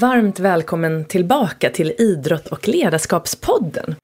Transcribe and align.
Varmt 0.00 0.40
välkommen 0.40 1.04
tillbaka 1.04 1.70
till 1.70 1.92
Idrott 1.98 2.46
och 2.46 2.68
ledarskapspodden. 2.68 3.94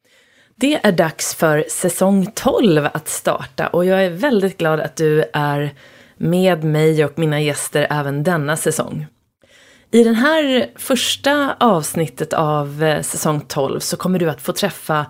Det 0.57 0.81
är 0.83 0.93
dags 0.93 1.35
för 1.35 1.65
säsong 1.69 2.33
12 2.35 2.89
att 2.93 3.09
starta 3.09 3.67
och 3.67 3.85
jag 3.85 4.05
är 4.05 4.11
väldigt 4.11 4.59
glad 4.59 4.81
att 4.81 4.97
du 4.97 5.25
är 5.33 5.75
med 6.17 6.65
mig 6.65 7.05
och 7.05 7.19
mina 7.19 7.41
gäster 7.41 7.87
även 7.91 8.23
denna 8.23 8.57
säsong. 8.57 9.07
I 9.91 10.05
det 10.05 10.13
här 10.13 10.71
första 10.77 11.57
avsnittet 11.61 12.33
av 12.33 12.83
eh, 12.83 13.03
säsong 13.03 13.41
12 13.41 13.81
så 13.81 13.97
kommer 13.97 14.19
du 14.19 14.31
att 14.31 14.43
få 14.43 14.53
träffa, 14.53 15.07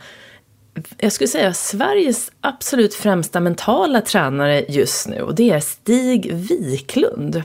jag 0.99 1.13
skulle 1.13 1.29
säga 1.29 1.55
Sveriges 1.55 2.33
absolut 2.41 2.95
främsta 2.95 3.41
mentala 3.41 4.01
tränare 4.01 4.65
just 4.69 5.09
nu 5.09 5.23
och 5.23 5.35
det 5.35 5.51
är 5.51 5.61
Stig 5.61 6.35
Wiklund. 6.35 7.43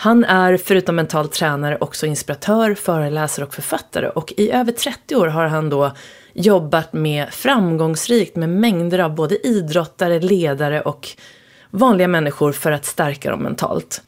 Han 0.00 0.24
är 0.24 0.56
förutom 0.56 0.96
mental 0.96 1.28
tränare 1.28 1.78
också 1.80 2.06
inspiratör, 2.06 2.74
föreläsare 2.74 3.44
och 3.46 3.54
författare 3.54 4.08
och 4.08 4.32
i 4.36 4.50
över 4.50 4.72
30 4.72 5.16
år 5.16 5.26
har 5.26 5.46
han 5.46 5.70
då 5.70 5.92
jobbat 6.32 6.92
med 6.92 7.28
framgångsrikt 7.30 8.36
med 8.36 8.48
mängder 8.48 8.98
av 8.98 9.14
både 9.14 9.46
idrottare, 9.46 10.20
ledare 10.20 10.80
och 10.80 11.08
vanliga 11.70 12.08
människor 12.08 12.52
för 12.52 12.72
att 12.72 12.84
stärka 12.84 13.30
dem 13.30 13.42
mentalt. 13.42 14.02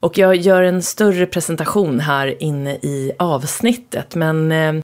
Och 0.00 0.18
jag 0.18 0.36
gör 0.36 0.62
en 0.62 0.82
större 0.82 1.26
presentation 1.26 2.00
här 2.00 2.42
inne 2.42 2.74
i 2.74 3.12
avsnittet, 3.18 4.14
men 4.14 4.52
eh, 4.52 4.74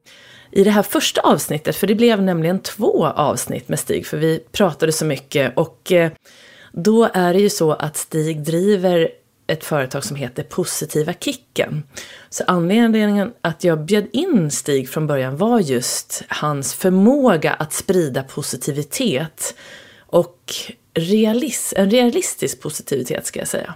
i 0.50 0.64
det 0.64 0.70
här 0.70 0.83
första 0.83 1.20
avsnittet, 1.20 1.77
för 1.77 1.87
det 1.87 1.94
blev 1.94 2.22
nämligen 2.22 2.61
två 2.61 3.06
avsnitt 3.06 3.69
med 3.69 3.78
Stig, 3.78 4.06
för 4.06 4.16
vi 4.16 4.41
pratade 4.53 4.92
så 4.92 5.05
mycket 5.05 5.56
och 5.56 5.92
eh, 5.92 6.11
då 6.72 7.09
är 7.14 7.33
det 7.33 7.41
ju 7.41 7.50
så 7.50 7.72
att 7.72 7.97
Stig 7.97 8.42
driver 8.42 9.09
ett 9.53 9.64
företag 9.64 10.05
som 10.05 10.17
heter 10.17 10.42
Positiva 10.42 11.12
Kicken. 11.12 11.83
Så 12.31 12.45
anledningen 12.47 13.33
att 13.41 13.64
jag 13.64 13.84
bjöd 13.84 14.06
in 14.12 14.50
Stig 14.50 14.89
från 14.89 15.06
början 15.06 15.36
var 15.36 15.61
just 15.61 16.22
hans 16.28 16.75
förmåga 16.75 17.53
att 17.53 17.72
sprida 17.72 18.22
positivitet 18.22 19.55
och 19.98 20.55
realis 20.94 21.75
en 21.77 21.91
realistisk 21.91 22.61
positivitet 22.61 23.27
ska 23.27 23.39
jag 23.39 23.48
säga. 23.48 23.75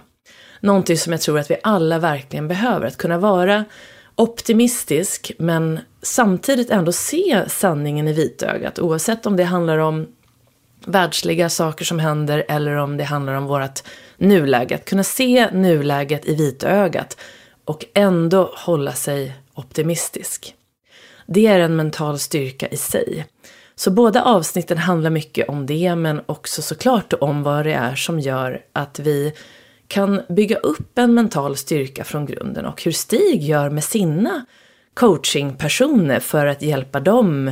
Någonting 0.59 0.97
som 0.97 1.11
jag 1.11 1.21
tror 1.21 1.39
att 1.39 1.51
vi 1.51 1.57
alla 1.63 1.99
verkligen 1.99 2.47
behöver, 2.47 2.87
att 2.87 2.97
kunna 2.97 3.17
vara 3.17 3.65
optimistisk 4.15 5.31
men 5.37 5.79
samtidigt 6.01 6.69
ändå 6.69 6.91
se 6.91 7.43
sanningen 7.47 8.07
i 8.07 8.13
vitögat 8.13 8.79
oavsett 8.79 9.25
om 9.25 9.35
det 9.35 9.43
handlar 9.43 9.77
om 9.77 10.07
världsliga 10.85 11.49
saker 11.49 11.85
som 11.85 11.99
händer 11.99 12.45
eller 12.47 12.75
om 12.75 12.97
det 12.97 13.03
handlar 13.03 13.33
om 13.33 13.45
vårt 13.45 13.83
nuläget, 14.17 14.85
kunna 14.85 15.03
se 15.03 15.49
nuläget 15.51 16.25
i 16.25 16.35
vitögat 16.35 17.17
och 17.65 17.85
ändå 17.93 18.51
hålla 18.55 18.91
sig 18.91 19.35
optimistisk. 19.53 20.53
Det 21.25 21.47
är 21.47 21.59
en 21.59 21.75
mental 21.75 22.19
styrka 22.19 22.67
i 22.67 22.77
sig. 22.77 23.25
Så 23.75 23.91
båda 23.91 24.23
avsnitten 24.23 24.77
handlar 24.77 25.09
mycket 25.09 25.49
om 25.49 25.65
det 25.65 25.95
men 25.95 26.21
också 26.25 26.61
såklart 26.61 27.13
om 27.13 27.43
vad 27.43 27.65
det 27.65 27.73
är 27.73 27.95
som 27.95 28.19
gör 28.19 28.61
att 28.73 28.99
vi 28.99 29.33
kan 29.87 30.21
bygga 30.29 30.57
upp 30.57 30.97
en 30.97 31.13
mental 31.13 31.57
styrka 31.57 32.03
från 32.03 32.25
grunden 32.25 32.65
och 32.65 32.83
hur 32.83 32.91
Stig 32.91 33.43
gör 33.43 33.69
med 33.69 33.83
sina 33.83 34.45
coachingpersoner 34.93 36.19
för 36.19 36.45
att 36.45 36.61
hjälpa 36.61 36.99
dem 36.99 37.51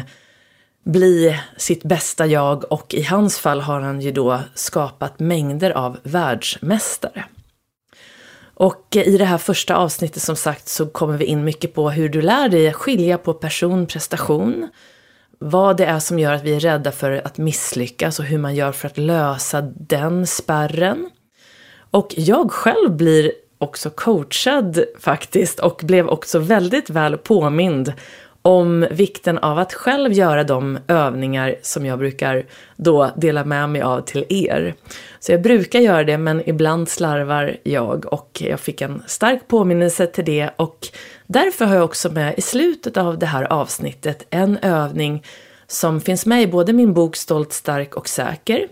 bli 0.86 1.40
sitt 1.58 1.84
bästa 1.84 2.26
jag 2.26 2.72
och 2.72 2.94
i 2.94 3.04
hans 3.04 3.40
fall 3.40 3.62
har 3.62 3.82
han 3.82 4.02
ju 4.02 4.12
då 4.12 4.40
skapat 4.54 5.20
mängder 5.20 5.72
av 5.72 5.98
världsmästare. 6.04 7.26
Och 8.54 8.88
i 8.92 9.18
det 9.18 9.26
här 9.26 9.38
första 9.38 9.76
avsnittet 9.76 10.22
som 10.22 10.36
sagt 10.36 10.68
så 10.68 10.86
kommer 10.86 11.18
vi 11.18 11.26
in 11.26 11.44
mycket 11.44 11.74
på 11.74 11.90
hur 11.90 12.10
du 12.10 12.22
lär 12.22 12.50
dig 12.50 12.74
skilja 12.74 13.18
på 13.18 13.34
person, 13.34 13.86
prestation, 13.86 14.70
vad 15.40 15.78
det 15.78 15.86
är 15.86 16.00
som 16.00 16.20
gör 16.20 16.34
att 16.34 16.44
vi 16.44 16.56
är 16.56 16.60
rädda 16.60 16.92
för 16.92 17.22
att 17.26 17.38
misslyckas 17.38 18.20
och 18.20 18.26
hur 18.26 18.38
man 18.38 18.56
gör 18.56 18.72
för 18.72 18.88
att 18.88 18.98
lösa 18.98 19.62
den 19.62 20.28
spärren. 20.28 21.10
Och 21.92 22.14
jag 22.18 22.52
själv 22.52 22.92
blir 22.96 23.32
också 23.58 23.90
coachad 23.90 24.84
faktiskt 25.00 25.60
och 25.60 25.82
blev 25.84 26.08
också 26.08 26.40
väldigt 26.40 26.90
väl 26.90 27.18
påmind 27.18 27.94
om 28.46 28.88
vikten 28.92 29.38
av 29.38 29.60
att 29.60 29.74
själv 29.74 30.14
göra 30.14 30.44
de 30.44 30.80
övningar 30.88 31.56
som 31.62 31.86
jag 31.86 32.00
brukar 32.00 32.46
då 32.76 33.12
dela 33.16 33.46
med 33.46 33.70
mig 33.70 33.82
av 33.82 34.02
till 34.02 34.26
er. 34.30 34.76
Så 35.20 35.32
jag 35.32 35.42
brukar 35.42 35.80
göra 35.80 36.04
det 36.04 36.18
men 36.18 36.50
ibland 36.50 36.90
slarvar 36.90 37.58
jag 37.64 38.14
och 38.14 38.42
jag 38.46 38.60
fick 38.60 38.82
en 38.82 39.04
stark 39.08 39.48
påminnelse 39.48 40.08
till 40.08 40.26
det 40.26 40.50
och 40.56 40.88
därför 41.28 41.66
har 41.66 41.76
jag 41.76 41.84
också 41.84 42.12
med 42.12 42.34
i 42.38 42.42
slutet 42.42 42.98
av 42.98 43.20
det 43.20 43.26
här 43.26 43.44
avsnittet 43.44 44.26
en 44.30 44.58
övning 44.58 45.24
som 45.68 46.02
finns 46.02 46.26
med 46.26 46.42
i 46.42 46.48
både 46.48 46.74
min 46.74 46.94
bok 46.94 47.16
Stolt, 47.16 47.54
stark 47.54 47.96
och 47.96 48.10
säker 48.10 48.68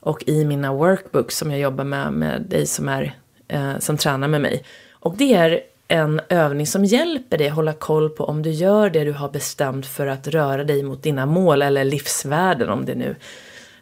och 0.00 0.24
i 0.26 0.44
mina 0.44 0.72
workbooks 0.72 1.36
som 1.36 1.50
jag 1.50 1.60
jobbar 1.60 1.84
med 1.84 2.12
med 2.12 2.42
dig 2.42 2.66
som, 2.66 2.88
är, 2.88 3.14
eh, 3.48 3.78
som 3.78 3.96
tränar 3.96 4.28
med 4.28 4.40
mig. 4.40 4.64
Och 4.92 5.16
det 5.16 5.34
är 5.34 5.71
en 5.92 6.20
övning 6.28 6.66
som 6.66 6.84
hjälper 6.84 7.38
dig 7.38 7.48
hålla 7.48 7.72
koll 7.72 8.10
på 8.10 8.24
om 8.24 8.42
du 8.42 8.50
gör 8.50 8.90
det 8.90 9.04
du 9.04 9.12
har 9.12 9.28
bestämt 9.28 9.86
för 9.86 10.06
att 10.06 10.28
röra 10.28 10.64
dig 10.64 10.82
mot 10.82 11.02
dina 11.02 11.26
mål 11.26 11.62
eller 11.62 11.84
livsvärden 11.84 12.68
om 12.68 12.84
det 12.84 12.94
nu 12.94 13.16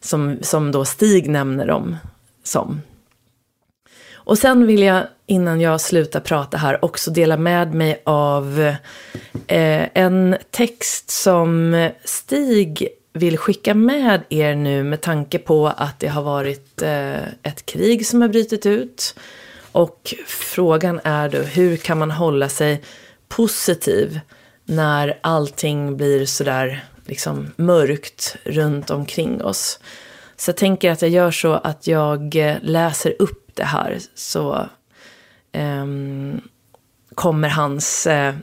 som, 0.01 0.39
som 0.43 0.73
då 0.73 0.85
Stig 0.85 1.31
nämner 1.31 1.67
dem 1.67 1.97
som. 2.43 2.83
Och 4.13 4.39
sen 4.39 4.67
vill 4.67 4.83
jag 4.83 5.07
innan 5.27 5.61
jag 5.61 5.81
slutar 5.81 6.21
prata 6.21 6.57
här 6.57 6.85
också 6.85 7.11
dela 7.11 7.37
med 7.37 7.75
mig 7.75 8.03
av 8.05 8.61
eh, 9.47 9.89
en 9.95 10.37
text 10.51 11.11
som 11.11 11.91
Stig 12.05 12.89
vill 13.13 13.39
skicka 13.39 13.75
med 13.75 14.21
er 14.29 14.55
nu 14.55 14.83
med 14.85 15.01
tanke 15.01 15.39
på 15.39 15.67
att 15.67 16.01
det 16.01 16.09
har 16.09 16.23
varit 16.23 16.83
eh, 16.83 17.23
ett 17.43 17.67
krig 17.67 18.07
som 18.07 18.23
har 18.23 18.29
brutit 18.29 18.67
ut 18.67 19.15
och 19.73 20.15
frågan 20.27 21.01
är 21.05 21.29
då, 21.29 21.39
hur 21.39 21.77
kan 21.77 21.99
man 21.99 22.11
hålla 22.11 22.49
sig 22.49 22.83
positiv 23.29 24.21
när 24.65 25.19
allting 25.21 25.97
blir 25.97 26.27
sådär 26.27 26.85
liksom 27.05 27.51
mörkt 27.57 28.37
runt 28.45 28.91
omkring 28.91 29.43
oss. 29.45 29.81
Så 30.37 30.49
jag 30.49 30.57
tänker 30.57 30.91
att 30.91 31.03
jag 31.03 31.11
gör 31.11 31.31
så 31.31 31.53
att 31.53 31.87
jag 31.87 32.37
eh, 32.37 32.57
läser 32.63 33.15
upp 33.19 33.51
det 33.55 33.65
här 33.65 33.99
så 34.15 34.69
um, 35.53 36.41
kommer 37.15 37.49
hans 37.49 38.07
uh, 38.07 38.35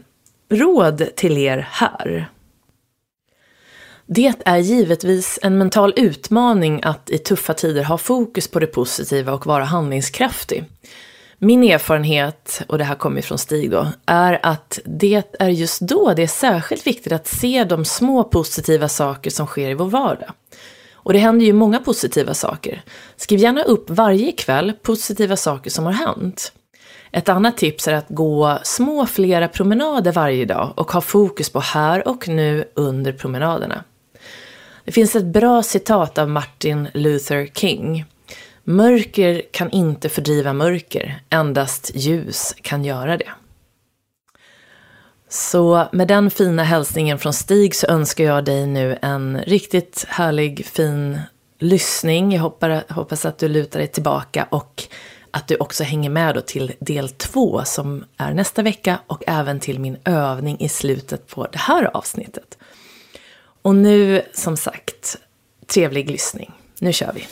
råd 0.49 1.09
till 1.15 1.37
er 1.37 1.67
här. 1.71 2.29
Det 4.05 4.33
är 4.45 4.57
givetvis 4.57 5.39
en 5.41 5.57
mental 5.57 5.93
utmaning 5.95 6.79
att 6.83 7.09
i 7.09 7.17
tuffa 7.17 7.53
tider 7.53 7.83
ha 7.83 7.97
fokus 7.97 8.47
på 8.47 8.59
det 8.59 8.67
positiva 8.67 9.33
och 9.33 9.45
vara 9.45 9.63
handlingskraftig. 9.63 10.65
Min 11.39 11.63
erfarenhet, 11.63 12.61
och 12.67 12.77
det 12.77 12.83
här 12.83 12.95
kommer 12.95 13.21
från 13.21 13.37
Stig 13.37 13.71
då, 13.71 13.87
är 14.05 14.39
att 14.43 14.79
det 14.85 15.35
är 15.39 15.49
just 15.49 15.81
då 15.81 16.13
det 16.13 16.23
är 16.23 16.27
särskilt 16.27 16.87
viktigt 16.87 17.13
att 17.13 17.27
se 17.27 17.63
de 17.63 17.85
små 17.85 18.23
positiva 18.23 18.89
saker 18.89 19.29
som 19.29 19.47
sker 19.47 19.69
i 19.69 19.73
vår 19.73 19.85
vardag. 19.85 20.29
Och 20.93 21.13
det 21.13 21.19
händer 21.19 21.45
ju 21.45 21.53
många 21.53 21.79
positiva 21.79 22.33
saker. 22.33 22.81
Skriv 23.17 23.39
gärna 23.39 23.63
upp 23.63 23.89
varje 23.89 24.31
kväll 24.31 24.73
positiva 24.81 25.35
saker 25.35 25.69
som 25.69 25.85
har 25.85 25.91
hänt. 25.91 26.51
Ett 27.11 27.29
annat 27.29 27.57
tips 27.57 27.87
är 27.87 27.93
att 27.93 28.09
gå 28.09 28.59
små 28.63 29.05
flera 29.05 29.47
promenader 29.47 30.11
varje 30.11 30.45
dag 30.45 30.73
och 30.75 30.91
ha 30.91 31.01
fokus 31.01 31.49
på 31.49 31.59
här 31.59 32.07
och 32.07 32.27
nu 32.27 32.65
under 32.73 33.11
promenaderna. 33.11 33.83
Det 34.85 34.91
finns 34.91 35.15
ett 35.15 35.25
bra 35.25 35.63
citat 35.63 36.17
av 36.17 36.29
Martin 36.29 36.87
Luther 36.93 37.47
King 37.53 38.05
Mörker 38.69 39.41
kan 39.51 39.71
inte 39.71 40.09
fördriva 40.09 40.53
mörker, 40.53 41.21
endast 41.29 41.91
ljus 41.95 42.55
kan 42.61 42.85
göra 42.85 43.17
det. 43.17 43.29
Så 45.29 45.87
med 45.91 46.07
den 46.07 46.31
fina 46.31 46.63
hälsningen 46.63 47.19
från 47.19 47.33
Stig 47.33 47.75
så 47.75 47.87
önskar 47.87 48.23
jag 48.23 48.45
dig 48.45 48.67
nu 48.67 48.97
en 49.01 49.41
riktigt 49.41 50.05
härlig, 50.07 50.65
fin 50.65 51.19
lyssning. 51.59 52.31
Jag 52.31 52.41
hoppas 52.89 53.25
att 53.25 53.37
du 53.37 53.47
lutar 53.47 53.79
dig 53.79 53.87
tillbaka 53.87 54.47
och 54.49 54.83
att 55.31 55.47
du 55.47 55.55
också 55.55 55.83
hänger 55.83 56.09
med 56.09 56.35
då 56.35 56.41
till 56.41 56.73
del 56.79 57.09
två 57.09 57.61
som 57.65 58.05
är 58.17 58.33
nästa 58.33 58.61
vecka 58.61 58.99
och 59.07 59.23
även 59.27 59.59
till 59.59 59.79
min 59.79 59.97
övning 60.05 60.59
i 60.59 60.69
slutet 60.69 61.27
på 61.27 61.47
det 61.51 61.59
här 61.59 61.97
avsnittet. 61.97 62.57
Och 63.61 63.75
nu, 63.75 64.21
som 64.33 64.57
sagt, 64.57 65.17
trevlig 65.67 66.11
lyssning. 66.11 66.51
Nu 66.79 66.93
kör 66.93 67.11
vi! 67.13 67.27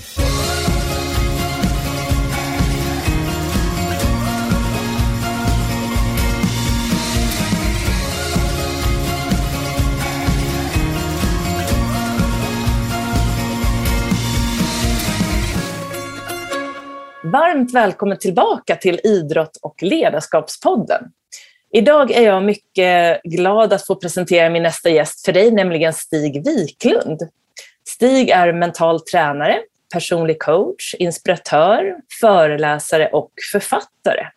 Varmt 17.32 17.74
välkommen 17.74 18.18
tillbaka 18.18 18.76
till 18.76 19.00
Idrott 19.04 19.58
och 19.62 19.84
ledarskapspodden. 19.84 21.04
Idag 21.74 22.12
är 22.12 22.22
jag 22.22 22.44
mycket 22.44 23.22
glad 23.24 23.74
att 23.74 23.86
få 23.86 23.96
presentera 23.96 24.50
min 24.50 24.64
nästa 24.64 24.90
gäst 24.90 25.26
för 25.26 25.34
dig, 25.34 25.52
nämligen 25.52 25.94
Stig 25.94 26.46
Wiklund. 26.46 27.20
Stig 27.88 28.30
är 28.30 28.54
mental 28.54 29.00
tränare, 29.00 29.60
personlig 29.94 30.40
coach, 30.42 30.96
inspiratör, 31.00 31.96
föreläsare 32.22 33.08
och 33.08 33.32
författare. 33.52 34.28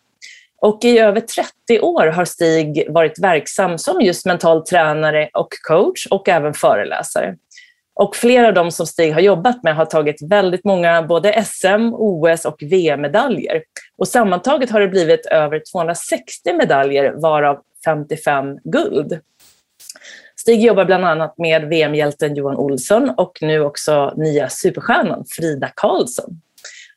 Och 0.61 0.85
i 0.85 0.99
över 0.99 1.21
30 1.21 1.79
år 1.81 2.07
har 2.07 2.25
Stig 2.25 2.85
varit 2.89 3.19
verksam 3.19 3.77
som 3.77 4.01
just 4.01 4.25
mental 4.25 4.65
tränare 4.65 5.29
och 5.33 5.49
coach 5.67 6.07
och 6.07 6.29
även 6.29 6.53
föreläsare. 6.53 7.35
Och 7.99 8.15
flera 8.15 8.47
av 8.47 8.53
de 8.53 8.71
som 8.71 8.85
Stig 8.85 9.13
har 9.13 9.21
jobbat 9.21 9.63
med 9.63 9.75
har 9.75 9.85
tagit 9.85 10.21
väldigt 10.21 10.65
många 10.65 11.01
både 11.01 11.43
SM, 11.45 11.93
OS 11.93 12.45
och 12.45 12.57
VM-medaljer. 12.59 13.63
Och 13.97 14.07
sammantaget 14.07 14.69
har 14.69 14.79
det 14.79 14.87
blivit 14.87 15.25
över 15.25 15.61
260 15.71 16.53
medaljer, 16.53 17.11
varav 17.11 17.59
55 17.85 18.57
guld. 18.63 19.19
Stig 20.35 20.61
jobbar 20.61 20.85
bland 20.85 21.05
annat 21.05 21.37
med 21.37 21.69
VM-hjälten 21.69 22.35
Johan 22.35 22.55
Olsson 22.55 23.09
och 23.17 23.37
nu 23.41 23.59
också 23.59 24.13
nya 24.15 24.49
superstjärnan 24.49 25.25
Frida 25.29 25.71
Karlsson. 25.75 26.41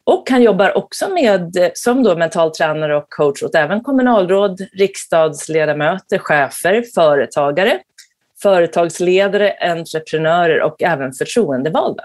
Och 0.04 0.30
han 0.30 0.42
jobbar 0.42 0.76
också 0.76 1.08
med, 1.08 1.70
som 1.74 2.02
då 2.02 2.16
mental 2.16 2.50
tränare 2.50 2.96
och 2.96 3.06
coach 3.08 3.42
åt 3.42 3.54
även 3.54 3.82
kommunalråd, 3.82 4.60
riksdagsledamöter, 4.72 6.18
chefer, 6.18 6.84
företagare, 6.94 7.80
företagsledare, 8.42 9.52
entreprenörer 9.60 10.60
och 10.62 10.82
även 10.82 11.12
förtroendevalda. 11.12 12.04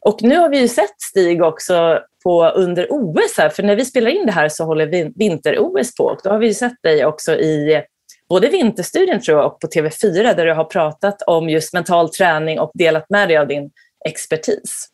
Och 0.00 0.22
nu 0.22 0.36
har 0.36 0.48
vi 0.48 0.60
ju 0.60 0.68
sett 0.68 1.00
Stig 1.00 1.42
också 1.42 2.00
på 2.22 2.48
under 2.48 2.86
OS 2.90 3.38
här, 3.38 3.48
för 3.48 3.62
när 3.62 3.76
vi 3.76 3.84
spelar 3.84 4.10
in 4.10 4.26
det 4.26 4.32
här 4.32 4.48
så 4.48 4.64
håller 4.64 5.12
vinter-OS 5.18 5.94
på 5.94 6.04
och 6.04 6.20
då 6.24 6.30
har 6.30 6.38
vi 6.38 6.46
ju 6.46 6.54
sett 6.54 6.82
dig 6.82 7.04
också 7.04 7.34
i 7.34 7.82
både 8.28 8.48
Vinterstudien 8.48 9.20
tror 9.20 9.38
jag 9.38 9.46
och 9.46 9.60
på 9.60 9.66
TV4 9.66 10.34
där 10.36 10.46
du 10.46 10.54
har 10.54 10.64
pratat 10.64 11.22
om 11.22 11.48
just 11.48 11.72
mental 11.72 12.08
träning 12.08 12.60
och 12.60 12.70
delat 12.74 13.10
med 13.10 13.28
dig 13.28 13.36
av 13.36 13.48
din 13.48 13.70
expertis. 14.04 14.88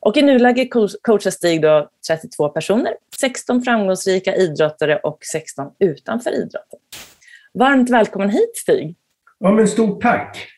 Och 0.00 0.16
i 0.16 0.22
nuläget 0.22 0.68
coachar 1.02 1.30
Stig 1.30 1.62
då 1.62 1.88
32 2.08 2.48
personer, 2.48 2.94
16 3.20 3.62
framgångsrika 3.62 4.34
idrottare 4.34 4.96
och 4.96 5.18
16 5.32 5.70
utanför 5.78 6.30
idrotten. 6.30 6.78
Varmt 7.54 7.90
välkommen 7.90 8.30
hit 8.30 8.56
Stig! 8.56 8.96
Ja, 9.44 9.50
men 9.50 9.68
stort 9.68 10.02
tack! 10.02 10.48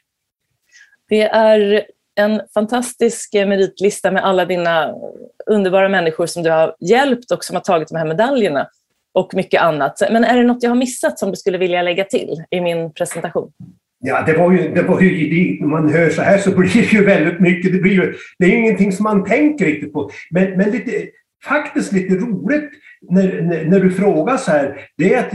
Det 1.09 1.23
är 1.23 1.85
en 2.15 2.41
fantastisk 2.55 3.35
meritlista 3.35 4.11
med 4.11 4.25
alla 4.25 4.45
dina 4.45 4.95
underbara 5.47 5.89
människor 5.89 6.27
som 6.27 6.43
du 6.43 6.51
har 6.51 6.77
hjälpt 6.81 7.31
och 7.31 7.45
som 7.45 7.57
har 7.57 7.63
tagit 7.63 7.89
de 7.89 7.97
här 7.97 8.07
medaljerna 8.07 8.69
och 9.13 9.35
mycket 9.35 9.63
annat. 9.63 10.03
Men 10.11 10.25
är 10.25 10.37
det 10.37 10.45
något 10.45 10.63
jag 10.63 10.71
har 10.71 10.77
missat 10.77 11.19
som 11.19 11.31
du 11.31 11.37
skulle 11.37 11.59
vilja 11.59 11.83
lägga 11.83 12.05
till 12.05 12.45
i 12.51 12.61
min 12.61 12.93
presentation? 12.93 13.53
Ja, 13.99 14.23
det 14.27 14.33
var 14.33 14.53
ju, 14.53 14.75
det 14.75 14.83
var 14.83 15.01
ju 15.01 15.61
När 15.61 15.67
man 15.67 15.93
hör 15.93 16.11
så 16.11 16.23
här 16.23 16.39
så 16.39 16.51
blir 16.57 16.75
det 16.75 16.93
ju 16.93 17.05
väldigt 17.05 17.41
mycket. 17.41 17.73
Det, 17.73 17.79
blir 17.79 17.93
ju, 17.93 18.15
det 18.39 18.47
är 18.47 18.51
ingenting 18.51 18.93
som 18.93 19.05
man 19.05 19.25
tänker 19.25 19.65
riktigt 19.65 19.93
på. 19.93 20.11
Men, 20.31 20.57
men 20.57 20.71
lite, 20.71 20.91
faktiskt 21.45 21.93
lite 21.93 22.15
roligt 22.15 22.71
när, 23.11 23.43
när, 23.43 23.65
när 23.65 23.81
du 23.81 23.91
frågar 23.91 24.37
så 24.37 24.51
här, 24.51 24.89
det 24.97 25.15
är 25.15 25.21
att 25.21 25.33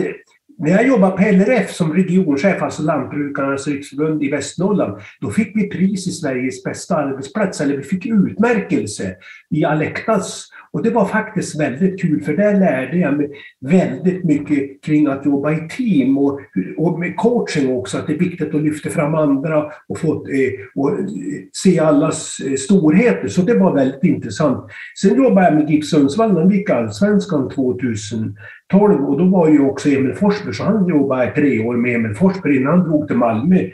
när 0.60 0.70
jag 0.70 0.88
jobbade 0.88 1.18
på 1.18 1.24
LRF 1.24 1.72
som 1.72 1.94
regionchef, 1.94 2.62
alltså 2.62 2.84
Lantbrukarnas 2.84 3.68
riksförbund 3.68 4.24
i 4.24 4.30
Västernorrland, 4.30 5.02
då 5.22 5.30
fick 5.32 5.56
vi 5.56 5.70
pris 5.70 6.08
i 6.08 6.12
Sveriges 6.12 6.64
bästa 6.64 6.96
arbetsplats, 6.96 7.62
eller 7.62 7.78
vi 7.78 7.84
fick 7.84 8.06
utmärkelse 8.06 9.16
i 9.50 9.66
Alektas 9.66 10.50
och 10.72 10.84
det 10.84 10.90
var 10.90 11.06
faktiskt 11.06 11.60
väldigt 11.60 12.02
kul 12.02 12.22
för 12.24 12.34
där 12.34 12.60
lärde 12.60 12.98
jag 12.98 13.18
mig 13.18 13.30
väldigt 13.60 14.24
mycket 14.24 14.84
kring 14.84 15.08
att 15.08 15.26
jobba 15.26 15.52
i 15.52 15.70
team 15.70 16.18
och, 16.18 16.40
och 16.78 17.00
med 17.00 17.18
coaching 17.18 17.76
också, 17.76 17.98
att 17.98 18.08
det 18.08 18.14
är 18.14 18.18
viktigt 18.18 18.56
att 18.56 18.62
lyfta 18.62 18.90
fram 18.90 19.16
andra 19.16 19.66
och, 19.88 20.00
få, 20.00 20.14
eh, 20.14 20.52
och 20.76 20.92
eh, 20.92 21.06
se 21.54 21.80
allas 21.80 22.40
eh, 22.40 22.54
storheter. 22.54 23.28
Så 23.28 23.42
det 23.42 23.54
var 23.54 23.76
väldigt 23.76 24.04
intressant. 24.04 24.72
Sen 25.02 25.16
jobbade 25.16 25.48
jag 25.48 25.56
med 25.56 25.70
GIF 25.70 25.86
Sundsvall 25.86 26.34
när 26.34 26.46
vi 26.46 26.58
gick 26.58 26.70
Allsvenskan 26.70 27.50
2000. 27.50 28.38
2012 28.71 29.06
och 29.06 29.18
då 29.18 29.25
var 29.25 29.50
ju 29.50 29.60
också 29.60 29.89
Emil 29.89 30.16
Forsberg, 30.16 30.54
så 30.54 30.63
han 30.63 30.88
jobbade 30.88 31.31
tre 31.31 31.60
år 31.60 31.77
med 31.77 31.95
Emil 31.95 32.16
Forsberg 32.16 32.56
innan 32.56 32.80
han 32.80 32.89
drog 32.89 33.07
till 33.07 33.18
Malmö. 33.18 33.69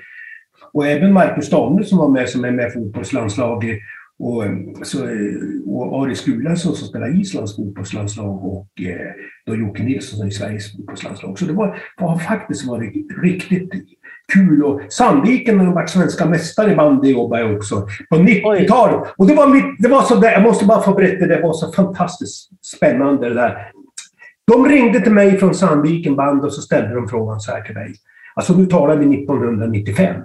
Och 0.73 0.87
även 0.87 1.13
Marcus 1.13 1.49
Danielsson 1.49 1.99
var 1.99 2.09
med 2.09 2.29
som 2.29 2.45
är 2.45 2.51
med 2.51 2.67
i 2.67 2.71
fotbollslandslaget 2.71 3.79
och, 4.19 4.43
så, 4.87 5.07
och 5.65 6.03
Aris 6.03 6.25
Gulason 6.25 6.75
som 6.75 6.87
spelar 6.87 7.19
Islands 7.21 7.55
fotbollslandslag 7.55 8.45
och 8.45 8.67
eh, 8.81 9.11
då 9.45 9.55
Jocke 9.55 9.83
Nilsson 9.83 10.17
som 10.17 10.27
är 10.27 10.31
Sveriges 10.31 10.71
fotbollslandslag. 10.71 11.39
Så 11.39 11.45
det 11.45 11.53
var, 11.53 11.81
har 11.95 12.17
faktiskt 12.17 12.67
varit 12.67 12.93
riktigt 13.23 13.71
kul. 14.33 14.63
Och 14.63 14.81
Sandviken 14.89 15.59
har 15.59 15.73
varit 15.73 15.89
svenska 15.89 16.25
mästare 16.25 16.71
i 16.71 16.75
bandy 16.75 17.11
jobbade 17.11 17.41
jag 17.41 17.55
också 17.55 17.87
på 18.09 18.15
90-talet. 18.15 19.13
Och 19.17 19.27
det 19.27 19.35
var, 19.35 19.47
mitt, 19.47 19.65
det 19.79 19.87
var 19.87 20.01
så 20.01 20.15
där, 20.15 20.31
jag 20.31 20.43
måste 20.43 20.65
bara 20.65 20.81
få 20.81 20.93
berätta, 20.93 21.25
det 21.25 21.41
var 21.41 21.53
så 21.53 21.71
fantastiskt 21.71 22.65
spännande 22.65 23.29
det 23.29 23.35
där. 23.35 23.71
De 24.51 24.65
ringde 24.65 25.01
till 25.01 25.11
mig 25.11 25.37
från 25.39 25.55
Sandviken 25.55 26.15
band 26.15 26.45
och 26.45 26.53
så 26.53 26.61
ställde 26.61 26.95
de 26.95 27.09
frågan 27.09 27.39
så 27.39 27.51
här 27.51 27.61
till 27.61 27.75
mig. 27.75 27.93
Alltså 28.35 28.53
nu 28.53 28.65
talar 28.65 28.97
vi 28.97 29.23
1995. 29.23 30.15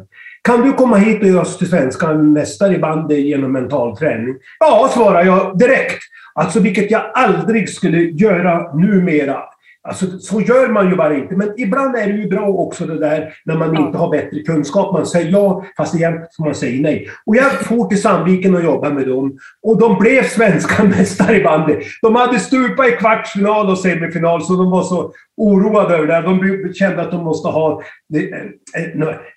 Kan 0.43 0.61
du 0.63 0.73
komma 0.73 0.97
hit 0.97 1.23
och 1.23 1.29
göra 1.29 1.41
oss 1.41 1.59
till 1.59 1.71
svenska 1.71 2.15
mästare 2.15 2.75
i 2.75 2.79
bandy 2.79 3.21
genom 3.21 3.53
mental 3.53 3.97
träning? 3.97 4.35
Ja, 4.59 4.91
svarar 4.95 5.25
jag 5.25 5.59
direkt. 5.59 5.99
Alltså 6.35 6.61
vilket 6.61 6.91
jag 6.91 7.03
aldrig 7.15 7.69
skulle 7.69 7.99
göra 7.99 8.75
numera. 8.75 9.39
Alltså, 9.89 10.19
så 10.19 10.41
gör 10.41 10.69
man 10.69 10.91
ju 10.91 10.97
bara 10.97 11.17
inte. 11.17 11.37
Men 11.37 11.53
ibland 11.57 11.97
är 11.97 12.07
det 12.07 12.13
ju 12.13 12.29
bra 12.29 12.47
också 12.47 12.87
det 12.87 12.99
där 12.99 13.35
när 13.45 13.57
man 13.57 13.77
inte 13.77 13.99
har 13.99 14.11
bättre 14.11 14.43
kunskap. 14.43 14.93
Man 14.93 15.07
säger 15.07 15.31
ja, 15.31 15.65
fast 15.77 15.95
egentligen 15.95 16.29
man 16.39 16.55
säger 16.55 16.83
nej. 16.83 17.09
Och 17.27 17.37
jag 17.37 17.53
for 17.53 17.89
till 17.89 18.03
Sandviken 18.03 18.55
och 18.55 18.65
jobbade 18.65 18.95
med 18.95 19.09
dem. 19.09 19.39
Och 19.63 19.79
de 19.79 19.99
blev 19.99 20.23
svenska 20.23 20.85
mästare 20.99 21.37
i 21.37 21.45
bandy. 21.45 21.77
De 22.03 22.15
hade 22.15 22.39
stupat 22.39 22.89
i 22.89 22.91
kvartsfinal 22.91 23.71
och 23.71 23.79
semifinal, 23.79 24.43
så 24.43 24.53
de 24.53 24.71
var 24.71 24.83
så 24.83 25.13
oroade 25.41 25.97
över 25.97 26.07
det. 26.07 26.21
De 26.21 26.75
kände 26.75 27.03
att 27.03 27.11
de 27.11 27.25
måste 27.25 27.49
ha 27.49 27.83
eh, 28.15 28.83
eh, 28.83 28.89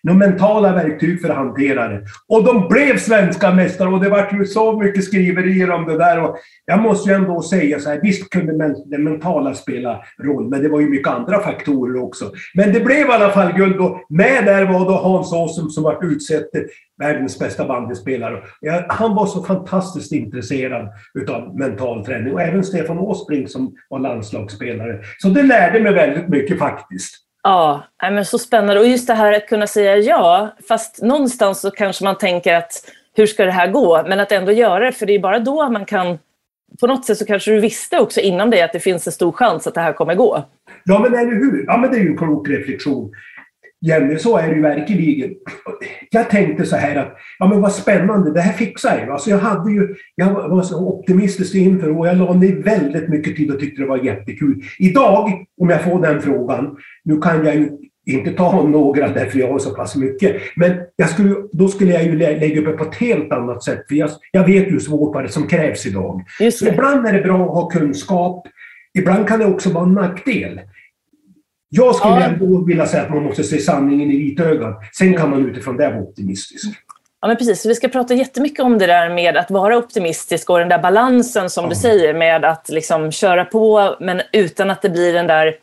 några 0.03 0.17
mentala 0.17 0.73
verktyg 0.73 1.21
för 1.21 1.29
att 1.29 1.35
hantera 1.35 1.87
det. 1.87 2.01
Och 2.27 2.43
de 2.43 2.67
blev 2.67 2.97
svenska 2.97 3.51
mästare 3.53 3.89
och 3.89 4.03
det 4.03 4.09
var 4.09 4.29
ju 4.31 4.45
så 4.45 4.79
mycket 4.79 5.03
skriverier 5.03 5.71
om 5.71 5.85
det 5.85 5.97
där. 5.97 6.23
Och 6.23 6.37
jag 6.65 6.79
måste 6.79 7.09
ju 7.09 7.15
ändå 7.15 7.41
säga 7.41 7.79
så 7.79 7.89
här, 7.89 7.99
visst 8.01 8.29
kunde 8.29 8.75
det 8.85 8.97
mentala 8.97 9.53
spela 9.53 9.99
roll, 10.23 10.49
men 10.49 10.61
det 10.61 10.69
var 10.69 10.79
ju 10.79 10.89
mycket 10.89 11.13
andra 11.13 11.39
faktorer 11.39 12.03
också. 12.03 12.31
Men 12.55 12.73
det 12.73 12.79
blev 12.79 13.07
i 13.07 13.11
alla 13.11 13.29
fall 13.29 13.53
guld 13.53 13.77
och 13.77 13.97
med 14.09 14.45
där 14.45 14.65
var 14.65 14.85
då 14.85 14.93
Hans 14.93 15.33
Åsum 15.33 15.69
som 15.69 15.83
var 15.83 16.05
utsedd 16.05 16.43
världens 17.03 17.39
bästa 17.39 17.65
bandyspelare. 17.65 18.41
Han 18.87 19.15
var 19.15 19.25
så 19.25 19.43
fantastiskt 19.43 20.11
intresserad 20.11 20.89
utav 21.13 21.57
mental 21.57 22.05
träning 22.05 22.33
och 22.33 22.41
även 22.41 22.63
Stefan 22.63 22.99
Åsbrink 22.99 23.49
som 23.49 23.75
var 23.89 23.99
landslagsspelare. 23.99 24.99
Så 25.17 25.27
det 25.27 25.43
lärde 25.43 25.79
mig 25.79 25.93
väldigt 25.93 26.27
mycket 26.27 26.59
faktiskt. 26.59 27.15
Ja, 27.43 27.83
men 28.01 28.25
så 28.25 28.39
spännande. 28.39 28.81
Och 28.81 28.87
just 28.87 29.07
det 29.07 29.13
här 29.13 29.33
att 29.33 29.47
kunna 29.47 29.67
säga 29.67 29.97
ja, 29.97 30.55
fast 30.67 31.01
någonstans 31.01 31.61
så 31.61 31.71
kanske 31.71 32.03
man 32.03 32.17
tänker 32.17 32.53
att 32.55 32.71
hur 33.15 33.25
ska 33.25 33.45
det 33.45 33.51
här 33.51 33.71
gå? 33.71 34.03
Men 34.07 34.19
att 34.19 34.31
ändå 34.31 34.51
göra 34.51 34.85
det, 34.85 34.91
för 34.91 35.05
det 35.05 35.15
är 35.15 35.19
bara 35.19 35.39
då 35.39 35.69
man 35.69 35.85
kan 35.85 36.17
på 36.79 36.87
något 36.87 37.05
sätt 37.05 37.17
så 37.17 37.25
kanske 37.25 37.51
du 37.51 37.59
visste 37.59 37.99
också 37.99 38.19
innan 38.19 38.49
dig 38.49 38.61
att 38.61 38.73
det 38.73 38.79
finns 38.79 39.07
en 39.07 39.13
stor 39.13 39.31
chans 39.31 39.67
att 39.67 39.73
det 39.73 39.81
här 39.81 39.93
kommer 39.93 40.15
gå. 40.15 40.45
Ja, 40.83 40.99
men 40.99 41.13
eller 41.13 41.31
hur? 41.31 41.63
Ja, 41.67 41.77
men 41.77 41.91
det 41.91 41.97
är 41.97 42.01
ju 42.01 42.07
en 42.07 42.17
klok 42.17 42.49
reflektion. 42.49 43.11
Jenny, 43.85 44.17
så 44.17 44.37
är 44.37 44.47
det 44.47 44.55
ju 44.55 44.61
verkligen. 44.61 45.33
Jag 46.09 46.29
tänkte 46.29 46.65
så 46.65 46.75
här 46.75 46.95
att, 46.95 47.17
ja 47.39 47.47
men 47.47 47.61
vad 47.61 47.71
spännande, 47.71 48.33
det 48.33 48.41
här 48.41 48.53
fixar 48.53 48.97
jag. 48.99 49.09
Alltså 49.09 49.29
jag, 49.29 49.37
hade 49.37 49.71
ju, 49.71 49.95
jag 50.15 50.49
var 50.49 50.61
så 50.61 50.87
optimistisk 50.87 51.55
inför 51.55 51.97
och 51.97 52.07
jag 52.07 52.17
la 52.17 52.33
ner 52.33 52.55
väldigt 52.55 53.09
mycket 53.09 53.35
tid 53.35 53.51
och 53.51 53.59
tyckte 53.59 53.81
det 53.81 53.87
var 53.87 53.97
jättekul. 53.97 54.63
Idag, 54.79 55.45
om 55.61 55.69
jag 55.69 55.83
får 55.83 56.01
den 56.01 56.21
frågan, 56.21 56.77
nu 57.03 57.21
kan 57.21 57.45
jag 57.45 57.55
ju 57.55 57.69
inte 58.05 58.31
ta 58.31 58.67
några 58.67 59.09
därför 59.09 59.39
jag 59.39 59.51
har 59.51 59.59
så 59.59 59.75
pass 59.75 59.95
mycket. 59.95 60.35
Men 60.55 60.71
jag 60.95 61.09
skulle, 61.09 61.35
då 61.51 61.67
skulle 61.67 61.93
jag 61.93 62.03
ju 62.03 62.17
lägga 62.17 62.59
upp 62.59 62.65
det 62.65 62.71
på 62.71 62.83
ett 62.83 62.95
helt 62.95 63.31
annat 63.31 63.63
sätt. 63.63 63.85
För 63.87 63.95
jag, 63.95 64.09
jag 64.31 64.45
vet 64.45 64.71
ju 64.71 64.79
svårt 64.79 65.15
vad 65.15 65.23
det 65.23 65.29
som 65.29 65.47
krävs 65.47 65.85
idag. 65.85 66.23
Ibland 66.67 67.07
är 67.07 67.13
det 67.13 67.21
bra 67.21 67.45
att 67.45 67.53
ha 67.53 67.69
kunskap. 67.69 68.47
Ibland 68.97 69.27
kan 69.27 69.39
det 69.39 69.45
också 69.45 69.69
vara 69.69 69.85
en 69.85 69.93
nackdel. 69.93 70.59
Jag 71.75 71.95
skulle 71.95 72.13
ja. 72.13 72.23
ändå 72.23 72.65
vilja 72.65 72.85
säga 72.85 73.03
att 73.03 73.09
man 73.09 73.23
måste 73.23 73.43
se 73.43 73.59
sanningen 73.59 74.11
i 74.11 74.17
vitögat. 74.17 74.79
Sen 74.97 75.17
kan 75.17 75.29
man 75.29 75.49
utifrån 75.49 75.77
det 75.77 75.89
vara 75.89 76.01
optimistisk. 76.01 76.65
Ja, 77.21 77.27
men 77.27 77.37
precis. 77.37 77.65
vi 77.65 77.75
ska 77.75 77.87
prata 77.87 78.13
jättemycket 78.13 78.59
om 78.59 78.77
det 78.77 78.87
där 78.87 79.09
med 79.09 79.37
att 79.37 79.51
vara 79.51 79.77
optimistisk 79.77 80.49
och 80.49 80.59
den 80.59 80.69
där 80.69 80.79
balansen 80.79 81.49
som 81.49 81.63
ja. 81.63 81.69
du 81.69 81.75
säger 81.75 82.13
med 82.13 82.45
att 82.45 82.69
liksom 82.69 83.11
köra 83.11 83.45
på 83.45 83.95
men 83.99 84.21
utan 84.31 84.69
att 84.69 84.81
det 84.81 84.89
blir 84.89 85.13
den 85.13 85.27
där 85.27 85.55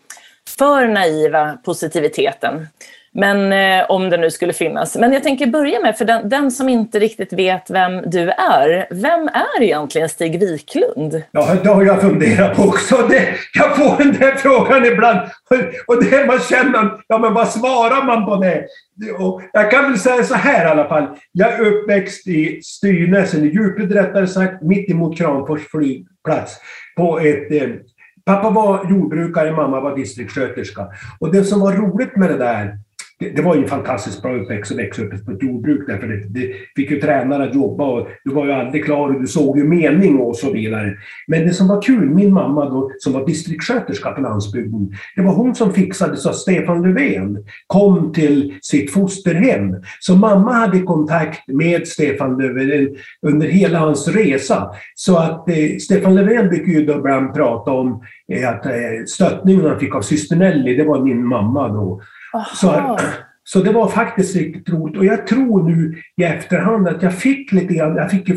för 0.59 0.89
naiva 0.89 1.59
positiviteten. 1.65 2.67
Men 3.15 3.53
eh, 3.53 3.91
om 3.91 4.11
det 4.11 4.17
nu 4.17 4.31
skulle 4.31 4.53
finnas. 4.53 4.97
Men 4.97 5.13
jag 5.13 5.23
tänker 5.23 5.47
börja 5.47 5.81
med, 5.81 5.97
för 5.97 6.05
den, 6.05 6.29
den, 6.29 6.51
som 6.51 6.69
inte 6.69 6.99
riktigt 6.99 7.33
vet 7.33 7.71
vem 7.71 8.11
du 8.11 8.31
är. 8.31 8.87
Vem 8.91 9.29
är 9.29 9.63
egentligen 9.63 10.09
Stig 10.09 10.41
Wiklund? 10.41 11.23
Ja, 11.33 11.55
det 11.63 11.69
har 11.69 11.85
jag 11.85 12.01
funderat 12.01 12.57
på 12.57 12.63
också. 12.63 12.97
Det, 13.09 13.29
jag 13.55 13.77
får 13.77 14.05
den 14.05 14.13
där 14.13 14.35
frågan 14.35 14.85
ibland. 14.85 15.19
Och 15.87 16.05
det 16.05 16.27
man 16.27 16.39
känner, 16.39 16.91
ja 17.09 17.19
men 17.19 17.35
vad 17.35 17.49
svarar 17.49 18.07
man 18.07 18.25
på 18.25 18.37
det? 18.37 18.67
Och 19.19 19.43
jag 19.53 19.71
kan 19.71 19.85
väl 19.85 19.99
säga 19.99 20.25
så 20.25 20.35
här 20.35 20.67
i 20.67 20.69
alla 20.69 20.89
fall. 20.89 21.07
Jag 21.33 21.53
är 21.53 21.61
uppväxt 21.61 22.27
i 22.27 22.61
Styrnäsen, 22.63 23.45
i 23.45 23.47
Djuped 23.47 23.93
rättare 23.93 24.27
sagt, 24.27 24.63
mitt 24.63 24.91
emot 24.91 25.19
Kramfors 25.19 25.69
flygplats. 25.71 26.57
På 26.97 27.19
ett 27.19 27.53
eh, 27.53 27.69
Pappa 28.25 28.51
var 28.51 28.91
jordbrukare, 28.91 29.53
mamma 29.53 29.81
var 29.81 29.97
distriktssköterska. 29.97 30.87
Och 31.19 31.33
det 31.33 31.45
som 31.45 31.61
var 31.61 31.73
roligt 31.73 32.17
med 32.17 32.31
det 32.31 32.39
där, 32.39 32.79
det, 33.21 33.31
det 33.31 33.43
var 33.43 33.55
ju 33.55 33.63
en 33.63 33.69
fantastiskt 33.69 34.23
bra 34.23 34.37
uppväxt 34.37 34.73
att 34.73 34.79
växa 34.79 35.03
upp 35.03 35.27
på 35.27 35.33
ett 35.33 35.43
jordbruk 35.43 35.87
därför 35.87 36.07
det, 36.07 36.41
det 36.41 36.53
fick 36.77 36.91
ju 36.91 37.01
tränare 37.01 37.49
att 37.49 37.55
jobba 37.55 37.85
och 37.85 38.09
du 38.25 38.35
var 38.35 38.47
ju 38.47 38.53
aldrig 38.53 38.85
klar 38.85 39.09
och 39.09 39.21
du 39.21 39.27
såg 39.27 39.59
ju 39.59 39.65
mening 39.65 40.19
och 40.19 40.37
så 40.37 40.53
vidare. 40.53 40.97
Men 41.27 41.47
det 41.47 41.53
som 41.53 41.69
var 41.69 41.83
kul, 41.83 42.11
min 42.11 42.33
mamma 42.33 42.71
då, 42.71 42.91
som 42.99 43.13
var 43.13 43.27
distriktssköterska 43.27 44.11
på 44.11 44.21
landsbygden, 44.21 44.93
det 45.17 45.23
var 45.23 45.33
hon 45.33 45.55
som 45.55 45.73
fixade 45.73 46.17
så 46.17 46.29
att 46.29 46.37
Stefan 46.37 46.83
Löfven 46.83 47.45
kom 47.67 48.13
till 48.13 48.55
sitt 48.63 48.93
fosterhem. 48.93 49.77
Så 50.01 50.17
mamma 50.17 50.53
hade 50.53 50.81
kontakt 50.81 51.49
med 51.49 51.89
Stefan 51.89 52.39
Löfven 52.39 52.71
eh, 52.71 52.89
under 53.23 53.47
hela 53.47 53.79
hans 53.79 54.09
resa. 54.09 54.71
Så 54.95 55.17
att 55.17 55.49
eh, 55.49 55.77
Stefan 55.81 56.15
Löfven 56.15 56.49
brukar 56.49 56.73
ju 56.73 56.87
då 56.87 56.99
ibland 56.99 57.35
prata 57.35 57.71
om 57.71 58.03
eh, 58.33 58.49
att 58.49 58.67
eh, 58.67 58.73
stöttningen 59.07 59.67
han 59.67 59.81
fick 59.81 59.95
av 59.95 60.03
syster 60.03 60.37
Nelly, 60.37 60.77
det 60.77 60.85
var 60.85 61.05
min 61.05 61.27
mamma 61.27 61.69
då. 61.69 62.01
Så, 62.55 62.97
så 63.45 63.59
det 63.61 63.73
var 63.73 63.89
faktiskt 63.89 64.37
riktigt 64.37 64.71
roligt. 64.71 64.97
Och 64.97 65.05
jag 65.05 65.27
tror 65.27 65.69
nu 65.69 65.95
i 66.17 66.25
efterhand 66.25 66.89
att 66.89 67.03
jag 67.03 67.15
fick 67.15 67.53
lite 67.53 67.75
grann, 67.75 67.97
jag 67.97 68.11
fick, 68.11 68.29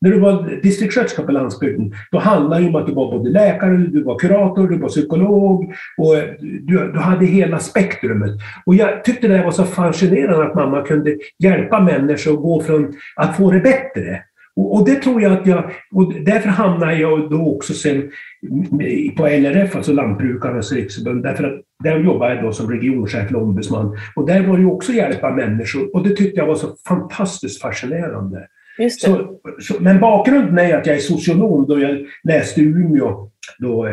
när 0.00 0.10
du 0.10 0.20
var 0.20 0.60
distriktssköterska 0.62 1.22
på 1.22 1.32
landsbygden, 1.32 1.94
då 2.10 2.18
handlade 2.18 2.62
det 2.62 2.68
om 2.68 2.74
att 2.74 2.86
du 2.86 2.94
var 2.94 3.18
både 3.18 3.30
läkare, 3.30 3.76
du 3.76 4.02
var 4.02 4.18
kurator, 4.18 4.68
du 4.68 4.78
var 4.78 4.88
psykolog 4.88 5.74
och 5.98 6.14
du, 6.40 6.92
du 6.92 6.98
hade 6.98 7.26
hela 7.26 7.58
spektrumet. 7.58 8.30
Och 8.66 8.74
jag 8.74 9.04
tyckte 9.04 9.28
det 9.28 9.42
var 9.42 9.50
så 9.50 9.64
fascinerande 9.64 10.46
att 10.46 10.54
mamma 10.54 10.82
kunde 10.82 11.16
hjälpa 11.38 11.80
människor 11.80 12.32
att 12.32 12.42
gå 12.42 12.60
från 12.60 12.94
att 13.16 13.36
få 13.36 13.50
det 13.50 13.60
bättre 13.60 14.22
och, 14.56 14.84
det 14.86 14.94
tror 14.94 15.22
jag 15.22 15.32
att 15.32 15.46
jag, 15.46 15.70
och 15.92 16.14
därför 16.14 16.48
hamnade 16.48 16.94
jag 16.98 17.30
då 17.30 17.54
också 17.56 17.74
sen 17.74 18.10
på 19.16 19.26
LRF, 19.26 19.76
alltså 19.76 19.92
Lantbrukarnas 19.92 20.72
riksförbund, 20.72 21.22
därför 21.22 21.44
att 21.44 21.60
där 21.84 21.98
jobbade 21.98 22.34
jag 22.34 22.44
då 22.44 22.52
som 22.52 22.70
regionchef 22.70 23.28
eller 23.28 23.42
ombudsman. 23.42 23.98
Och 24.16 24.26
där 24.26 24.46
var 24.46 24.58
det 24.58 24.64
också 24.64 24.92
hjälpa 24.92 25.30
människor 25.30 25.96
och 25.96 26.08
det 26.08 26.16
tyckte 26.16 26.40
jag 26.40 26.46
var 26.46 26.54
så 26.54 26.76
fantastiskt 26.88 27.62
fascinerande. 27.62 28.46
Så, 28.90 29.38
så, 29.60 29.74
men 29.80 30.00
bakgrunden 30.00 30.58
är 30.58 30.78
att 30.78 30.86
jag 30.86 30.96
är 30.96 31.00
socionom 31.00 31.66
då 31.68 31.80
jag 31.80 32.06
läste 32.24 32.60
i 32.60 32.64
Umeå 32.64 33.30
då, 33.58 33.88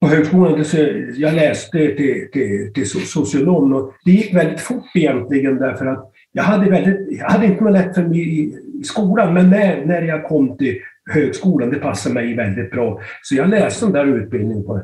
på 0.00 0.08
högskolan. 0.08 0.64
Så 0.64 0.76
jag 1.16 1.34
läste 1.34 1.78
till, 1.78 2.30
till, 2.32 2.72
till 2.74 2.90
socionom 2.90 3.72
och 3.72 3.92
det 4.04 4.10
gick 4.10 4.34
väldigt 4.34 4.60
fort 4.60 4.84
egentligen 4.94 5.56
därför 5.56 5.86
att 5.86 6.12
jag 6.32 6.42
hade, 6.42 6.70
väldigt, 6.70 7.18
jag 7.18 7.28
hade 7.30 7.46
inte 7.46 7.64
lätt 7.64 7.94
för 7.94 8.02
mig 8.02 8.54
skolan, 8.84 9.34
men 9.34 9.50
när, 9.50 9.84
när 9.86 10.02
jag 10.02 10.24
kom 10.24 10.56
till 10.56 10.78
högskolan, 11.10 11.70
det 11.70 11.76
passade 11.76 12.14
mig 12.14 12.36
väldigt 12.36 12.70
bra. 12.70 13.00
Så 13.22 13.34
jag 13.34 13.48
läste 13.48 13.84
den 13.84 13.92
där 13.92 14.06
utbildningen 14.06 14.64
på 14.64 14.82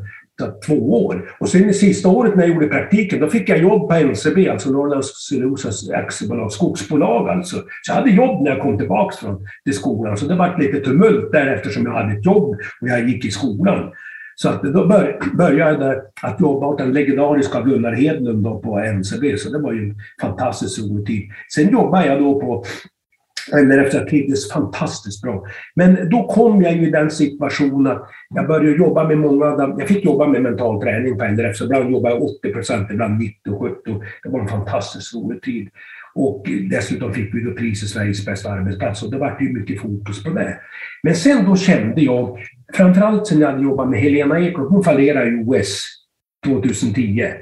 två 0.66 1.06
år. 1.06 1.30
Och 1.40 1.48
sen 1.48 1.70
i 1.70 1.74
sista 1.74 2.08
året 2.08 2.36
när 2.36 2.42
jag 2.42 2.54
gjorde 2.54 2.66
praktiken, 2.66 3.20
då 3.20 3.28
fick 3.28 3.48
jag 3.48 3.58
jobb 3.58 3.88
på 3.88 3.94
NCB, 3.94 4.48
alltså 4.48 4.70
Norrlands 4.72 5.28
Cellulosas 5.28 5.90
aktiebolag, 5.90 6.52
skogsbolag 6.52 7.28
alltså. 7.28 7.56
Så 7.56 7.90
jag 7.92 7.94
hade 7.94 8.10
jobb 8.10 8.42
när 8.42 8.50
jag 8.50 8.62
kom 8.62 8.78
tillbaka 8.78 9.16
från 9.16 9.46
till 9.64 9.74
skolan. 9.74 10.16
Så 10.16 10.26
det 10.26 10.34
var 10.34 10.58
lite 10.58 10.80
tumult 10.80 11.32
där 11.32 11.46
eftersom 11.46 11.84
jag 11.84 11.92
hade 11.92 12.12
ett 12.12 12.24
jobb 12.24 12.56
och 12.80 12.88
jag 12.88 13.08
gick 13.08 13.24
i 13.24 13.30
skolan. 13.30 13.92
Så 14.34 14.48
att 14.48 14.62
då 14.62 14.86
började 15.34 15.84
jag 15.84 16.02
att 16.22 16.40
jobba 16.40 16.66
åt 16.66 16.78
den 16.78 16.92
legendariska 16.92 17.60
Gunnar 17.60 17.92
Hedlund 17.92 18.44
då 18.44 18.58
på 18.58 18.78
NCB, 18.78 19.36
så 19.36 19.50
det 19.50 19.58
var 19.58 19.72
ju 19.72 19.88
en 19.88 19.94
fantastiskt 20.20 20.78
rolig 20.78 21.06
tid. 21.06 21.22
Sen 21.54 21.72
jobbade 21.72 22.06
jag 22.06 22.18
då 22.18 22.40
på 22.40 22.64
eller 23.52 23.78
efter 23.78 24.00
att 24.00 24.08
trivdes 24.08 24.52
fantastiskt 24.52 25.22
bra. 25.22 25.46
Men 25.74 26.10
då 26.10 26.26
kom 26.26 26.62
jag 26.62 26.76
ju 26.76 26.88
i 26.88 26.90
den 26.90 27.10
situationen 27.10 27.86
att 27.92 28.08
jag 28.34 28.46
började 28.46 28.76
jobba 28.76 29.08
med 29.08 29.18
många, 29.18 29.74
jag 29.78 29.88
fick 29.88 30.04
jobba 30.04 30.26
med 30.26 30.42
mental 30.42 30.82
träning 30.82 31.18
på 31.18 31.24
LRF, 31.24 31.56
så 31.56 31.64
ibland 31.64 31.90
jobbade 31.90 32.14
jag 32.14 32.22
80 32.22 32.52
procent, 32.52 32.90
ibland 32.90 33.18
90 33.18 33.50
och 33.50 33.60
70. 33.60 33.76
Det 34.22 34.28
var 34.28 34.40
en 34.40 34.48
fantastiskt 34.48 35.14
rolig 35.14 35.42
tid. 35.42 35.68
Och 36.14 36.46
dessutom 36.70 37.14
fick 37.14 37.34
vi 37.34 37.40
då 37.40 37.50
priset 37.50 37.88
Sveriges 37.88 38.26
bästa 38.26 38.50
arbetsplats 38.50 39.02
och 39.02 39.10
det 39.10 39.18
var 39.18 39.36
ju 39.40 39.52
mycket 39.52 39.80
fokus 39.80 40.24
på 40.24 40.30
det. 40.30 40.58
Men 41.02 41.14
sen 41.14 41.44
då 41.44 41.56
kände 41.56 42.02
jag, 42.02 42.38
framförallt 42.74 43.26
sen 43.26 43.40
jag 43.40 43.50
hade 43.50 43.62
jobbat 43.62 43.90
med 43.90 44.00
Helena 44.00 44.40
Eklund, 44.40 44.70
hon 44.70 44.84
fallerade 44.84 45.30
i 45.30 45.44
OS 45.46 45.86
2010. 46.46 47.32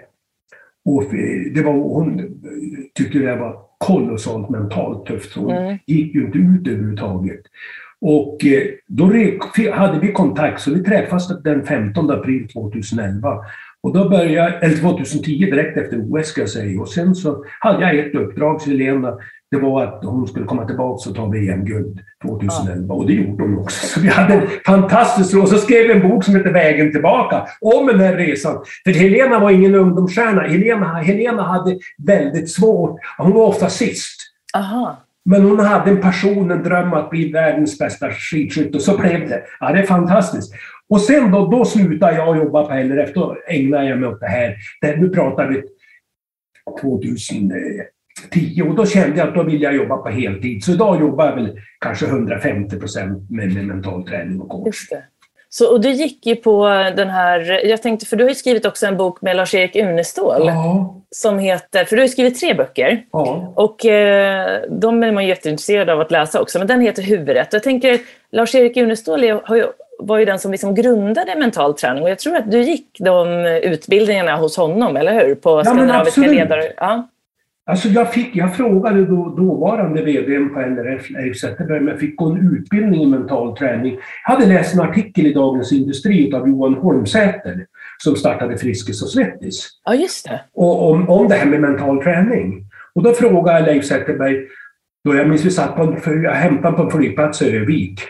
Och 0.85 1.03
eh, 1.03 1.53
det 1.55 1.63
var, 1.63 1.73
hon 1.73 2.41
tyckte 2.95 3.19
det 3.19 3.37
var 3.37 3.64
kolossalt 3.79 4.51
mentalt 4.51 5.07
tufft. 5.07 5.37
Hon 5.37 5.51
mm. 5.51 5.79
gick 5.87 6.15
ju 6.15 6.25
inte 6.27 6.39
ut 6.39 6.69
överhuvudtaget. 6.69 7.41
Och 8.01 8.45
eh, 8.45 8.63
då 8.87 9.05
hade 9.73 9.99
vi 10.01 10.13
kontakt, 10.13 10.61
så 10.61 10.75
vi 10.75 10.85
träffades 10.85 11.43
den 11.43 11.67
15 11.67 12.11
april 12.11 12.49
2011. 12.49 13.39
Och 13.81 13.93
då 13.93 14.09
började, 14.09 14.59
eller 14.59 14.77
2010, 14.77 15.39
direkt 15.39 15.77
efter 15.77 16.01
OS 16.01 16.27
ska 16.27 16.41
jag 16.41 16.51
säga. 16.51 16.81
Och 16.81 16.89
sen 16.89 17.15
så 17.15 17.45
hade 17.61 17.83
jag 17.83 18.07
ett 18.07 18.15
uppdrag 18.15 18.61
till 18.61 18.73
Helena. 18.73 19.19
Det 19.55 19.61
var 19.61 19.85
att 19.85 20.05
hon 20.05 20.29
skulle 20.29 20.45
komma 20.45 20.67
tillbaka 20.67 21.11
och 21.11 21.17
ta 21.17 21.27
VM-guld 21.27 22.01
2011. 22.23 22.85
Ja. 22.89 22.95
Och 22.95 23.07
det 23.07 23.13
gjorde 23.13 23.43
hon 23.43 23.59
också. 23.59 23.87
Så 23.87 24.01
vi 24.01 24.09
hade 24.09 24.35
en 24.35 24.47
fantastisk 24.67 25.37
Och 25.37 25.49
så 25.49 25.59
skrev 25.59 25.87
vi 25.87 25.93
en 25.93 26.09
bok 26.09 26.25
som 26.25 26.37
heter 26.37 26.53
Vägen 26.53 26.93
tillbaka. 26.93 27.47
Om 27.61 27.87
den 27.87 28.01
här 28.01 28.17
resan. 28.17 28.65
För 28.85 28.93
Helena 28.93 29.39
var 29.39 29.51
ingen 29.51 29.75
ungdomsstjärna. 29.75 30.43
Helena, 30.43 30.87
Helena 30.87 31.43
hade 31.43 31.79
väldigt 31.99 32.51
svårt. 32.51 33.01
Hon 33.19 33.33
var 33.33 33.47
ofta 33.47 33.69
sist. 33.69 34.21
Aha. 34.57 34.97
Men 35.25 35.43
hon 35.43 35.61
hade 35.61 35.91
en 35.91 36.01
passion, 36.01 36.51
en 36.51 36.63
dröm 36.63 36.93
att 36.93 37.11
bli 37.11 37.33
världens 37.33 37.79
bästa 37.79 38.11
skidskytt 38.11 38.75
och 38.75 38.83
så 38.83 38.99
blev 38.99 39.29
det. 39.29 39.43
Ja, 39.61 39.73
det 39.73 39.79
är 39.79 39.87
fantastiskt. 39.87 40.55
Och 40.89 41.01
sen 41.01 41.31
då, 41.31 41.47
då 41.47 41.65
slutade 41.65 42.15
jag 42.15 42.37
jobba 42.37 42.67
på 42.67 42.75
LRF. 42.75 43.15
Då 43.15 43.37
ägnade 43.49 43.89
jag 43.89 43.99
mig 43.99 44.09
åt 44.09 44.21
det 44.21 44.27
här. 44.27 44.57
Det, 44.81 44.97
nu 44.97 45.09
pratar 45.09 45.49
vi 45.49 45.63
2010 48.23 48.63
och 48.63 48.75
då 48.75 48.87
kände 48.87 49.19
jag 49.19 49.29
att 49.29 49.35
då 49.35 49.43
vill 49.43 49.63
jag 49.63 49.75
jobba 49.75 49.97
på 49.97 50.09
heltid. 50.09 50.65
Så 50.65 50.73
idag 50.73 51.01
jobbar 51.01 51.27
jag 51.27 51.35
väl 51.35 51.61
kanske 51.81 52.07
150 52.07 52.79
procent 52.79 53.31
med, 53.31 53.55
med 53.55 53.67
mental 53.67 54.07
träning 54.07 54.41
och 54.41 54.49
coach. 54.49 54.77
Så, 55.49 55.73
och 55.73 55.81
du 55.81 55.91
gick 55.91 56.27
ju 56.27 56.37
på 56.37 56.67
den 56.97 57.11
här, 57.11 57.67
jag 57.67 57.83
tänkte, 57.83 58.07
för 58.07 58.17
du 58.17 58.25
har 58.25 58.29
ju 58.29 58.35
skrivit 58.35 58.67
också 58.67 58.87
en 58.87 58.97
bok 58.97 59.23
med 59.23 59.37
Lars-Erik 59.37 59.77
Unestål. 59.77 60.47
Ja. 60.47 61.01
Som 61.11 61.39
heter, 61.39 61.85
för 61.85 61.97
du 61.97 62.03
har 62.03 62.07
ju 62.07 62.13
skrivit 62.13 62.41
tre 62.41 62.55
böcker. 62.55 63.05
Ja. 63.13 63.53
Och 63.57 63.87
eh, 63.87 64.63
de 64.71 65.03
är 65.03 65.13
man 65.13 65.27
jätteintresserad 65.27 65.91
av 65.91 66.01
att 66.01 66.11
läsa 66.11 66.41
också, 66.41 66.59
men 66.59 66.69
den 66.69 66.81
heter 66.81 67.03
Huvudet. 67.03 67.49
Jag 67.53 67.63
tänker, 67.63 67.99
Lars-Erik 68.33 68.77
Unestål 68.77 69.41
har 69.45 69.57
ju 69.57 69.67
var 69.99 70.19
ju 70.19 70.25
den 70.25 70.39
som 70.39 70.53
liksom 70.53 70.75
grundade 70.75 71.35
mental 71.37 71.75
träning 71.75 72.03
och 72.03 72.11
jag 72.11 72.19
tror 72.19 72.37
att 72.37 72.51
du 72.51 72.63
gick 72.63 72.97
de 72.99 73.47
utbildningarna 73.47 74.37
hos 74.37 74.57
honom, 74.57 74.97
eller 74.97 75.27
hur? 75.27 75.35
På 75.35 75.63
ja, 75.65 76.05
ledare. 76.17 76.73
Ja. 76.77 77.09
Alltså 77.67 77.89
jag, 77.89 78.13
fick, 78.13 78.37
jag 78.37 78.57
frågade 78.57 79.07
då, 79.07 79.29
dåvarande 79.29 80.03
VD 80.03 80.39
på 80.39 80.61
NRF, 80.61 81.11
Leif 81.11 81.37
Zetterberg, 81.37 81.79
om 81.79 81.89
jag 81.89 82.01
fick 82.01 82.17
gå 82.17 82.31
en 82.31 82.55
utbildning 82.55 83.03
i 83.03 83.07
mental 83.07 83.57
träning. 83.57 83.99
Jag 84.27 84.35
hade 84.35 84.47
läst 84.47 84.75
en 84.75 84.81
artikel 84.81 85.27
i 85.27 85.33
Dagens 85.33 85.73
Industri 85.73 86.33
av 86.33 86.49
Johan 86.49 86.75
Holmsäter 86.75 87.67
som 87.99 88.17
startade 88.17 88.59
Friskis 88.59 89.03
och 89.03 89.09
Svettis. 89.09 89.69
Ja, 89.85 89.95
just 89.95 90.29
det. 90.29 90.41
Och, 90.55 90.91
om, 90.91 91.09
om 91.09 91.29
det 91.29 91.35
här 91.35 91.47
med 91.47 91.61
mental 91.61 92.03
träning. 92.03 92.65
Och 92.95 93.03
då 93.03 93.13
frågade 93.13 93.59
jag 93.59 93.67
Leif 93.67 93.85
Zetterberg, 93.85 94.37
då 95.05 95.15
jag 95.15 95.29
minns 95.29 95.45
vi 95.45 95.51
satt 95.51 95.77
på 95.77 95.83
en, 95.83 96.23
jag 96.23 96.33
hämtade 96.33 96.77
på 96.77 96.83
en 96.83 96.91
flygplats 96.91 97.43
i 97.43 97.57
Övik 97.57 98.01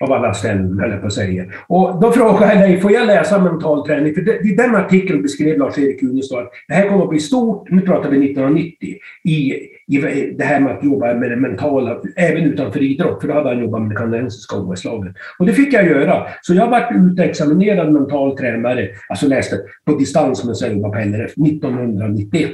av 0.00 0.12
alla 0.12 0.34
ställen, 0.34 0.78
höll 0.78 0.90
jag 0.90 1.00
på 1.00 1.06
att 1.06 1.12
säga. 1.12 1.44
Och 1.66 2.00
då 2.00 2.12
frågade 2.12 2.54
jag 2.54 2.62
dig, 2.62 2.80
får 2.80 2.92
jag 2.92 3.06
läsa 3.06 3.40
mental 3.40 3.86
träning? 3.86 4.14
För 4.14 4.46
i 4.46 4.54
den 4.54 4.76
artikeln 4.76 5.22
beskrev 5.22 5.58
Lars-Erik 5.58 6.02
Unestål 6.02 6.42
att 6.42 6.52
det 6.68 6.74
här 6.74 6.88
kommer 6.88 7.02
att 7.02 7.10
bli 7.10 7.20
stort, 7.20 7.70
nu 7.70 7.80
pratar 7.80 8.10
vi 8.10 8.16
1990, 8.16 8.96
i, 9.24 9.52
i 9.86 10.34
det 10.38 10.44
här 10.44 10.60
med 10.60 10.72
att 10.72 10.84
jobba 10.84 11.14
med 11.14 11.30
det 11.30 11.36
mentala, 11.36 12.00
även 12.16 12.44
utanför 12.44 12.82
idrott, 12.82 13.20
för 13.20 13.28
då 13.28 13.34
hade 13.34 13.48
han 13.48 13.60
jobbat 13.60 13.80
med 13.80 13.90
det 13.90 13.96
kanadensiska 13.96 14.56
OS-laget. 14.56 15.12
Och 15.38 15.46
det 15.46 15.52
fick 15.52 15.72
jag 15.72 15.86
göra. 15.86 16.26
Så 16.42 16.54
jag 16.54 16.70
varit 16.70 16.92
utexaminerad 16.94 17.92
mental 17.92 18.36
tränare, 18.36 18.88
alltså 19.08 19.28
läste 19.28 19.56
på 19.86 19.94
distans 19.94 20.44
men 20.44 20.54
sen 20.54 20.72
jobbade 20.72 20.94
på 20.94 21.08
LRF, 21.08 21.32
1991. 21.32 22.50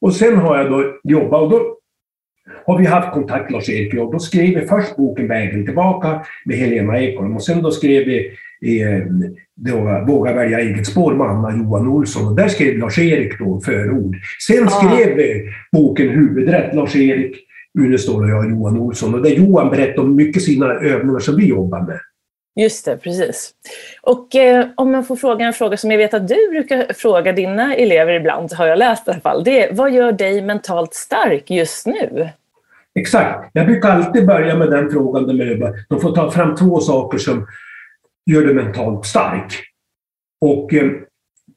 Och 0.00 0.14
sen 0.14 0.36
har 0.36 0.58
jag 0.58 0.70
då 0.70 0.84
jobbat, 1.04 1.42
och 1.42 1.50
då 1.50 1.77
har 2.68 2.78
vi 2.78 2.86
haft 2.86 3.12
kontakt, 3.12 3.50
Lars-Erik 3.50 3.94
och 3.94 4.12
då 4.12 4.18
skrev 4.18 4.60
vi 4.60 4.66
först 4.66 4.96
boken 4.96 5.28
Vägen 5.28 5.64
tillbaka 5.64 6.22
med 6.44 6.56
Helena 6.56 7.00
Ekholm 7.00 7.36
och 7.36 7.42
sen 7.42 7.62
då 7.62 7.70
skrev 7.70 8.04
vi 8.04 8.26
eh, 8.80 9.04
då, 9.54 10.04
Våga 10.06 10.32
välja 10.32 10.60
eget 10.60 10.86
spår 10.86 11.14
med 11.14 11.26
Anna 11.26 11.56
Johan 11.56 11.88
Olsson. 11.88 12.28
Och 12.28 12.36
där 12.36 12.48
skrev 12.48 12.78
Lars-Erik 12.78 13.38
då 13.38 13.60
förord. 13.60 14.16
Sen 14.46 14.70
skrev 14.70 15.16
vi 15.16 15.50
boken 15.72 16.08
Huvudrätt, 16.08 16.74
Lars-Erik 16.74 17.36
Unestål 17.78 18.22
och 18.22 18.30
jag, 18.30 18.50
Johan 18.50 18.78
Olsson. 18.78 19.14
Och 19.14 19.22
där 19.22 19.30
Johan 19.30 19.70
berättade 19.70 20.00
om 20.00 20.16
mycket 20.16 20.42
sina 20.42 20.66
övningar 20.66 21.18
som 21.18 21.36
vi 21.36 21.46
jobbar 21.46 21.80
med. 21.80 22.00
Just 22.56 22.84
det, 22.84 22.96
precis. 22.96 23.50
Och 24.02 24.34
eh, 24.34 24.66
om 24.76 24.92
man 24.92 25.04
får 25.04 25.16
fråga 25.16 25.46
en 25.46 25.52
fråga 25.52 25.76
som 25.76 25.90
jag 25.90 25.98
vet 25.98 26.14
att 26.14 26.28
du 26.28 26.50
brukar 26.50 26.92
fråga 26.92 27.32
dina 27.32 27.74
elever 27.74 28.12
ibland, 28.12 28.52
har 28.52 28.66
jag 28.66 28.78
läst 28.78 29.08
i 29.08 29.10
alla 29.10 29.20
fall. 29.20 29.44
Det 29.44 29.62
är, 29.62 29.72
vad 29.72 29.92
gör 29.92 30.12
dig 30.12 30.42
mentalt 30.42 30.94
stark 30.94 31.50
just 31.50 31.86
nu? 31.86 32.28
Exakt. 32.98 33.50
Jag 33.52 33.66
brukar 33.66 33.90
alltid 33.90 34.26
börja 34.26 34.56
med 34.56 34.70
den 34.70 34.90
frågan. 34.90 35.26
De 35.88 36.00
får 36.00 36.14
ta 36.14 36.30
fram 36.30 36.54
två 36.54 36.80
saker 36.80 37.18
som 37.18 37.46
gör 38.30 38.44
dig 38.44 38.54
mentalt 38.54 39.06
stark. 39.06 39.62
Och 40.40 40.74
eh, 40.74 40.90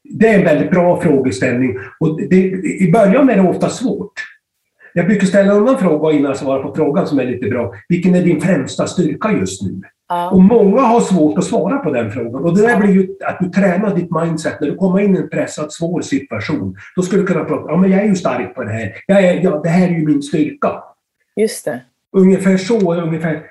det 0.04 0.28
är 0.28 0.38
en 0.38 0.44
väldigt 0.44 0.70
bra 0.70 1.00
frågeställning. 1.00 1.78
Och 2.00 2.20
det, 2.20 2.36
I 2.80 2.90
början 2.92 3.30
är 3.30 3.36
det 3.36 3.48
ofta 3.48 3.68
svårt. 3.68 4.12
Jag 4.94 5.06
brukar 5.06 5.26
ställa 5.26 5.52
en 5.52 5.58
annan 5.58 5.78
fråga 5.78 6.12
innan 6.12 6.30
jag 6.30 6.36
svarar 6.36 6.62
på 6.62 6.74
frågan 6.74 7.06
som 7.06 7.20
är 7.20 7.24
lite 7.24 7.48
bra. 7.48 7.74
Vilken 7.88 8.14
är 8.14 8.22
din 8.22 8.40
främsta 8.40 8.86
styrka 8.86 9.32
just 9.32 9.62
nu? 9.62 9.80
Ja. 10.08 10.30
Och 10.30 10.42
många 10.42 10.80
har 10.80 11.00
svårt 11.00 11.38
att 11.38 11.44
svara 11.44 11.78
på 11.78 11.90
den 11.90 12.10
frågan. 12.10 12.44
Och 12.44 12.56
det 12.56 12.62
där 12.62 12.80
blir 12.80 12.92
ju 12.92 13.08
att 13.24 13.38
du 13.40 13.48
tränar 13.48 13.94
ditt 13.94 14.10
mindset. 14.10 14.60
När 14.60 14.68
du 14.68 14.76
kommer 14.76 15.00
in 15.00 15.16
i 15.16 15.18
en 15.18 15.28
pressad, 15.28 15.72
svår 15.72 16.00
situation, 16.00 16.76
då 16.96 17.02
skulle 17.02 17.22
du 17.22 17.26
kunna 17.26 17.44
prata 17.44 17.64
ja 17.68 17.76
men 17.76 17.90
jag 17.90 18.00
är 18.00 18.06
ju 18.06 18.14
stark 18.14 18.54
på 18.54 18.64
det 18.64 18.72
här. 18.72 18.92
Jag 19.06 19.24
är, 19.24 19.44
ja, 19.44 19.60
det 19.62 19.68
här 19.68 19.88
är 19.88 19.92
ju 19.92 20.06
min 20.06 20.22
styrka. 20.22 20.82
Just 21.36 21.64
det. 21.64 21.80
Ungefär 22.16 22.56
så. 22.56 22.94
Ungefär, 22.94 23.42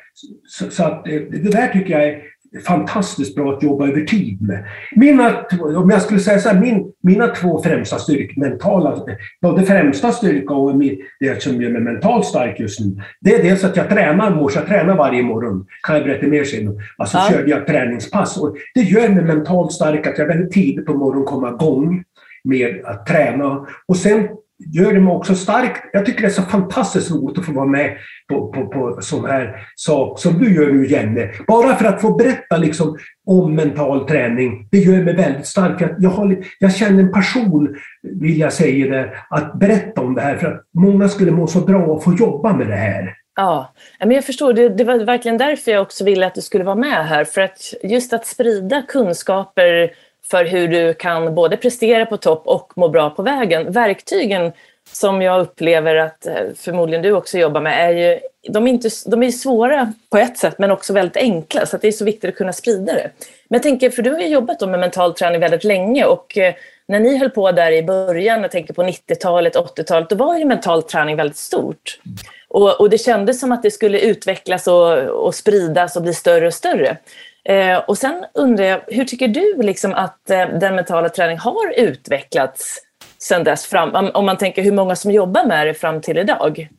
så, 0.46 0.72
så 0.72 0.84
att, 0.84 1.08
eh, 1.08 1.14
det 1.14 1.52
där 1.52 1.68
tycker 1.68 2.00
jag 2.00 2.08
är 2.08 2.22
fantastiskt 2.68 3.36
bra 3.36 3.54
att 3.54 3.64
jobba 3.64 3.88
över 3.88 4.02
tid 4.02 4.42
med. 4.42 4.66
Mina, 4.96 5.46
om 5.78 5.90
jag 5.90 6.02
skulle 6.02 6.20
säga 6.20 6.40
så 6.40 6.50
här, 6.50 6.60
min, 6.60 6.92
mina 7.02 7.28
två 7.28 7.64
främsta 7.64 8.00
styrkor, 8.00 8.42
mentala, 8.42 9.06
både 9.42 9.64
främsta 9.64 10.12
styrka 10.12 10.54
och 10.54 10.82
det 11.20 11.44
som 11.44 11.62
gör 11.62 11.70
mig 11.70 11.82
mentalt 11.82 12.26
stark 12.26 12.60
just 12.60 12.80
nu, 12.80 13.02
det 13.22 13.36
är 13.36 13.44
dels 13.44 13.64
att 13.64 13.78
jag 13.78 13.90
tränar 13.90 14.36
morse, 14.36 14.60
jag 14.60 14.68
tränar 14.68 14.98
varje 14.98 15.24
morgon, 15.24 15.66
kan 15.84 15.96
jag 15.96 16.06
berätta 16.06 16.28
mer 16.28 16.44
sen. 16.44 16.82
Alltså 16.98 17.18
ja. 17.18 17.28
körde 17.30 17.50
jag 17.50 17.68
träningspass 17.68 18.38
och 18.38 18.56
det 18.76 18.82
gör 18.82 19.10
mig 19.10 19.24
mentalt 19.24 19.72
stark 19.72 20.08
att 20.08 20.18
jag 20.18 20.26
väldigt 20.26 20.52
tidigt 20.52 20.86
på 20.86 20.94
morgonen 20.94 21.26
kommer 21.26 21.54
igång 21.54 22.04
med 22.44 22.86
att 22.86 23.06
träna. 23.06 23.68
Och 23.88 23.98
sen 23.98 24.28
gör 24.74 24.94
det 24.94 25.00
mig 25.00 25.14
också 25.14 25.36
stark. 25.36 25.90
Jag 25.94 26.06
tycker 26.06 26.22
det 26.22 26.28
är 26.28 26.30
så 26.30 26.42
fantastiskt 26.42 27.12
roligt 27.12 27.40
att 27.40 27.46
få 27.46 27.52
vara 27.52 27.66
med 27.66 27.98
på, 28.30 28.52
på, 28.52 28.68
på 28.68 29.02
sån 29.02 29.26
här 29.26 29.68
sak 29.76 30.20
som 30.20 30.40
du 30.40 30.56
gör 30.56 30.72
nu 30.72 30.88
Jenny. 30.88 31.28
Bara 31.48 31.76
för 31.76 31.86
att 31.86 32.02
få 32.02 32.16
berätta 32.16 32.58
liksom 32.58 32.98
om 33.26 33.56
mental 33.56 34.08
träning, 34.08 34.68
det 34.72 34.78
gör 34.78 35.04
mig 35.04 35.16
väldigt 35.16 35.48
stark. 35.48 35.82
Jag, 35.82 35.90
jag, 36.00 36.10
har, 36.10 36.38
jag 36.60 36.76
känner 36.76 37.00
en 37.00 37.12
passion, 37.12 37.76
vill 38.22 38.40
jag 38.40 38.54
säga 38.54 38.88
det, 38.88 39.14
att 39.30 39.60
berätta 39.60 40.02
om 40.02 40.16
det 40.16 40.22
här. 40.22 40.38
För 40.38 40.48
att 40.48 40.62
många 40.74 41.10
skulle 41.10 41.32
må 41.32 41.48
så 41.48 41.62
bra 41.62 41.98
att 41.98 42.04
få 42.04 42.14
jobba 42.14 42.54
med 42.54 42.68
det 42.68 42.76
här. 42.76 43.16
Ja, 43.36 43.74
men 44.00 44.12
jag 44.12 44.26
förstår. 44.26 44.54
Det, 44.54 44.70
det 44.70 44.84
var 44.84 45.00
verkligen 45.00 45.38
därför 45.38 45.72
jag 45.72 45.82
också 45.82 46.04
ville 46.04 46.28
att 46.28 46.36
du 46.36 46.42
skulle 46.42 46.64
vara 46.64 46.76
med 46.76 47.08
här. 47.08 47.24
För 47.24 47.42
att 47.42 47.74
just 47.84 48.14
att 48.14 48.26
sprida 48.26 48.82
kunskaper 48.88 49.92
för 50.32 50.46
hur 50.46 50.68
du 50.68 50.94
kan 50.94 51.36
både 51.36 51.58
prestera 51.58 52.06
på 52.06 52.18
topp 52.18 52.42
och 52.46 52.74
må 52.76 52.90
bra 52.90 53.10
på 53.10 53.22
vägen. 53.22 53.72
Verktygen 53.72 54.52
som 54.92 55.22
jag 55.22 55.42
upplever 55.42 55.96
att 55.96 56.26
eh, 56.26 56.36
förmodligen 56.56 57.02
du 57.02 57.12
också 57.12 57.38
jobbar 57.38 57.62
med, 57.62 57.90
är 57.90 57.92
ju, 57.92 58.20
de 58.50 58.68
är, 58.68 58.72
inte, 58.72 58.90
de 59.06 59.24
är 59.24 59.32
svåra 59.32 59.94
på 60.10 60.18
ett 60.18 60.38
sätt 60.38 60.56
men 60.58 60.72
också 60.72 60.94
väldigt 60.94 61.18
enkla 61.18 61.66
så 61.66 61.78
det 61.78 61.88
är 61.88 61.92
så 61.92 62.06
viktigt 62.06 62.30
att 62.30 62.36
kunna 62.36 62.54
sprida 62.54 62.94
det. 62.94 63.12
Men 63.48 63.56
jag 63.58 63.64
tänker, 63.64 63.90
för 63.90 64.02
du 64.02 64.12
har 64.12 64.20
ju 64.20 64.28
jobbat 64.28 64.62
med 64.62 64.80
mental 64.80 65.14
träning 65.14 65.42
väldigt 65.42 65.64
länge 65.64 66.06
och 66.06 66.38
eh, 66.38 66.54
när 66.88 67.00
ni 67.00 67.18
höll 67.18 67.30
på 67.30 67.52
där 67.52 67.72
i 67.72 67.84
början, 67.84 68.42
jag 68.42 68.52
tänker 68.52 68.74
på 68.74 68.84
90-talet, 68.84 69.56
80-talet, 69.56 70.10
då 70.10 70.16
var 70.16 70.38
ju 70.38 70.46
mental 70.46 70.84
träning 70.84 71.16
väldigt 71.16 71.38
stort. 71.38 72.00
Och, 72.48 72.80
och, 72.80 72.90
det 72.90 72.98
kändes 72.98 73.40
som 73.40 73.52
att 73.52 73.64
det 73.64 73.72
skulle 73.72 74.00
utvecklas 74.00 74.68
och, 74.68 74.98
och 74.98 75.36
spridas 75.36 75.96
och 75.96 76.02
bli 76.02 76.14
större 76.14 76.48
och 76.48 76.54
större. 76.54 76.98
Eh, 77.44 77.78
och 77.88 77.98
sen 77.98 78.26
undrar 78.34 78.66
jag, 78.66 78.82
hur 78.88 79.06
tycker 79.06 79.28
du 79.28 79.62
liksom 79.62 79.94
att 79.94 80.30
eh, 80.30 80.60
den 80.60 80.76
mentala 80.76 81.10
träningen 81.10 81.40
har 81.40 81.80
utvecklats 81.80 82.80
sen 83.18 83.44
dess 83.44 83.66
fram, 83.66 83.96
om, 83.96 84.12
om 84.14 84.26
man 84.26 84.38
tänker 84.38 84.64
hur 84.64 84.72
många 84.72 84.96
som 84.96 85.12
jobbar 85.12 85.46
med 85.46 85.68
det 85.68 85.74
fram 85.74 86.02
till 86.02 86.18
idag? 86.18 86.70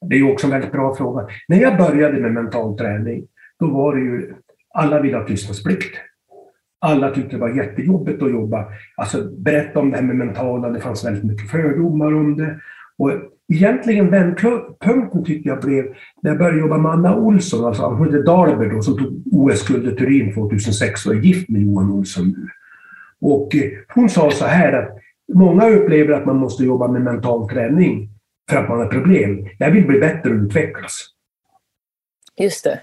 Det 0.00 0.16
är 0.16 0.32
också 0.32 0.46
en 0.46 0.52
väldigt 0.52 0.72
bra 0.72 0.96
fråga. 0.96 1.26
När 1.48 1.60
jag 1.60 1.76
började 1.76 2.20
med 2.20 2.32
mental 2.32 2.78
träning, 2.78 3.26
då 3.60 3.66
var 3.66 3.94
det 3.94 4.00
ju, 4.00 4.34
alla 4.74 5.00
ville 5.00 5.16
ha 5.16 5.26
tystnadsplikt. 5.26 5.96
Alla 6.78 7.10
tyckte 7.10 7.36
det 7.36 7.40
var 7.40 7.56
jättejobbigt 7.56 8.22
att 8.22 8.30
jobba, 8.30 8.64
alltså 8.96 9.22
berätta 9.38 9.80
om 9.80 9.90
det 9.90 9.96
här 9.96 10.04
med 10.04 10.16
mentala, 10.16 10.68
det 10.68 10.80
fanns 10.80 11.04
väldigt 11.04 11.24
mycket 11.24 11.50
fördomar 11.50 12.14
om 12.14 12.36
det. 12.36 12.60
Och 12.98 13.12
egentligen 13.48 14.10
vändpunkten 14.10 15.24
tycker 15.24 15.50
jag 15.50 15.60
blev 15.60 15.84
när 16.22 16.30
jag 16.30 16.38
började 16.38 16.58
jobba 16.58 16.78
med 16.78 16.92
Anna 16.92 17.16
Olsson, 17.16 17.64
alltså 17.64 17.82
hon 17.82 18.06
heter 18.06 18.22
Dahlberg 18.22 18.68
då, 18.68 18.82
som 18.82 18.98
tog 18.98 19.22
OS-guld 19.32 19.92
i 19.92 19.96
Turin 19.96 20.34
2006 20.34 21.06
och 21.06 21.14
är 21.14 21.18
gift 21.18 21.48
med 21.48 21.62
Johan 21.62 21.90
Olsson 21.90 22.28
nu. 22.28 22.48
Och 23.20 23.54
eh, 23.54 23.70
hon 23.94 24.08
sa 24.08 24.30
så 24.30 24.44
här 24.44 24.72
att 24.72 24.98
många 25.34 25.68
upplever 25.68 26.12
att 26.12 26.26
man 26.26 26.36
måste 26.36 26.64
jobba 26.64 26.88
med 26.88 27.02
mental 27.02 27.48
träning 27.48 28.08
för 28.50 28.56
att 28.56 28.68
man 28.68 28.78
har 28.78 28.86
problem. 28.86 29.48
Jag 29.58 29.70
vill 29.70 29.86
bli 29.86 30.00
bättre 30.00 30.30
och 30.30 30.36
utvecklas. 30.36 31.08
Just 32.40 32.64
det. 32.64 32.80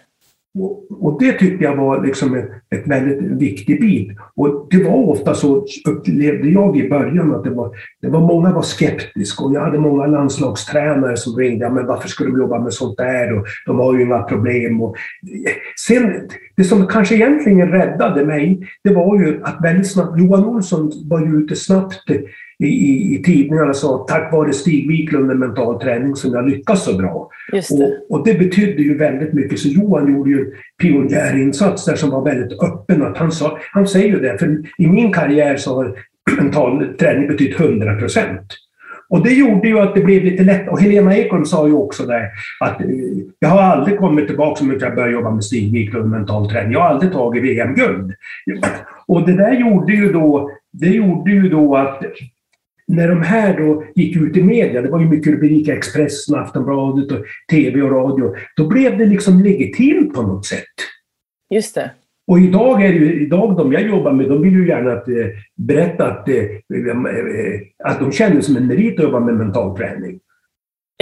Och, 0.59 1.03
och, 1.05 1.19
det 1.19 1.33
tyckte 1.33 1.63
jag 1.63 1.75
var 1.75 2.05
liksom 2.05 2.35
ett, 2.35 2.49
ett 2.75 2.87
väldigt 2.87 3.41
viktig 3.41 3.81
bit. 3.81 4.17
Och 4.35 4.67
det 4.69 4.83
var 4.83 5.09
ofta 5.09 5.33
så, 5.33 5.65
upplevde 5.87 6.49
jag 6.49 6.77
i 6.77 6.89
början, 6.89 7.35
att 7.35 7.43
det 7.43 7.49
var, 7.49 7.75
det 8.01 8.09
var 8.09 8.19
många 8.19 8.53
var 8.53 8.61
skeptiska. 8.61 9.43
Och 9.43 9.53
jag 9.53 9.61
hade 9.61 9.79
många 9.79 10.05
landslagstränare 10.05 11.17
som 11.17 11.37
ringde, 11.37 11.69
men 11.69 11.87
varför 11.87 12.07
ska 12.09 12.23
de 12.23 12.37
jobba 12.37 12.59
med 12.59 12.73
sånt 12.73 12.97
där? 12.97 13.33
Och 13.39 13.45
de 13.65 13.79
har 13.79 13.93
ju 13.93 14.01
inga 14.01 14.23
problem. 14.23 14.81
Och 14.81 14.95
sen, 15.87 16.29
det 16.55 16.63
som 16.63 16.87
kanske 16.87 17.15
egentligen 17.15 17.71
räddade 17.71 18.25
mig, 18.25 18.67
det 18.83 18.93
var 18.93 19.19
ju 19.19 19.39
att 19.43 19.57
väldigt 19.63 19.91
snabbt, 19.91 20.19
Johan 20.19 20.45
Olsson 20.45 20.91
var 21.09 21.19
ju 21.19 21.37
ute 21.37 21.55
snabbt 21.55 22.09
i, 22.59 22.67
i, 22.67 23.15
i 23.15 23.23
tidningarna 23.23 23.73
sa 23.73 24.05
tack 24.09 24.33
vare 24.33 24.53
Stig 24.53 24.87
Wiklund 24.87 25.27
med 25.27 25.37
mental 25.37 25.79
träning 25.79 26.15
som 26.15 26.33
jag 26.33 26.49
lyckas 26.49 26.85
så 26.85 26.97
bra. 26.97 27.29
Det. 27.51 27.71
Och, 27.71 28.15
och, 28.15 28.25
det 28.25 28.33
betydde 28.33 28.81
ju 28.81 28.97
väldigt 28.97 29.33
mycket. 29.33 29.59
Så 29.59 29.67
Johan 29.67 30.13
gjorde 30.13 30.29
ju 30.29 30.39
en 30.39 30.51
pionjärinsats 30.81 31.85
där 31.85 31.95
som 31.95 32.09
var 32.09 32.25
väldigt 32.25 32.63
öppen. 32.63 33.03
Att 33.03 33.17
han, 33.17 33.31
sa, 33.31 33.59
han 33.71 33.87
säger 33.87 34.07
ju 34.07 34.19
det, 34.19 34.37
för 34.37 34.57
i 34.77 34.87
min 34.87 35.13
karriär 35.13 35.57
så 35.57 35.75
har 35.75 35.97
mental 36.37 36.85
träning 36.99 37.27
betytt 37.27 37.59
100 37.59 37.95
procent. 37.95 38.57
Och 39.09 39.23
det 39.23 39.33
gjorde 39.33 39.67
ju 39.67 39.79
att 39.79 39.95
det 39.95 40.01
blev 40.01 40.23
lite 40.23 40.43
lätt. 40.43 40.67
Och 40.69 40.81
Helena 40.81 41.17
Ekholm 41.17 41.45
sa 41.45 41.67
ju 41.67 41.73
också 41.73 42.05
det 42.05 42.29
att 42.59 42.81
eh, 42.81 42.87
jag 43.39 43.49
har 43.49 43.61
aldrig 43.61 43.97
kommit 43.99 44.27
tillbaka 44.27 44.55
som 44.55 44.71
att 44.71 44.81
jag 44.81 44.95
började 44.95 45.13
jobba 45.13 45.31
med 45.31 45.43
Stig 45.43 45.73
Wiklund 45.73 46.11
mental 46.11 46.49
träning. 46.49 46.71
Jag 46.71 46.79
har 46.79 46.87
aldrig 46.87 47.11
tagit 47.11 47.43
VM-guld. 47.43 48.13
Och 49.07 49.25
det 49.25 49.33
där 49.33 49.51
gjorde 49.51 49.93
ju 49.93 50.11
då, 50.11 50.51
det 50.71 50.89
gjorde 50.89 51.31
ju 51.31 51.49
då 51.49 51.75
att 51.75 52.03
när 52.87 53.07
de 53.07 53.21
här 53.21 53.57
då 53.57 53.83
gick 53.95 54.15
ut 54.17 54.37
i 54.37 54.43
media, 54.43 54.81
det 54.81 54.89
var 54.89 54.99
ju 54.99 55.09
mycket 55.09 55.33
rubriker, 55.33 55.73
Expressen, 55.73 56.35
Aftonbladet, 56.35 57.11
och 57.11 57.25
TV 57.51 57.81
och 57.81 57.91
radio, 57.91 58.35
då 58.55 58.67
blev 58.67 58.97
det 58.97 59.05
liksom 59.05 59.43
legitimt 59.43 60.13
på 60.13 60.21
något 60.21 60.45
sätt. 60.45 60.73
Just 61.49 61.75
det. 61.75 61.91
Och 62.27 62.39
idag, 62.39 62.85
är 62.85 62.93
ju, 62.93 63.25
idag 63.25 63.57
de 63.57 63.73
jag 63.73 63.81
jobbar 63.81 64.11
med, 64.11 64.29
de 64.29 64.41
vill 64.41 64.53
ju 64.53 64.67
gärna 64.67 64.91
att, 64.91 65.07
eh, 65.07 65.25
berätta 65.55 66.11
att, 66.11 66.29
eh, 66.29 66.35
eh 66.35 67.61
att 67.83 67.99
de 67.99 68.11
känner 68.11 68.41
som 68.41 68.57
en 68.57 68.67
merit 68.67 68.99
att 68.99 69.03
jobba 69.03 69.19
med 69.19 69.33
mental 69.33 69.77
träning. 69.77 70.19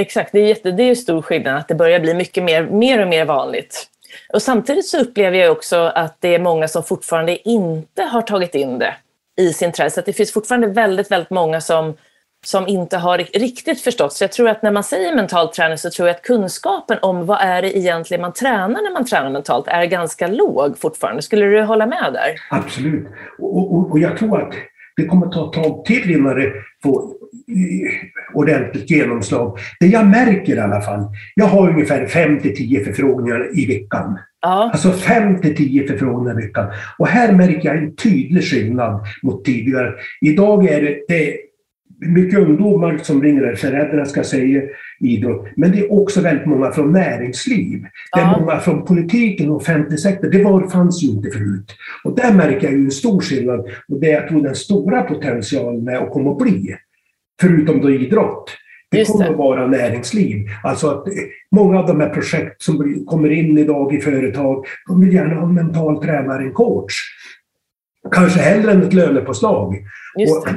Exakt, 0.01 0.31
det 0.31 0.39
är, 0.39 0.47
jätte, 0.47 0.71
det 0.71 0.83
är 0.83 0.95
stor 0.95 1.21
skillnad 1.21 1.57
att 1.57 1.67
det 1.67 1.75
börjar 1.75 1.99
bli 1.99 2.13
mycket 2.13 2.43
mer, 2.43 2.63
mer 2.63 3.01
och 3.01 3.07
mer 3.07 3.25
vanligt. 3.25 3.87
Och 4.33 4.41
samtidigt 4.41 4.85
så 4.85 4.99
upplever 5.01 5.37
jag 5.37 5.51
också 5.51 5.75
att 5.75 6.17
det 6.19 6.35
är 6.35 6.39
många 6.39 6.67
som 6.67 6.83
fortfarande 6.83 7.49
inte 7.49 8.01
har 8.01 8.21
tagit 8.21 8.55
in 8.55 8.79
det 8.79 8.93
i 9.41 9.53
sin 9.53 9.71
träd. 9.71 9.93
Så 9.93 10.01
det 10.01 10.13
finns 10.13 10.33
fortfarande 10.33 10.67
väldigt, 10.67 11.11
väldigt 11.11 11.29
många 11.29 11.61
som, 11.61 11.93
som 12.45 12.67
inte 12.67 12.97
har 12.97 13.17
riktigt 13.17 13.81
förstått. 13.81 14.13
Så 14.13 14.23
jag 14.23 14.31
tror 14.31 14.49
att 14.49 14.63
när 14.63 14.71
man 14.71 14.83
säger 14.83 15.15
mental 15.15 15.47
träning 15.47 15.77
så 15.77 15.89
tror 15.89 16.07
jag 16.07 16.15
att 16.15 16.21
kunskapen 16.21 16.97
om 17.01 17.25
vad 17.25 17.41
är 17.41 17.61
det 17.61 17.77
egentligen 17.77 18.21
man 18.21 18.33
tränar 18.33 18.81
när 18.81 18.93
man 18.93 19.05
tränar 19.05 19.29
mentalt 19.29 19.67
är 19.67 19.85
ganska 19.85 20.27
låg 20.27 20.77
fortfarande. 20.77 21.21
Skulle 21.21 21.45
du 21.45 21.61
hålla 21.61 21.85
med 21.85 22.13
där? 22.13 22.35
Absolut. 22.49 23.07
Och, 23.39 23.73
och, 23.73 23.91
och 23.91 23.99
jag 23.99 24.17
tror 24.17 24.41
att 24.41 24.53
det 24.95 25.05
kommer 25.05 25.27
ta 25.27 25.47
ett 25.47 25.63
tag 25.63 25.85
till 25.85 26.11
innan 26.11 26.35
det 26.35 26.53
får 26.83 27.13
ordentligt 28.33 28.89
genomslag. 28.91 29.57
Det 29.79 29.87
jag 29.87 30.07
märker 30.07 30.55
i 30.55 30.59
alla 30.59 30.81
fall, 30.81 31.03
jag 31.35 31.45
har 31.45 31.69
ungefär 31.69 32.05
5-10 32.05 32.83
förfrågningar 32.83 33.59
i 33.59 33.65
veckan. 33.65 34.19
Ja. 34.41 34.69
Alltså 34.73 34.91
5 34.91 35.41
10 35.41 35.87
förfrågningar 35.87 36.39
i 36.39 36.45
veckan. 36.45 36.67
Och 36.97 37.07
här 37.07 37.33
märker 37.33 37.69
jag 37.69 37.77
en 37.77 37.95
tydlig 37.95 38.43
skillnad 38.43 39.05
mot 39.23 39.45
tidigare. 39.45 39.93
Idag 40.21 40.65
är 40.65 40.81
det, 40.81 40.97
det 41.07 41.35
mycket 42.05 42.39
ungdomar 42.39 42.97
som 42.97 43.23
ringer, 43.23 43.55
föräldrarna 43.55 44.05
ska 44.05 44.23
säga 44.23 44.61
idrott, 44.99 45.47
men 45.55 45.71
det 45.71 45.79
är 45.79 45.93
också 45.93 46.21
väldigt 46.21 46.45
många 46.45 46.71
från 46.71 46.91
näringsliv. 46.91 47.81
Det 48.13 48.19
är 48.19 48.23
Ja. 48.23 48.39
många 48.39 48.59
från 48.59 48.85
politiken 48.85 49.49
och 49.49 49.55
offentlig 49.55 49.99
sektor. 49.99 50.29
Det 50.29 50.43
var, 50.43 50.67
fanns 50.69 51.03
ju 51.03 51.07
inte 51.07 51.29
förut. 51.29 51.75
Och 52.03 52.15
där 52.15 52.33
märker 52.33 52.63
jag 52.67 52.71
ju 52.79 52.85
en 52.85 52.91
stor 52.91 53.21
skillnad 53.21 53.59
och 53.87 53.99
det 53.99 54.11
är 54.11 54.13
jag 54.21 54.27
tror 54.27 54.43
den 54.43 54.55
stora 54.55 55.01
potentialen 55.03 55.87
är 55.87 56.01
och 56.03 56.09
kommer 56.11 56.31
att 56.31 56.37
bli, 56.37 56.75
förutom 57.41 57.81
då 57.81 57.91
idrott. 57.91 58.57
Det 58.91 58.97
Just 58.97 59.11
kommer 59.11 59.25
det. 59.25 59.31
att 59.31 59.37
vara 59.37 59.67
näringsliv. 59.67 60.47
Alltså 60.63 60.89
att 60.89 61.07
eh, 61.07 61.13
många 61.51 61.79
av 61.79 61.87
de 61.87 61.99
här 61.99 62.09
projekt 62.09 62.61
som 62.61 63.05
kommer 63.07 63.29
in 63.29 63.57
idag 63.57 63.93
i 63.93 64.01
företag, 64.01 64.65
de 64.87 65.01
vill 65.01 65.13
gärna 65.13 65.35
ha 65.35 65.43
en 65.47 65.53
mental 65.53 66.03
tränare, 66.03 66.43
en 66.43 66.53
coach. 66.53 66.93
Kanske 68.11 68.39
hellre 68.39 68.71
än 68.71 68.83
ett 68.83 68.93
lönepåslag. 68.93 69.75
Just 70.19 70.37
Och 70.37 70.45
det. 70.45 70.51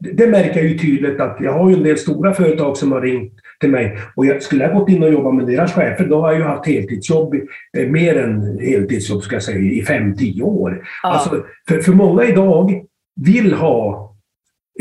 det 0.00 0.24
det 0.24 0.30
märker 0.30 0.56
jag 0.56 0.64
ju 0.70 0.78
tydligt 0.78 1.20
att 1.20 1.36
jag 1.40 1.52
har 1.52 1.70
ju 1.70 1.76
en 1.76 1.82
del 1.82 1.98
stora 1.98 2.34
företag 2.34 2.76
som 2.76 2.92
har 2.92 3.00
ringt 3.00 3.32
till 3.60 3.70
mig 3.70 3.98
och 4.16 4.26
jag 4.26 4.42
skulle 4.42 4.66
ha 4.66 4.78
gått 4.78 4.88
in 4.88 5.02
och 5.02 5.12
jobbat 5.12 5.34
med 5.34 5.46
deras 5.46 5.72
chefer, 5.72 6.06
då 6.06 6.20
har 6.20 6.32
jag 6.32 6.38
ju 6.38 6.44
haft 6.44 6.66
heltidsjobb, 6.66 7.34
eh, 7.78 7.88
mer 7.88 8.16
än 8.18 8.58
heltidsjobb 8.58 9.22
ska 9.22 9.36
jag 9.36 9.42
säga, 9.42 9.58
i 9.58 9.82
fem 9.82 10.16
tio 10.16 10.42
år. 10.42 10.86
Ja. 11.02 11.08
Alltså, 11.08 11.44
för, 11.68 11.80
för 11.80 11.92
många 11.92 12.24
idag 12.24 12.84
vill 13.16 13.52
ha 13.52 14.15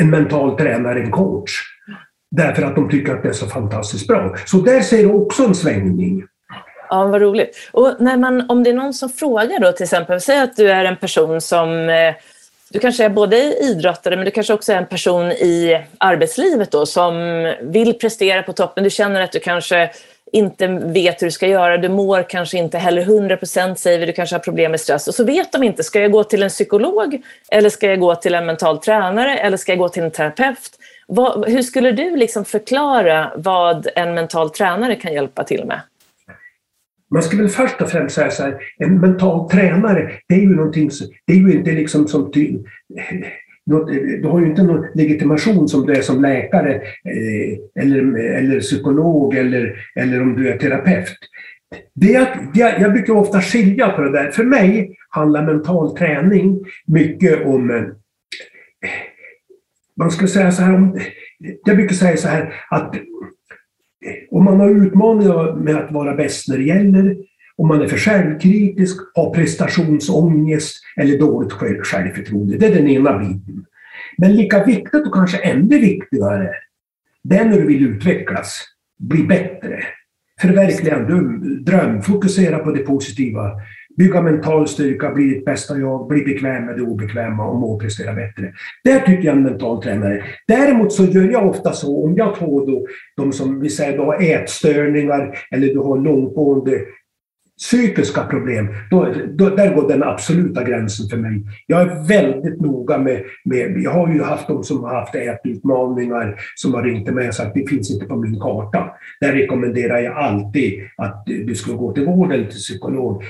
en 0.02 0.10
mental 0.10 0.58
tränare, 0.58 1.00
en 1.00 1.12
coach. 1.12 1.52
Därför 2.32 2.64
att 2.64 2.76
de 2.76 2.90
tycker 2.90 3.14
att 3.14 3.24
det 3.24 3.30
är 3.30 3.34
så 3.34 3.48
fantastiskt 3.48 4.08
bra. 4.08 4.36
Så 4.46 4.58
där 4.58 4.82
ser 4.82 4.98
du 4.98 5.12
också 5.12 5.44
en 5.44 5.56
svängning. 5.56 6.24
Ja, 6.90 7.06
vad 7.06 7.22
roligt. 7.22 7.70
Och 7.72 7.96
när 8.00 8.18
man, 8.18 8.50
om 8.50 8.64
det 8.64 8.70
är 8.70 8.74
någon 8.74 8.94
som 8.94 9.10
frågar 9.10 9.60
då 9.60 9.72
till 9.72 9.84
exempel, 9.84 10.22
säg 10.22 10.40
att 10.40 10.56
du 10.56 10.72
är 10.72 10.86
en 10.86 10.98
person 10.98 11.42
som, 11.42 11.90
eh, 11.90 12.16
du 12.70 12.80
kanske 12.80 13.06
är 13.06 13.10
både 13.10 13.64
idrottare 13.64 14.16
men 14.16 14.26
du 14.26 14.32
kanske 14.32 14.54
också 14.54 14.74
är 14.74 14.78
en 14.78 14.86
person 14.86 15.32
i 15.32 15.84
arbetslivet 15.98 16.72
då 16.72 16.86
som 16.86 17.14
vill 17.62 17.94
prestera 17.94 18.44
på 18.44 18.54
toppen. 18.54 18.84
Du 18.84 18.90
känner 18.90 19.22
att 19.22 19.32
du 19.32 19.40
kanske 19.40 19.90
inte 20.36 20.68
vet 20.68 21.22
hur 21.22 21.28
du 21.28 21.32
ska 21.32 21.48
göra, 21.48 21.78
du 21.78 21.90
mår 21.90 22.30
kanske 22.30 22.58
inte 22.58 22.78
heller 22.78 23.02
100% 23.06 23.76
säger 23.76 24.00
vi, 24.00 24.06
du 24.06 24.14
kanske 24.14 24.36
har 24.36 24.40
problem 24.40 24.72
med 24.72 24.80
stress. 24.80 25.08
Och 25.08 25.16
så 25.16 25.24
vet 25.24 25.52
de 25.52 25.64
inte, 25.64 25.84
ska 25.84 26.00
jag 26.00 26.12
gå 26.12 26.24
till 26.24 26.44
en 26.44 26.50
psykolog 26.50 27.22
eller 27.52 27.70
ska 27.70 27.88
jag 27.88 28.00
gå 28.00 28.16
till 28.16 28.36
en 28.36 28.46
mental 28.46 28.78
tränare 28.78 29.38
eller 29.38 29.58
ska 29.58 29.72
jag 29.72 29.80
gå 29.80 29.90
till 29.90 30.04
en 30.04 30.12
terapeut? 30.12 30.72
Vad, 31.08 31.50
hur 31.50 31.62
skulle 31.62 31.92
du 31.92 32.16
liksom 32.16 32.46
förklara 32.46 33.32
vad 33.36 33.88
en 33.96 34.14
mental 34.14 34.50
tränare 34.50 34.96
kan 34.96 35.14
hjälpa 35.14 35.44
till 35.44 35.66
med? 35.66 35.82
Man 37.12 37.24
ska 37.24 37.38
väl 37.38 37.50
först 37.50 37.82
och 37.82 37.90
främst 37.90 38.16
säga 38.16 38.32
så 38.32 38.44
här, 38.44 38.58
en 38.78 39.00
mental 39.00 39.50
tränare, 39.50 40.12
det 40.28 40.36
är 40.36 40.40
ju 40.40 40.56
någonting, 40.56 40.90
det 41.28 41.34
är 41.34 41.38
ju 41.38 41.54
inte 41.54 41.72
liksom 41.72 42.08
som 42.08 42.32
ty, 42.32 42.58
du 43.66 43.76
eh, 43.76 44.32
har 44.32 44.40
ju 44.40 44.46
inte 44.46 44.64
någon 44.64 44.86
legitimation 44.94 45.68
som 45.68 45.86
du 45.86 45.94
är 45.94 46.02
som 46.02 46.22
läkare 46.22 46.76
eh, 46.76 47.84
eller, 47.84 48.20
eller 48.20 48.60
psykolog 48.60 49.36
eller, 49.36 49.76
eller 49.96 50.22
om 50.22 50.36
du 50.36 50.50
är 50.50 50.58
terapeut. 50.58 51.18
Det 51.94 52.16
är 52.16 52.50
jag, 52.54 52.82
jag 52.82 52.94
brukar 52.94 53.14
ofta 53.14 53.42
skilja 53.42 53.90
på 53.90 54.02
det 54.02 54.12
där. 54.12 54.32
För 54.32 54.44
mig 54.44 54.98
handlar 55.10 55.46
mental 55.46 55.98
träning 55.98 56.66
mycket 56.88 57.46
om 57.46 57.72
eh, 57.72 57.84
man 59.98 60.12
ska 60.12 60.28
säga 60.28 60.52
så 60.52 60.62
här, 60.62 60.76
om, 60.76 61.00
jag 61.66 61.76
brukar 61.78 61.96
säga 61.96 62.18
så 62.18 62.28
här 62.28 62.54
att 62.70 62.96
om 64.32 64.44
man 64.44 64.60
har 64.60 64.70
utmaningar 64.70 65.56
med 65.56 65.76
att 65.76 65.92
vara 65.92 66.16
bäst 66.16 66.48
när 66.50 66.58
det 66.58 66.64
gäller, 66.64 67.18
om 67.58 67.68
man 67.68 67.82
är 67.82 67.88
för 67.88 67.98
självkritisk, 67.98 68.98
har 69.16 69.34
prestationsångest 69.34 70.84
eller 70.98 71.18
dåligt 71.18 71.54
självförtroende. 71.54 72.58
Det 72.58 72.66
är 72.66 72.76
den 72.76 72.88
ena 72.88 73.20
biten. 73.20 73.66
Men 74.18 74.36
lika 74.36 74.64
viktigt 74.64 75.08
och 75.08 75.14
kanske 75.14 75.38
ännu 75.38 75.80
viktigare, 75.80 76.50
det 77.24 77.36
är 77.36 77.46
när 77.46 77.58
du 77.58 77.68
vill 77.68 77.88
utvecklas, 77.88 78.62
bli 79.00 79.24
bättre, 79.24 79.80
förverkliga 80.42 80.96
en 80.96 81.64
dröm, 81.64 82.02
fokusera 82.02 82.60
på 82.60 82.72
det 82.72 82.80
positiva, 82.80 83.52
bygga 83.98 84.22
mental 84.22 84.68
styrka, 84.68 85.12
bli 85.12 85.24
ditt 85.24 85.46
bästa 85.46 85.78
jag, 85.78 86.08
bli 86.08 86.24
bekväm 86.24 86.66
med 86.66 86.78
det 86.78 86.82
obekväma 86.82 87.48
och 87.48 87.60
må 87.60 87.80
prestera 87.80 88.14
bättre. 88.14 88.54
Där 88.84 89.00
tycker 89.00 89.24
jag 89.24 89.38
en 89.38 89.44
mental 89.44 89.84
tränare. 89.84 90.24
Däremot 90.48 90.94
så 90.94 91.06
gör 91.06 91.32
jag 91.32 91.48
ofta 91.48 91.74
så, 91.74 92.06
om 92.06 92.16
jag 92.16 92.36
tar 92.36 92.66
då 92.66 92.88
de 93.18 93.32
som 93.32 93.60
vi 93.60 93.70
säger 93.70 93.98
då 93.98 94.06
har 94.06 94.22
ätstörningar 94.22 95.38
eller 95.52 95.68
du 95.68 95.80
har 95.80 95.98
långtgående 95.98 96.82
psykiska 97.58 98.24
problem, 98.24 98.68
då, 98.92 99.14
då, 99.34 99.50
där 99.50 99.76
går 99.76 99.88
den 99.88 100.04
absoluta 100.04 100.64
gränsen 100.64 101.10
för 101.10 101.18
mig. 101.18 101.42
Jag 101.68 101.82
är 101.82 102.08
väldigt 102.08 102.62
noga 102.62 102.98
med, 102.98 103.24
med 103.46 103.82
jag 103.82 103.92
har 103.92 104.14
ju 104.14 104.24
haft 104.24 104.48
de 104.48 104.64
som 104.64 104.84
har 104.84 104.96
haft 104.96 105.16
ätutmaningar 105.16 106.36
som 106.56 106.74
har 106.74 106.84
ringt 106.84 107.06
till 107.06 107.16
mig 107.16 107.28
och 107.28 107.36
sagt 107.36 107.54
det 107.54 107.70
finns 107.70 107.92
inte 107.92 108.06
på 108.06 108.16
min 108.16 108.40
karta. 108.40 108.92
Där 109.22 109.34
rekommenderar 109.34 110.00
jag 110.00 110.18
alltid 110.18 110.82
att 110.98 111.24
du 111.26 111.56
ska 111.56 111.74
gå 111.74 111.94
till 111.94 112.06
vård 112.06 112.32
eller 112.32 112.46
till 112.46 112.60
psykolog. 112.60 113.24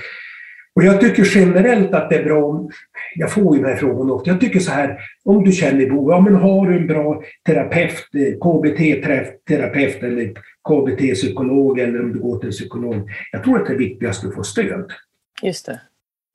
Och 0.76 0.84
jag 0.84 1.00
tycker 1.00 1.24
generellt 1.34 1.94
att 1.94 2.10
det 2.10 2.16
är 2.16 2.24
bra 2.24 2.44
om, 2.44 2.70
jag 3.14 3.32
får 3.32 3.56
ju 3.56 3.62
den 3.62 3.70
här 3.70 3.76
frågan 3.76 4.10
ofta, 4.10 4.30
jag 4.30 4.40
tycker 4.40 4.60
så 4.60 4.70
här, 4.70 4.98
om 5.24 5.44
du 5.44 5.52
känner 5.52 5.86
behov, 5.86 6.10
ja 6.10 6.20
men 6.20 6.34
har 6.34 6.66
du 6.66 6.76
en 6.76 6.86
bra 6.86 7.22
terapeut, 7.46 8.08
eh, 8.14 8.38
KBT-terapeut 8.40 10.02
eller 10.02 10.32
KBT-psykolog 10.68 11.78
eller 11.78 12.00
om 12.00 12.12
du 12.12 12.18
går 12.18 12.38
till 12.38 12.46
en 12.46 12.52
psykolog. 12.52 13.10
Jag 13.32 13.44
tror 13.44 13.60
att 13.60 13.66
det 13.66 13.72
är 13.72 13.78
viktigast 13.78 14.24
att 14.24 14.30
du 14.30 14.36
får 14.36 14.42
stöd. 14.42 14.92
Just 15.42 15.66
det. 15.66 15.80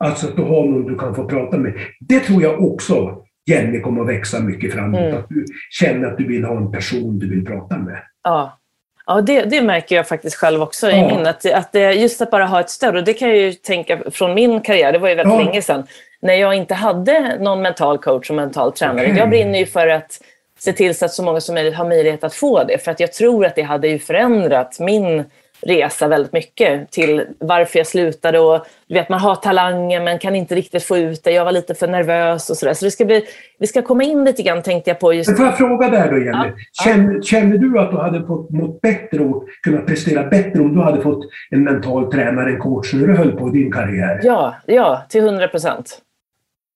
Alltså 0.03 0.27
att 0.27 0.35
du 0.35 0.41
har 0.41 0.65
någon 0.65 0.85
du 0.85 0.97
kan 0.97 1.15
få 1.15 1.25
prata 1.27 1.57
med. 1.57 1.73
Det 1.99 2.19
tror 2.19 2.43
jag 2.43 2.61
också 2.63 3.17
Jenny 3.45 3.79
kommer 3.81 4.01
att 4.01 4.07
växa 4.07 4.39
mycket 4.39 4.73
framåt. 4.73 5.01
Mm. 5.01 5.17
Att 5.17 5.29
du 5.29 5.45
känner 5.69 6.07
att 6.07 6.17
du 6.17 6.27
vill 6.27 6.43
ha 6.43 6.57
en 6.57 6.71
person 6.71 7.19
du 7.19 7.29
vill 7.29 7.45
prata 7.45 7.77
med. 7.77 8.01
Ja, 8.23 8.59
ja 9.05 9.21
det, 9.21 9.41
det 9.41 9.61
märker 9.61 9.95
jag 9.95 10.07
faktiskt 10.07 10.35
själv 10.35 10.61
också 10.61 10.89
i 10.91 10.97
Ja. 10.97 11.15
min. 11.17 11.27
Att, 11.27 11.53
att 11.53 11.71
det, 11.71 11.93
just 11.93 12.21
att 12.21 12.31
bara 12.31 12.45
ha 12.45 12.59
ett 12.59 12.69
stöd, 12.69 12.95
och 12.97 13.03
det 13.03 13.13
kan 13.13 13.29
jag 13.29 13.37
ju 13.37 13.53
tänka 13.53 13.99
från 14.11 14.33
min 14.33 14.61
karriär, 14.61 14.91
det 14.91 14.99
var 14.99 15.09
ju 15.09 15.15
väldigt 15.15 15.33
Ja. 15.33 15.43
länge 15.43 15.61
sedan, 15.61 15.83
när 16.21 16.33
jag 16.33 16.55
inte 16.55 16.73
hade 16.73 17.37
någon 17.39 17.61
mental 17.61 17.97
coach 17.97 18.29
och 18.29 18.35
mental 18.35 18.71
tränare. 18.71 19.05
Okej. 19.05 19.17
Jag 19.17 19.29
brinner 19.29 19.59
ju 19.59 19.65
för 19.65 19.87
att 19.87 20.21
se 20.63 20.73
till 20.73 20.95
så 20.95 21.05
att 21.05 21.13
så 21.13 21.23
många 21.23 21.39
som 21.39 21.55
möjligt 21.55 21.75
har 21.75 21.87
möjlighet 21.87 22.23
att 22.23 22.33
få 22.33 22.63
det. 22.63 22.77
För 22.77 22.91
att 22.91 22.99
jag 22.99 23.13
tror 23.13 23.45
att 23.45 23.55
det 23.55 23.61
hade 23.61 23.87
ju 23.87 23.99
förändrat 23.99 24.79
min 24.79 25.23
resa 25.61 26.07
väldigt 26.07 26.33
mycket 26.33 26.91
till 26.91 27.25
varför 27.39 27.79
jag 27.79 27.87
slutade. 27.87 28.39
Och, 28.39 28.65
du 28.87 28.93
vet, 28.93 29.09
man 29.09 29.19
har 29.19 29.35
talangen 29.35 30.03
men 30.03 30.19
kan 30.19 30.35
inte 30.35 30.55
riktigt 30.55 30.83
få 30.83 30.97
ut 30.97 31.23
det. 31.23 31.31
Jag 31.31 31.45
var 31.45 31.51
lite 31.51 31.75
för 31.75 31.87
nervös 31.87 32.49
och 32.49 32.57
sådär. 32.57 32.73
Så 32.73 32.85
det 32.85 32.91
ska 32.91 33.05
bli, 33.05 33.25
vi 33.59 33.67
ska 33.67 33.81
komma 33.81 34.03
in 34.03 34.23
lite 34.25 34.43
grann 34.43 34.61
tänkte 34.61 34.89
jag 34.89 34.99
på 34.99 35.13
just 35.13 35.29
Men 35.29 35.37
får 35.37 35.45
jag 35.45 35.57
fråga 35.57 35.89
där 35.89 36.11
då 36.11 36.17
Jenny? 36.17 36.29
Ja, 36.31 36.45
ja. 36.45 36.83
Känner, 36.83 37.21
känner 37.21 37.57
du 37.57 37.79
att 37.79 37.91
du 37.91 37.97
hade 37.97 38.27
fått 38.27 38.49
mått 38.49 38.81
bättre 38.81 39.19
och 39.19 39.43
kunnat 39.63 39.85
prestera 39.85 40.23
bättre 40.23 40.59
om 40.59 40.75
du 40.75 40.81
hade 40.81 41.01
fått 41.01 41.25
en 41.49 41.63
mental 41.63 42.11
tränare, 42.11 42.49
en 42.49 42.59
coach, 42.59 42.93
när 42.93 43.07
du 43.07 43.13
höll 43.13 43.31
på 43.31 43.49
i 43.49 43.51
din 43.51 43.71
karriär? 43.71 44.19
Ja, 44.23 44.55
ja, 44.65 45.01
till 45.09 45.23
100 45.23 45.47
procent. 45.47 46.01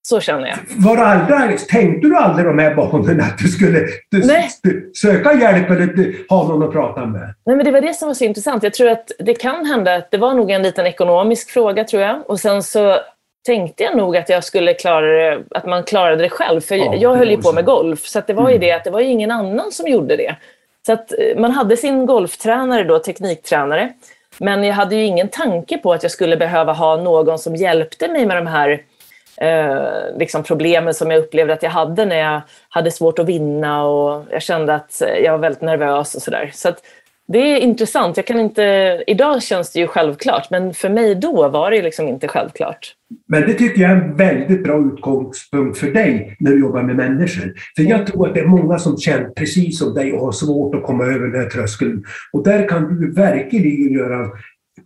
Så 0.08 0.20
känner 0.20 0.48
jag. 0.48 0.58
Var 0.78 0.98
aldrig, 0.98 1.68
tänkte 1.68 2.08
du 2.08 2.16
aldrig 2.18 2.46
de 2.46 2.60
här 2.60 2.76
banorna 2.76 3.24
att 3.24 3.38
du 3.38 3.48
skulle 3.48 3.80
du, 4.12 4.22
du, 4.64 4.92
söka 4.96 5.34
hjälp 5.34 5.70
eller 5.70 5.86
du, 5.86 6.26
ha 6.30 6.48
någon 6.48 6.64
att 6.64 6.72
prata 6.72 7.06
med? 7.06 7.34
Nej, 7.46 7.56
men 7.56 7.66
det 7.66 7.72
var 7.72 7.82
det 7.82 7.94
som 7.94 8.08
var 8.08 8.14
så 8.14 8.24
intressant. 8.24 8.64
Jag 8.64 8.74
tror 8.74 8.90
att 8.90 9.12
det 9.20 9.34
kan 9.34 9.66
hända 9.66 9.96
att 9.96 10.12
det 10.12 10.18
var 10.18 10.34
nog 10.34 10.52
en 10.52 10.62
liten 10.62 10.86
ekonomisk 10.86 11.50
fråga, 11.52 11.84
tror 11.84 12.02
jag. 12.04 12.30
Och 12.30 12.40
sen 12.40 12.64
så 12.64 12.98
tänkte 13.46 13.84
jag 13.84 13.98
nog 13.98 14.18
att 14.18 14.30
jag 14.30 14.44
skulle 14.44 14.74
klara 14.74 15.06
det, 15.06 15.44
att 15.52 15.66
man 15.66 15.84
klarade 15.84 16.24
det 16.24 16.30
själv. 16.30 16.62
För 16.62 16.76
Ja, 16.76 16.96
jag 16.96 17.16
höll 17.16 17.30
ju 17.30 17.38
på 17.38 17.44
så. 17.44 17.54
med 17.54 17.66
golf, 17.66 18.00
så 18.06 18.20
att 18.20 18.28
det 18.28 18.34
var 18.34 18.50
ju 18.50 18.56
Mm. 18.56 18.62
det 18.68 18.72
att 18.72 18.84
det 18.84 18.90
var 18.92 19.00
ju 19.00 19.08
ingen 19.08 19.32
annan 19.32 19.72
som 19.72 19.88
gjorde 19.88 20.16
det. 20.16 20.36
Så 20.86 20.94
att 20.94 21.12
eh, 21.12 21.40
man 21.40 21.52
hade 21.52 21.78
sin 21.78 22.06
golftränare 22.06 22.84
då, 22.84 23.00
tekniktränare. 23.00 23.90
Men 24.40 24.64
jag 24.64 24.74
hade 24.74 24.96
ju 24.96 25.04
ingen 25.04 25.28
tanke 25.28 25.78
på 25.78 25.94
att 25.94 26.04
jag 26.04 26.12
skulle 26.12 26.38
behöva 26.38 26.74
ha 26.74 26.98
någon 26.98 27.40
som 27.40 27.56
hjälpte 27.56 28.08
mig 28.08 28.26
med 28.26 28.38
de 28.38 28.48
här 28.48 28.82
eh, 29.38 30.18
liksom 30.20 30.44
problemen 30.44 30.94
som 30.94 31.12
jag 31.12 31.20
upplevde 31.20 31.54
att 31.54 31.64
jag 31.64 31.70
hade 31.70 32.06
när 32.06 32.16
jag 32.16 32.42
hade 32.70 32.92
svårt 32.92 33.20
att 33.20 33.26
vinna 33.26 33.86
och 33.86 34.26
jag 34.32 34.42
kände 34.42 34.76
att 34.76 35.02
eh, 35.02 35.24
jag 35.24 35.32
var 35.32 35.40
väldigt 35.40 35.62
nervös 35.62 36.16
och 36.16 36.22
sådär. 36.22 36.52
Så 36.54 36.72
det 37.28 37.38
är 37.38 37.60
intressant. 37.60 38.18
Jag 38.18 38.26
kan 38.26 38.40
inte, 38.40 39.04
idag 39.08 39.44
känns 39.44 39.72
det 39.72 39.80
ju 39.80 39.88
självklart, 39.88 40.50
men 40.50 40.74
för 40.74 40.90
mig 40.90 41.16
då 41.16 41.50
var 41.50 41.72
det 41.72 41.82
liksom 41.82 42.08
inte 42.08 42.28
självklart. 42.28 42.94
Men 43.28 43.42
det 43.42 43.54
tycker 43.54 43.82
jag 43.82 43.92
är 43.92 43.96
en 43.96 44.16
väldigt 44.16 44.64
bra 44.64 44.78
utgångspunkt 44.94 45.78
för 45.78 45.88
dig 45.88 46.38
när 46.40 46.52
du 46.52 46.60
jobbar 46.60 46.84
med 46.84 46.96
människor. 46.96 47.54
För 47.76 47.84
jag 47.84 48.08
tror 48.08 48.28
att 48.28 48.34
det 48.34 48.40
är 48.40 48.46
många 48.46 48.80
som 48.80 48.98
känner 48.98 49.30
precis 49.30 49.80
som 49.80 49.94
dig 49.94 50.14
och 50.14 50.26
har 50.26 50.32
svårt 50.32 50.76
att 50.76 50.84
komma 50.84 51.04
över 51.04 51.28
den 51.28 51.42
här 51.42 51.50
tröskeln. 51.50 52.04
Och 52.32 52.44
där 52.44 52.68
kan 52.68 53.02
du 53.02 53.12
verkligen 53.12 53.94
göra 53.94 54.30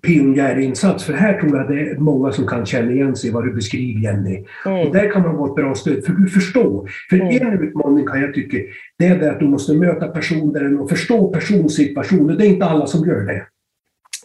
pionjärinsats. 0.01 1.03
För 1.03 1.13
här 1.13 1.39
tror 1.39 1.57
jag 1.57 1.67
det 1.69 1.81
är 1.89 1.95
många 1.95 2.31
som 2.31 2.47
kan 2.47 2.65
känna 2.65 2.91
igen 2.91 3.15
sig 3.15 3.31
vad 3.31 3.43
du 3.45 3.53
beskriver 3.53 4.01
Jenny. 4.01 4.45
Och 4.65 4.71
Mm. 4.71 4.91
där 4.91 5.11
kan 5.11 5.21
man 5.21 5.35
vara 5.37 5.49
ett 5.49 5.55
bra 5.55 5.75
stöd, 5.75 6.05
för 6.05 6.13
du 6.13 6.27
förstår. 6.29 6.89
För 7.09 7.15
Mm. 7.15 7.47
en 7.47 7.63
utmaning 7.63 8.05
kan 8.05 8.21
jag 8.21 8.33
tycka, 8.33 8.57
det 8.99 9.05
är 9.05 9.15
det 9.19 9.31
att 9.31 9.39
du 9.39 9.45
måste 9.45 9.73
möta 9.73 10.07
personen 10.07 10.79
och 10.79 10.89
förstå 10.89 11.27
personsituationen. 11.27 12.37
Det 12.37 12.45
är 12.45 12.49
inte 12.49 12.65
alla 12.65 12.85
som 12.87 13.07
gör 13.07 13.21
det. 13.21 13.45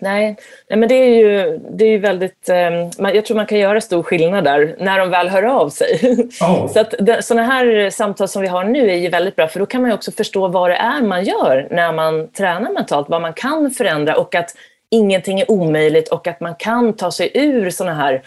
Nej, 0.01 0.37
nej 0.71 0.79
men 0.79 0.89
det 0.89 0.95
är 0.95 1.15
ju, 1.19 1.59
det 1.73 1.85
är 1.85 1.89
ju 1.91 1.99
väldigt... 1.99 2.49
Eh, 2.49 3.11
jag 3.15 3.25
tror 3.25 3.37
man 3.37 3.47
kan 3.47 3.59
göra 3.59 3.81
stor 3.81 4.03
skillnad 4.03 4.45
där 4.45 4.77
när 4.81 4.99
de 4.99 5.11
väl 5.11 5.29
hör 5.29 5.43
av 5.43 5.69
sig. 5.69 5.99
Oh. 6.41 6.67
Så 6.73 6.81
att 6.81 6.95
sådana 7.25 7.47
här 7.47 7.91
samtal 7.91 8.29
som 8.29 8.43
vi 8.43 8.49
har 8.49 8.65
nu 8.65 8.91
är 8.91 8.97
ju 8.97 9.09
väldigt 9.09 9.37
bra 9.37 9.47
för 9.49 9.61
då 9.61 9.67
kan 9.67 9.83
man 9.83 9.93
också 9.93 10.13
förstå 10.13 10.49
vad 10.49 10.71
det 10.71 10.77
är 10.77 11.03
man 11.03 11.25
gör 11.25 11.69
när 11.71 11.93
man 11.93 12.29
tränar 12.29 12.73
mentalt, 12.73 13.09
vad 13.09 13.23
man 13.23 13.33
kan 13.33 13.71
förändra 13.71 14.17
och 14.17 14.35
att 14.35 14.51
ingenting 14.95 15.41
är 15.41 15.51
omöjligt 15.51 16.09
och 16.09 16.27
att 16.27 16.41
man 16.41 16.55
kan 16.55 16.93
ta 16.93 17.11
sig 17.11 17.31
ur 17.35 17.71
sådana 17.71 17.95
här 17.95 18.23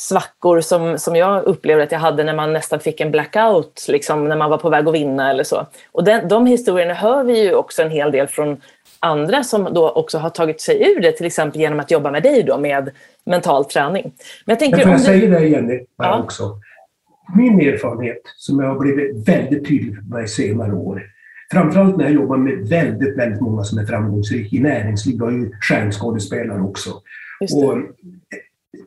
svackor 0.00 0.60
som, 0.60 0.98
som 0.98 1.16
jag 1.16 1.44
upplevde 1.44 1.84
att 1.84 1.92
jag 1.92 1.98
hade 1.98 2.24
när 2.24 2.34
man 2.34 2.52
nästan 2.52 2.80
fick 2.80 3.00
en 3.00 3.10
blackout, 3.10 3.86
liksom, 3.88 4.28
när 4.28 4.36
man 4.36 4.50
var 4.50 4.58
på 4.58 4.70
väg 4.70 4.88
att 4.88 4.94
vinna 4.94 5.30
eller 5.30 5.44
så. 5.44 5.66
Och 5.92 6.04
den, 6.04 6.28
de 6.28 6.46
historierna 6.46 6.94
hör 6.94 7.24
vi 7.24 7.42
ju 7.42 7.54
också 7.54 7.82
en 7.82 7.90
hel 7.90 8.12
del 8.12 8.26
från 8.26 8.60
andra 9.00 9.44
som 9.44 9.74
då 9.74 9.90
också 9.90 10.18
har 10.18 10.30
tagit 10.30 10.60
sig 10.60 10.92
ur 10.92 11.00
det, 11.00 11.12
till 11.12 11.26
exempel 11.26 11.60
genom 11.60 11.80
att 11.80 11.90
jobba 11.90 12.10
med 12.10 12.22
dig 12.22 12.42
då 12.42 12.58
med 12.58 12.90
mental 13.24 13.64
träning. 13.64 14.12
Men 14.44 14.52
jag 14.52 14.58
tänker, 14.58 14.78
jag, 14.78 14.88
jag 14.88 15.00
säger 15.00 15.30
det 15.30 15.46
Jenny, 15.46 15.80
ja. 15.96 16.22
också. 16.22 16.58
Min 17.36 17.60
erfarenhet, 17.60 18.22
som 18.36 18.60
jag 18.60 18.68
har 18.68 18.78
blivit 18.78 19.28
väldigt 19.28 19.68
tydlig 19.68 19.94
för 19.94 20.16
mig 20.16 20.28
senare 20.28 20.72
år, 20.72 21.11
framförallt 21.52 21.96
när 21.96 22.04
jag 22.04 22.14
jobbar 22.14 22.36
med 22.36 22.68
väldigt, 22.68 23.18
väldigt 23.18 23.40
många 23.40 23.64
som 23.64 23.78
är 23.78 23.86
framgångsrika 23.86 24.56
i 24.56 24.60
näringsliv, 24.60 25.16
jag 25.18 25.28
är 25.28 25.36
ju 25.36 25.50
stjärnskådespelare 25.60 26.62
också. 26.62 26.90
Och 27.40 27.78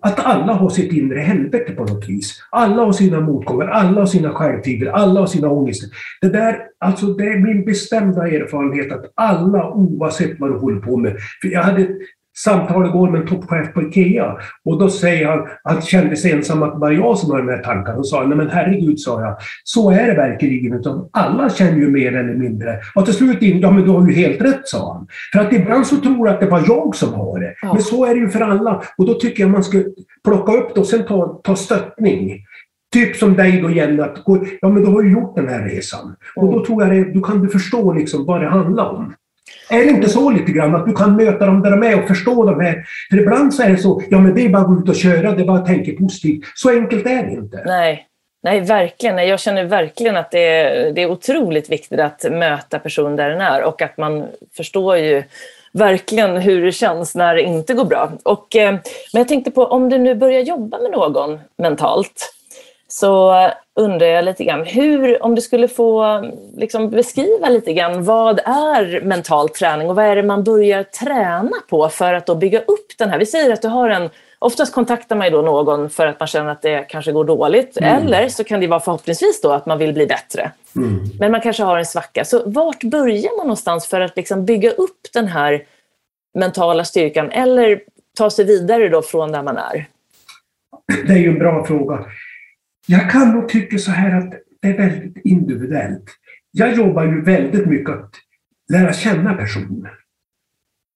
att 0.01 0.19
alla 0.25 0.53
har 0.53 0.69
sitt 0.69 0.93
inre 0.93 1.19
helvete 1.19 1.71
på 1.71 1.83
något 1.83 2.09
vis. 2.09 2.41
Alla 2.51 2.85
har 2.85 2.91
sina 2.91 3.19
motgångar, 3.19 3.67
alla 3.67 3.99
har 3.99 4.05
sina 4.05 4.33
självtvivel, 4.33 4.87
alla 4.87 5.19
har 5.19 5.27
sina 5.27 5.49
ångester. 5.49 5.89
Det, 6.21 6.29
där, 6.29 6.59
alltså 6.79 7.05
det 7.05 7.23
är 7.23 7.39
min 7.39 7.65
bestämda 7.65 8.27
erfarenhet 8.27 8.91
att 8.91 9.11
alla, 9.15 9.71
oavsett 9.71 10.39
vad 10.39 10.51
du 10.51 10.57
håller 10.57 10.81
på 10.81 10.97
med. 10.97 11.17
För 11.41 11.47
jag 11.47 11.63
hade 11.63 11.87
samtal 12.37 12.85
igår 12.85 13.09
med 13.09 13.21
en 13.21 13.27
toppchef 13.27 13.73
på 13.73 13.81
IKEA 13.81 14.37
och 14.65 14.79
då 14.79 14.89
säger 14.89 15.27
han, 15.27 15.47
han 15.63 15.81
kände 15.81 16.15
sig 16.15 16.31
ensam 16.31 16.63
att 16.63 16.73
det 16.73 16.79
var 16.79 16.91
jag 16.91 17.17
som 17.17 17.31
har 17.31 17.37
de 17.37 17.49
här 17.49 17.63
tankarna. 17.63 17.97
Och 17.97 18.07
sa, 18.07 18.23
nej 18.23 18.37
men 18.37 18.49
herregud, 18.49 18.99
sa 18.99 19.21
jag, 19.21 19.35
så 19.63 19.91
är 19.91 20.07
det 20.07 20.13
verkligen. 20.13 20.73
Utan 20.73 21.09
alla 21.11 21.49
känner 21.49 21.77
ju 21.77 21.91
mer 21.91 22.15
eller 22.15 22.33
mindre. 22.33 22.79
Och 22.95 23.05
till 23.05 23.13
slut, 23.13 23.37
ja 23.41 23.71
men 23.71 23.83
du 23.83 23.89
har 23.89 24.07
ju 24.07 24.13
helt 24.13 24.41
rätt, 24.41 24.61
sa 24.67 24.93
han. 24.93 25.07
För 25.33 25.39
att 25.39 25.53
ibland 25.53 25.87
så 25.87 25.97
tror 25.97 26.27
jag 26.27 26.33
att 26.33 26.39
det 26.39 26.49
var 26.49 26.63
jag 26.67 26.95
som 26.95 27.13
har 27.13 27.39
det. 27.39 27.55
Ja. 27.61 27.73
Men 27.73 27.81
så 27.81 28.05
är 28.05 28.13
det 28.13 28.19
ju 28.19 28.29
för 28.29 28.41
alla. 28.41 28.81
Och 28.97 29.05
då 29.05 29.13
tycker 29.13 29.43
jag 29.43 29.51
man 29.51 29.63
ska 29.63 29.83
plocka 30.23 30.51
upp 30.51 30.75
det 30.75 30.81
och 30.81 30.87
sen 30.87 31.05
ta, 31.05 31.41
ta 31.43 31.55
stöttning. 31.55 32.39
Typ 32.93 33.15
som 33.15 33.35
dig 33.35 33.61
då 33.61 33.71
Jenny, 33.71 34.01
att 34.01 34.23
ja 34.61 34.69
men 34.69 34.83
du 34.83 34.91
har 34.91 35.03
ju 35.03 35.11
gjort 35.11 35.35
den 35.35 35.47
här 35.47 35.61
resan. 35.61 36.05
Mm. 36.05 36.15
Och 36.35 36.53
då 36.53 36.65
tror 36.65 36.83
jag 36.83 36.91
det, 36.91 37.13
då 37.13 37.21
kan 37.21 37.41
du 37.41 37.49
förstå 37.49 37.93
liksom 37.93 38.25
vad 38.25 38.41
det 38.41 38.47
handlar 38.47 38.89
om. 38.89 39.13
Är 39.69 39.85
det 39.85 39.89
inte 39.89 40.09
så 40.09 40.29
lite 40.31 40.51
grann 40.51 40.75
att 40.75 40.85
du 40.85 40.93
kan 40.93 41.15
möta 41.15 41.45
dem 41.45 41.61
där 41.61 41.71
de 41.71 41.83
är 41.83 42.01
och 42.01 42.07
förstå 42.07 42.45
dem 42.45 42.59
här? 42.59 42.85
För 43.09 43.17
ibland 43.17 43.53
så 43.53 43.63
är 43.63 43.69
det 43.69 43.77
så, 43.77 44.01
ja 44.09 44.19
men 44.19 44.35
det 44.35 44.45
är 44.45 44.49
bara 44.49 44.61
att 44.61 44.67
gå 44.67 44.79
ut 44.79 44.89
och 44.89 44.95
köra, 44.95 45.31
det 45.31 45.41
är 45.41 45.45
bara 45.45 45.57
att 45.57 45.65
tänka 45.65 45.91
positivt. 45.91 46.43
Så 46.55 46.69
enkelt 46.69 47.05
är 47.05 47.23
det 47.23 47.31
inte. 47.31 47.63
Nej, 47.65 48.07
Nej, 48.45 48.61
verkligen. 48.61 49.27
Jag 49.27 49.39
känner 49.39 49.63
verkligen 49.63 50.17
att 50.17 50.31
det 50.31 50.47
är, 50.47 50.91
det 50.91 51.01
är 51.01 51.11
otroligt 51.11 51.69
viktigt 51.69 51.99
att 51.99 52.25
möta 52.31 52.79
personen 52.79 53.15
där 53.15 53.29
den 53.29 53.41
är 53.41 53.63
och 53.63 53.81
att 53.81 53.97
man 53.97 54.27
förstår 54.57 54.97
ju 54.97 55.23
verkligen 55.73 56.37
hur 56.37 56.65
det 56.65 56.71
känns 56.71 57.15
när 57.15 57.35
det 57.35 57.41
inte 57.41 57.73
går 57.73 57.85
bra. 57.85 58.11
Och, 58.23 58.55
eh, 58.55 58.71
men 59.13 59.19
jag 59.19 59.27
tänkte 59.27 59.51
på 59.51 59.65
om 59.65 59.89
du 59.89 59.97
nu 59.97 60.15
börjar 60.15 60.41
jobba 60.41 60.79
med 60.79 60.91
någon 60.91 61.39
mentalt, 61.57 62.34
så 62.99 63.35
undrar 63.75 64.07
jag 64.07 64.25
lite 64.25 64.43
grann, 64.43 64.65
hur, 64.65 65.23
om 65.23 65.35
du 65.35 65.41
skulle 65.41 65.67
få 65.67 66.21
liksom, 66.57 66.89
beskriva 66.89 67.49
lite 67.49 67.73
grann, 67.73 68.03
vad 68.03 68.39
är 68.39 69.01
mental 69.01 69.49
träning 69.49 69.89
och 69.89 69.95
vad 69.95 70.05
är 70.05 70.15
det 70.15 70.23
man 70.23 70.43
börjar 70.43 70.83
träna 70.83 71.57
på 71.69 71.89
för 71.89 72.13
att 72.13 72.25
då 72.25 72.35
bygga 72.35 72.59
upp 72.59 72.97
den 72.97 73.09
här? 73.09 73.19
Vi 73.19 73.25
säger 73.25 73.53
att 73.53 73.61
du 73.61 73.67
har 73.67 73.89
en, 73.89 74.09
oftast 74.39 74.73
kontaktar 74.73 75.15
man 75.15 75.27
ju 75.27 75.31
då 75.31 75.41
någon 75.41 75.89
för 75.89 76.07
att 76.07 76.19
man 76.19 76.27
känner 76.27 76.51
att 76.51 76.61
det 76.61 76.85
kanske 76.89 77.11
går 77.11 77.23
dåligt, 77.25 77.77
mm. 77.77 77.97
eller 77.97 78.29
så 78.29 78.43
kan 78.43 78.59
det 78.59 78.67
vara 78.67 78.79
förhoppningsvis 78.79 79.41
då 79.41 79.51
att 79.51 79.65
man 79.65 79.77
vill 79.77 79.93
bli 79.93 80.07
bättre. 80.07 80.51
Mm. 80.75 80.99
Men 81.19 81.31
man 81.31 81.41
kanske 81.41 81.63
har 81.63 81.77
en 81.77 81.85
svacka. 81.85 82.25
Så 82.25 82.49
vart 82.49 82.83
börjar 82.83 83.37
man 83.37 83.45
någonstans 83.45 83.87
för 83.87 84.01
att 84.01 84.15
liksom 84.15 84.45
bygga 84.45 84.71
upp 84.71 85.07
den 85.13 85.27
här 85.27 85.63
mentala 86.33 86.83
styrkan 86.83 87.31
eller 87.31 87.81
ta 88.17 88.29
sig 88.29 88.45
vidare 88.45 88.89
då 88.89 89.01
från 89.01 89.31
där 89.31 89.43
man 89.43 89.57
är? 89.57 89.87
Det 91.07 91.13
är 91.13 91.17
ju 91.17 91.29
en 91.29 91.39
bra 91.39 91.65
fråga. 91.65 92.05
Jag 92.87 93.11
kan 93.11 93.31
nog 93.31 93.49
tycka 93.49 93.77
så 93.77 93.91
här 93.91 94.17
att 94.17 94.33
det 94.61 94.67
är 94.67 94.77
väldigt 94.77 95.25
individuellt. 95.25 96.03
Jag 96.51 96.75
jobbar 96.75 97.05
ju 97.05 97.21
väldigt 97.21 97.65
mycket 97.65 97.89
att 97.89 98.11
lära 98.71 98.93
känna 98.93 99.33
personen. 99.33 99.87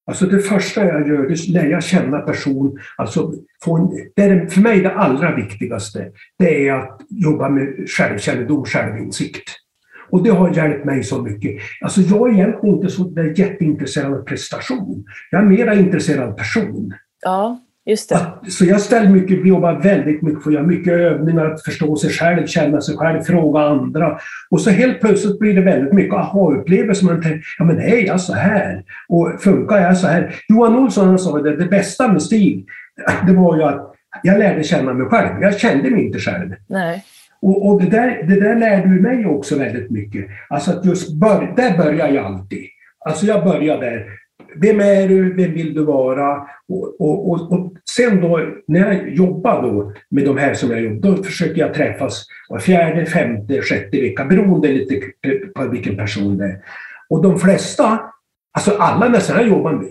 Alltså 0.06 0.25
det 0.25 0.39
första 0.39 0.86
jag 0.86 1.08
gör, 1.08 1.28
det 1.28 1.30
är 1.30 1.34
att 1.34 1.47
lära 1.47 1.82
känna 1.82 2.19
person. 2.19 2.80
Alltså 2.97 3.34
en, 3.67 4.12
det 4.15 4.23
är 4.23 4.47
för 4.47 4.62
mig 4.62 4.82
det 4.82 4.93
allra 4.93 5.36
viktigaste. 5.36 6.12
Det 6.39 6.67
är 6.67 6.73
att 6.73 7.02
jobba 7.10 7.49
med 7.49 7.89
självkännedom, 7.89 8.65
självinsikt. 8.65 9.49
Och 10.10 10.23
det 10.23 10.30
har 10.30 10.56
hjälpt 10.56 10.86
mig 10.86 11.04
så 11.04 11.21
mycket. 11.21 11.62
Alltså 11.82 12.02
jag 12.02 12.30
är 12.30 12.34
egentligen 12.34 12.75
inte 12.75 12.89
så 12.89 13.04
där 13.04 13.39
jätteintresserad 13.39 14.13
av 14.13 14.21
prestation. 14.21 15.06
Jag 15.32 15.41
är 15.41 15.45
mera 15.45 15.75
intresserad 15.75 16.30
av 16.30 16.34
person. 16.34 16.93
Ja. 17.21 17.60
Just 17.89 18.10
det. 18.10 18.49
Så 18.49 18.65
jag 18.65 18.82
ställer 18.82 19.10
mycket, 19.10 19.47
jobbar 19.47 19.73
väldigt 19.73 20.21
mycket 20.21 20.43
för 20.43 20.49
att 20.49 20.54
göra 20.54 20.65
mycket 20.65 20.93
övningar, 20.93 21.45
att 21.45 21.63
förstå 21.63 21.95
sig 21.95 22.10
själv, 22.10 22.47
känna 22.47 22.82
sig 22.82 22.97
själv, 22.97 23.21
fråga 23.21 23.60
andra. 23.60 24.19
Och 24.49 24.62
så 24.62 24.69
helt 24.69 25.02
plötsligt 25.02 25.39
blir 25.39 25.54
det 25.54 25.62
väldigt 25.62 25.93
mycket 25.93 26.13
aha-upplevelser. 26.13 27.06
Man 27.06 27.21
tänker, 27.21 27.41
ja 27.60 27.65
men 27.65 27.80
är 27.80 28.06
jag 28.08 28.21
så 28.21 28.34
här? 28.34 28.84
Och 29.08 29.41
funkar 29.41 29.78
jag 29.78 29.97
så 29.97 30.08
här? 30.08 30.36
Johan 30.47 30.75
Olsson 30.75 31.19
sa 31.19 31.41
det, 31.41 31.56
det 31.56 31.65
bästa 31.65 32.08
med 32.08 32.21
Stig, 32.21 32.65
det 33.28 33.34
var 33.34 33.58
ju 33.58 33.63
att 33.63 33.93
jag 34.23 34.39
lärde 34.39 34.63
känna 34.63 34.93
mig 34.93 35.08
själv. 35.08 35.41
Jag 35.41 35.60
kände 35.60 35.89
mig 35.89 36.06
inte 36.06 36.19
själv. 36.19 36.56
Nej. 36.67 37.04
Och, 37.41 37.67
och 37.67 37.82
det, 37.82 37.89
där, 37.89 38.23
det 38.28 38.39
där 38.39 38.56
lärde 38.56 38.89
ju 38.89 39.02
mig 39.02 39.25
också 39.25 39.58
väldigt 39.58 39.91
mycket. 39.91 40.25
Alltså 40.49 40.71
att 40.71 40.86
just 40.86 41.13
bör, 41.13 41.54
där 41.56 41.78
börjar 41.78 42.10
jag 42.10 42.25
alltid. 42.25 42.65
Alltså 43.06 43.25
jag 43.25 43.43
börjar 43.43 43.78
där. 43.78 44.18
Vem 44.55 44.79
är 44.79 45.07
du? 45.07 45.33
Vem 45.33 45.53
vill 45.53 45.73
du 45.73 45.83
vara? 45.83 46.38
Och, 46.69 47.01
och, 47.01 47.31
och, 47.31 47.51
och 47.51 47.73
sen 47.95 48.21
då, 48.21 48.41
när 48.67 48.93
jag 48.93 49.09
jobbar 49.09 49.62
då 49.62 49.93
med 50.09 50.25
de 50.25 50.38
här 50.38 50.53
som 50.53 50.71
jag 50.71 50.81
jobbar, 50.81 51.09
då 51.09 51.23
försöker 51.23 51.62
jag 51.62 51.73
träffas 51.73 52.25
var 52.49 52.59
fjärde, 52.59 53.05
femte, 53.05 53.62
sjätte 53.62 54.01
vecka, 54.01 54.25
beroende 54.25 54.67
lite 54.67 55.01
på 55.55 55.67
vilken 55.67 55.97
person 55.97 56.38
det 56.38 56.45
är. 56.45 56.59
Och 57.09 57.23
de 57.23 57.39
flesta, 57.39 57.99
alltså 58.51 58.71
alla 58.71 59.09
nästan 59.09 59.38
jag 59.38 59.47
jobbar 59.47 59.73
med, 59.73 59.89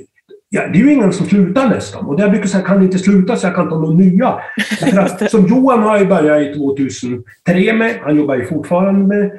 Ja, 0.50 0.66
det 0.66 0.78
är 0.78 0.82
ju 0.82 0.92
ingen 0.92 1.12
som 1.12 1.26
slutar 1.26 1.68
nästan. 1.68 2.06
Och 2.06 2.20
jag 2.20 2.30
brukar 2.30 2.46
säga, 2.46 2.64
kan 2.64 2.82
inte 2.82 2.98
sluta 2.98 3.36
så 3.36 3.46
jag 3.46 3.54
kan 3.54 3.68
ta 3.68 3.78
några 3.78 3.94
nya. 3.94 4.38
För 4.80 4.98
att, 4.98 5.30
som 5.30 5.46
Johan 5.46 5.82
har 5.82 5.98
ju 5.98 6.06
börjat 6.06 6.42
i 6.42 6.54
2003 6.54 7.72
med, 7.72 7.98
han 8.02 8.16
jobbar 8.16 8.36
ju 8.36 8.46
fortfarande 8.46 9.16
med. 9.16 9.30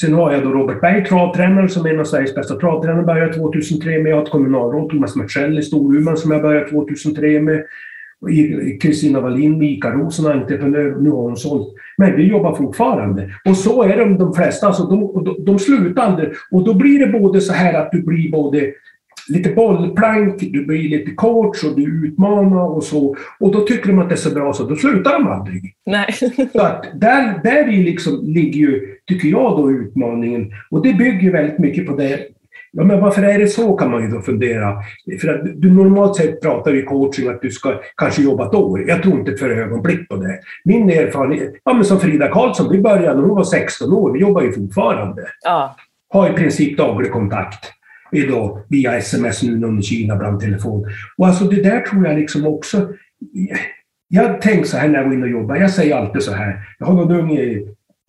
Sen 0.00 0.14
har 0.14 0.32
jag 0.32 0.42
då 0.42 0.50
Robert 0.50 0.80
Berg, 0.80 1.04
travtränare, 1.04 1.68
som 1.68 1.86
är 1.86 1.90
en 1.90 2.00
av 2.00 2.04
Sveriges 2.04 2.34
bästa 2.34 2.54
travtränare, 2.54 3.02
började 3.02 3.32
2003 3.32 4.02
med. 4.02 4.12
Jag 4.12 4.16
har 4.16 4.22
ett 4.22 4.30
kommunalråd, 4.30 4.90
Thomas 4.90 5.16
Mertzell 5.16 5.58
i 5.58 5.62
Storuman, 5.62 6.16
som 6.16 6.30
jag 6.30 6.42
började 6.42 6.70
2003 6.70 7.40
med. 7.40 7.64
Kristina 8.80 9.20
Wallin 9.20 9.62
Ikaros 9.62 10.18
Rosen, 10.18 10.26
entreprenör, 10.26 10.96
nu 11.00 11.10
har 11.10 11.22
hon 11.22 11.36
sålt. 11.36 11.74
Men 11.96 12.16
vi 12.16 12.28
jobbar 12.28 12.54
fortfarande. 12.54 13.30
Och 13.44 13.56
så 13.56 13.82
är 13.82 13.96
de, 13.96 14.18
de 14.18 14.34
flesta, 14.34 14.66
alltså 14.66 14.82
de, 14.82 15.24
de, 15.24 15.44
de 15.44 15.58
slutar 15.58 16.02
aldrig. 16.02 16.28
Och 16.50 16.64
då 16.64 16.74
blir 16.74 17.06
det 17.06 17.18
både 17.18 17.40
så 17.40 17.52
här 17.52 17.74
att 17.74 17.92
du 17.92 18.02
blir 18.02 18.30
både 18.30 18.72
lite 19.28 19.50
bollplank, 19.50 20.40
du 20.40 20.66
blir 20.66 20.88
lite 20.88 21.10
coach 21.10 21.64
och 21.64 21.76
du 21.76 22.06
utmanar 22.06 22.76
och 22.76 22.84
så. 22.84 23.16
Och 23.40 23.52
då 23.52 23.60
tycker 23.60 23.88
de 23.88 23.98
att 23.98 24.08
det 24.08 24.14
är 24.14 24.16
så 24.16 24.34
bra 24.34 24.52
så 24.52 24.64
då 24.64 24.76
slutar 24.76 25.12
de 25.12 25.28
aldrig. 25.28 25.74
Nej. 25.86 26.12
så 26.52 26.62
att 26.62 26.86
där, 26.94 27.40
där 27.42 27.68
är 27.68 27.84
liksom, 27.84 28.20
ligger 28.24 28.60
ju, 28.60 28.96
tycker 29.06 29.28
jag, 29.28 29.56
då 29.56 29.70
utmaningen. 29.70 30.52
Och 30.70 30.82
det 30.82 30.92
bygger 30.92 31.32
väldigt 31.32 31.58
mycket 31.58 31.86
på 31.86 31.96
det. 31.96 32.20
Ja, 32.72 32.84
men 32.84 33.00
varför 33.00 33.22
är 33.22 33.38
det 33.38 33.46
så 33.46 33.76
kan 33.76 33.90
man 33.90 34.02
ju 34.02 34.08
då 34.08 34.20
fundera. 34.20 34.76
För 35.20 35.28
att 35.28 35.40
du 35.62 35.70
normalt 35.70 36.16
sett 36.16 36.42
pratar 36.42 36.74
i 36.74 36.82
coaching 36.82 37.28
att 37.28 37.42
du 37.42 37.50
ska 37.50 37.80
kanske 37.96 38.22
jobba 38.22 38.46
ett 38.46 38.54
år. 38.54 38.88
Jag 38.88 39.02
tror 39.02 39.18
inte 39.18 39.36
för 39.36 39.50
ögonblick 39.50 40.08
på 40.08 40.16
det. 40.16 40.38
Min 40.64 40.90
erfarenhet, 40.90 41.54
ja 41.64 41.74
men 41.74 41.84
som 41.84 42.00
Frida 42.00 42.28
Karlsson, 42.28 42.72
vi 42.72 42.80
började 42.80 43.14
när 43.20 43.28
hon 43.28 43.36
var 43.36 43.44
16 43.44 43.92
år. 43.92 44.12
Vi 44.12 44.20
jobbar 44.20 44.42
ju 44.42 44.52
fortfarande. 44.52 45.22
Ja. 45.44 45.76
Har 46.12 46.30
i 46.30 46.32
princip 46.32 46.78
daglig 46.78 47.12
kontakt 47.12 47.72
idag 48.12 48.58
via 48.68 48.96
sms 48.96 49.42
nu 49.42 49.66
under 49.66 49.82
Kina 49.82 50.16
bland 50.16 50.40
telefon. 50.40 50.86
Och 51.16 51.26
alltså 51.26 51.44
det 51.44 51.62
där 51.62 51.80
tror 51.80 52.06
jag 52.06 52.18
liksom 52.18 52.46
också... 52.46 52.88
Jag 54.08 54.40
tänker 54.40 54.64
så 54.64 54.76
här 54.76 54.88
när 54.88 54.98
jag 54.98 55.04
går 55.04 55.14
in 55.14 55.22
och 55.22 55.28
jobbar, 55.28 55.56
jag 55.56 55.70
säger 55.70 55.96
alltid 55.96 56.22
så 56.22 56.32
här. 56.32 56.62
Jag 56.78 56.86
har 56.86 56.94
någon 56.94 57.12
ung 57.12 57.38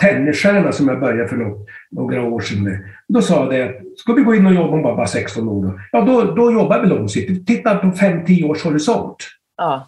tennisstjärna 0.01 0.71
som 0.71 0.87
jag 0.87 0.99
började 0.99 1.27
för 1.27 1.35
något, 1.35 1.67
några 1.91 2.23
år 2.23 2.39
sedan 2.39 2.63
med. 2.63 2.79
Då 3.07 3.21
sa 3.21 3.35
jag 3.35 3.49
det, 3.49 3.81
ska 3.97 4.13
vi 4.13 4.21
gå 4.21 4.35
in 4.35 4.45
och 4.45 4.53
jobba, 4.53 4.69
hon 4.69 4.83
var 4.83 4.95
bara 4.95 5.07
16 5.07 5.49
år 5.49 5.63
då. 5.63 5.79
Ja, 5.91 6.01
då, 6.01 6.23
då 6.23 6.51
jobbar 6.51 6.79
vi 6.79 6.87
långsiktigt. 6.87 7.47
Titta 7.47 7.75
på 7.75 7.87
5-10 7.87 8.49
års 8.49 8.63
horisont. 8.63 9.17
Ja. 9.57 9.87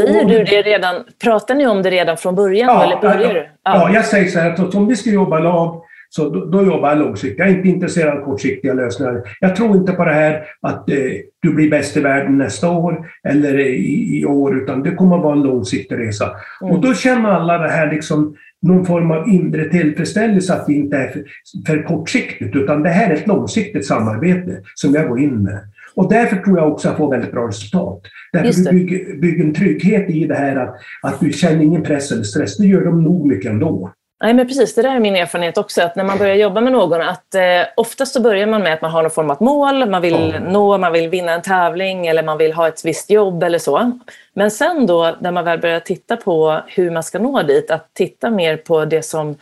Säger 0.00 0.24
du 0.24 0.44
det 0.44 0.62
redan, 0.62 1.04
pratar 1.22 1.54
ni 1.54 1.66
om 1.66 1.82
det 1.82 1.90
redan 1.90 2.16
från 2.16 2.34
början? 2.34 2.68
Ja, 2.68 2.84
eller 2.84 3.00
börjar 3.00 3.28
ja, 3.28 3.32
du? 3.32 3.40
Ja. 3.40 3.48
ja, 3.62 3.94
jag 3.94 4.04
säger 4.04 4.28
så 4.28 4.38
här 4.38 4.50
att 4.50 4.74
om 4.74 4.88
vi 4.88 4.96
ska 4.96 5.10
jobba 5.10 5.38
lag 5.38 5.82
Så 6.08 6.28
då, 6.30 6.44
då, 6.44 6.66
jobbar 6.66 6.88
jag 6.88 6.98
långsiktigt. 6.98 7.38
Jag 7.38 7.48
är 7.48 7.56
inte 7.56 7.68
intresserad 7.68 8.18
av 8.18 8.24
kortsiktiga 8.24 8.74
lösningar. 8.74 9.22
Jag 9.40 9.56
tror 9.56 9.76
inte 9.76 9.92
på 9.92 10.04
det 10.04 10.12
här 10.12 10.44
att 10.60 10.90
eh, 10.90 10.96
du 11.42 11.54
blir 11.54 11.70
bäst 11.70 11.96
i 11.96 12.00
världen 12.00 12.38
nästa 12.38 12.70
år 12.70 13.06
eller 13.28 13.58
i, 13.58 14.18
i 14.18 14.24
år, 14.24 14.62
utan 14.62 14.82
det 14.82 14.90
kommer 14.90 15.16
att 15.16 15.22
vara 15.22 15.36
en 15.36 15.42
långsiktig 15.42 15.98
resa. 15.98 16.30
Mm. 16.62 16.74
Och 16.74 16.82
då 16.82 16.94
känner 16.94 17.28
alla 17.28 17.58
det 17.58 17.70
här 17.70 17.92
liksom 17.92 18.36
någon 18.62 18.86
form 18.86 19.10
av 19.10 19.28
inre 19.28 19.64
tillfredsställelse 19.64 20.54
att 20.54 20.66
det 20.66 20.72
inte 20.72 20.96
är 20.96 21.08
för, 21.08 21.24
för 21.66 21.82
kortsiktigt, 21.82 22.56
utan 22.56 22.82
det 22.82 22.88
här 22.88 23.10
är 23.10 23.14
ett 23.14 23.26
långsiktigt 23.26 23.86
samarbete 23.86 24.60
som 24.74 24.94
jag 24.94 25.08
går 25.08 25.20
in 25.20 25.42
med. 25.42 25.60
Och 25.94 26.10
därför 26.10 26.36
tror 26.36 26.58
jag 26.58 26.72
också 26.72 26.88
att 26.88 26.92
jag 26.92 26.98
får 26.98 27.10
väldigt 27.10 27.32
bra 27.32 27.48
resultat. 27.48 28.00
Därför 28.32 28.62
du 28.62 28.70
bygger, 28.70 29.16
bygger 29.20 29.44
en 29.44 29.54
trygghet 29.54 30.10
i 30.10 30.24
det 30.26 30.34
här 30.34 30.56
att, 30.56 30.76
att 31.02 31.20
du 31.20 31.32
känner 31.32 31.62
ingen 31.62 31.82
press 31.82 32.12
eller 32.12 32.22
stress. 32.22 32.56
Det 32.56 32.66
gör 32.66 32.84
de 32.84 33.02
nog 33.02 33.26
mycket 33.26 33.50
ändå. 33.50 33.92
Nej, 34.22 34.34
men 34.34 34.48
precis. 34.48 34.74
Det 34.74 34.82
där 34.82 34.94
är 34.94 35.00
min 35.00 35.16
erfarenhet 35.16 35.58
också. 35.58 35.82
Att 35.82 35.96
när 35.96 36.04
man 36.04 36.18
börjar 36.18 36.34
jobba 36.34 36.60
med 36.60 36.72
någon, 36.72 37.00
att 37.00 37.34
eh, 37.34 37.42
oftast 37.76 38.12
så 38.12 38.20
börjar 38.20 38.46
man 38.46 38.62
med 38.62 38.72
att 38.72 38.82
man 38.82 38.90
har 38.90 39.02
någon 39.02 39.10
form 39.10 39.30
av 39.30 39.42
mål. 39.42 39.90
Man 39.90 40.02
vill 40.02 40.32
ja. 40.34 40.40
nå, 40.40 40.78
man 40.78 40.92
vill 40.92 41.08
vinna 41.08 41.32
en 41.32 41.42
tävling 41.42 42.06
eller 42.06 42.22
man 42.22 42.38
vill 42.38 42.52
ha 42.52 42.68
ett 42.68 42.84
visst 42.84 43.10
jobb 43.10 43.42
eller 43.42 43.58
så. 43.58 43.98
Men 44.34 44.50
sen 44.50 44.86
då, 44.86 45.16
när 45.20 45.32
man 45.32 45.44
väl 45.44 45.58
börjar 45.58 45.80
titta 45.80 46.16
på 46.16 46.60
hur 46.66 46.90
man 46.90 47.02
ska 47.02 47.18
nå 47.18 47.42
dit, 47.42 47.70
att 47.70 47.94
titta 47.94 48.30
mer 48.30 48.56
på 48.56 48.84
det 48.84 49.02
som 49.02 49.36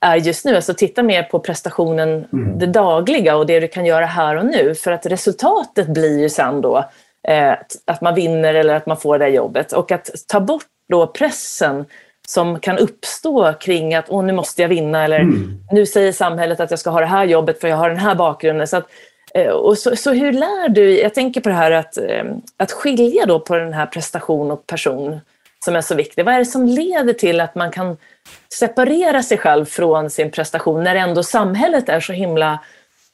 är 0.00 0.16
just 0.16 0.44
nu. 0.44 0.56
Alltså 0.56 0.74
titta 0.74 1.02
mer 1.02 1.22
på 1.22 1.38
prestationen, 1.38 2.26
mm. 2.32 2.58
det 2.58 2.66
dagliga 2.66 3.36
och 3.36 3.46
det 3.46 3.60
du 3.60 3.68
kan 3.68 3.86
göra 3.86 4.06
här 4.06 4.36
och 4.36 4.46
nu. 4.46 4.74
För 4.74 4.92
att 4.92 5.06
resultatet 5.06 5.86
blir 5.86 6.20
ju 6.20 6.28
sen 6.28 6.60
då 6.60 6.84
eh, 7.28 7.52
att 7.84 8.00
man 8.00 8.14
vinner 8.14 8.54
eller 8.54 8.74
att 8.74 8.86
man 8.86 8.96
får 8.96 9.18
det 9.18 9.28
jobbet. 9.28 9.72
Och 9.72 9.92
att 9.92 10.10
ta 10.28 10.40
bort 10.40 10.66
då 10.88 11.06
pressen 11.06 11.84
som 12.26 12.60
kan 12.60 12.78
uppstå 12.78 13.52
kring 13.52 13.94
att 13.94 14.04
Åh, 14.08 14.24
nu 14.24 14.32
måste 14.32 14.62
jag 14.62 14.68
vinna 14.68 15.04
eller 15.04 15.20
mm. 15.20 15.60
nu 15.72 15.86
säger 15.86 16.12
samhället 16.12 16.60
att 16.60 16.70
jag 16.70 16.80
ska 16.80 16.90
ha 16.90 17.00
det 17.00 17.06
här 17.06 17.24
jobbet 17.24 17.60
för 17.60 17.68
jag 17.68 17.76
har 17.76 17.88
den 17.88 17.98
här 17.98 18.14
bakgrunden. 18.14 18.68
Så, 18.68 18.76
att, 18.76 18.88
eh, 19.34 19.48
och 19.48 19.78
så, 19.78 19.96
så, 19.96 20.12
hur 20.12 20.32
lär 20.32 20.68
du, 20.68 21.00
jag 21.00 21.14
tänker 21.14 21.40
på 21.40 21.48
det 21.48 21.54
här 21.54 21.70
att, 21.70 21.96
eh, 21.96 22.24
att 22.56 22.72
skilja 22.72 23.26
då 23.26 23.40
på 23.40 23.56
den 23.56 23.72
här 23.72 23.86
prestation 23.86 24.50
och 24.50 24.66
person 24.66 25.20
som 25.64 25.76
är 25.76 25.80
så 25.80 25.94
viktig. 25.94 26.24
Vad 26.24 26.34
är 26.34 26.38
det 26.38 26.44
som 26.44 26.66
leder 26.66 27.12
till 27.12 27.40
att 27.40 27.54
man 27.54 27.70
kan 27.70 27.96
separera 28.54 29.22
sig 29.22 29.38
själv 29.38 29.64
från 29.64 30.10
sin 30.10 30.30
prestation 30.30 30.84
när 30.84 30.94
ändå 30.94 31.22
samhället 31.22 31.88
är 31.88 32.00
så 32.00 32.12
himla 32.12 32.58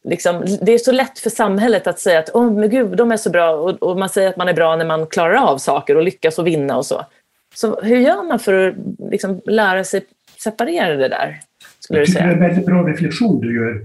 Liksom, 0.05 0.45
det 0.61 0.73
är 0.73 0.79
så 0.79 0.93
lätt 0.93 1.19
för 1.19 1.31
samhället 1.31 1.87
att 1.87 2.01
säga 2.01 2.19
att 2.19 2.31
oh, 2.31 2.53
men 2.53 2.71
gud, 2.71 2.97
de 2.97 3.13
är 3.13 3.17
så 3.17 3.31
bra 3.31 3.51
och, 3.51 3.83
och, 3.83 3.99
man 3.99 4.09
säger 4.09 4.29
att 4.29 4.37
man 4.37 4.49
är 4.49 4.53
bra 4.53 4.77
när 4.77 4.85
man 4.85 5.07
klarar 5.07 5.35
av 5.35 5.59
saker 5.59 5.97
och 5.97 6.03
lyckas 6.03 6.39
och 6.39 6.47
vinna 6.47 6.77
och 6.77 6.87
så. 6.87 7.05
Så 7.55 7.81
hur 7.81 7.97
gör 7.97 8.29
man 8.29 8.39
för 8.39 8.69
att 8.69 8.75
liksom, 9.11 9.41
lära 9.47 9.85
sig 9.85 10.05
separera 10.39 10.97
det 10.97 11.09
där? 11.09 11.41
Skulle 11.79 11.99
jag 11.99 12.07
tycker 12.07 12.23
det 12.23 12.29
är 12.29 12.33
en 12.33 12.41
väldigt 12.41 12.67
bra 12.67 12.83
reflektion 12.89 13.41
du 13.41 13.55
gör, 13.55 13.81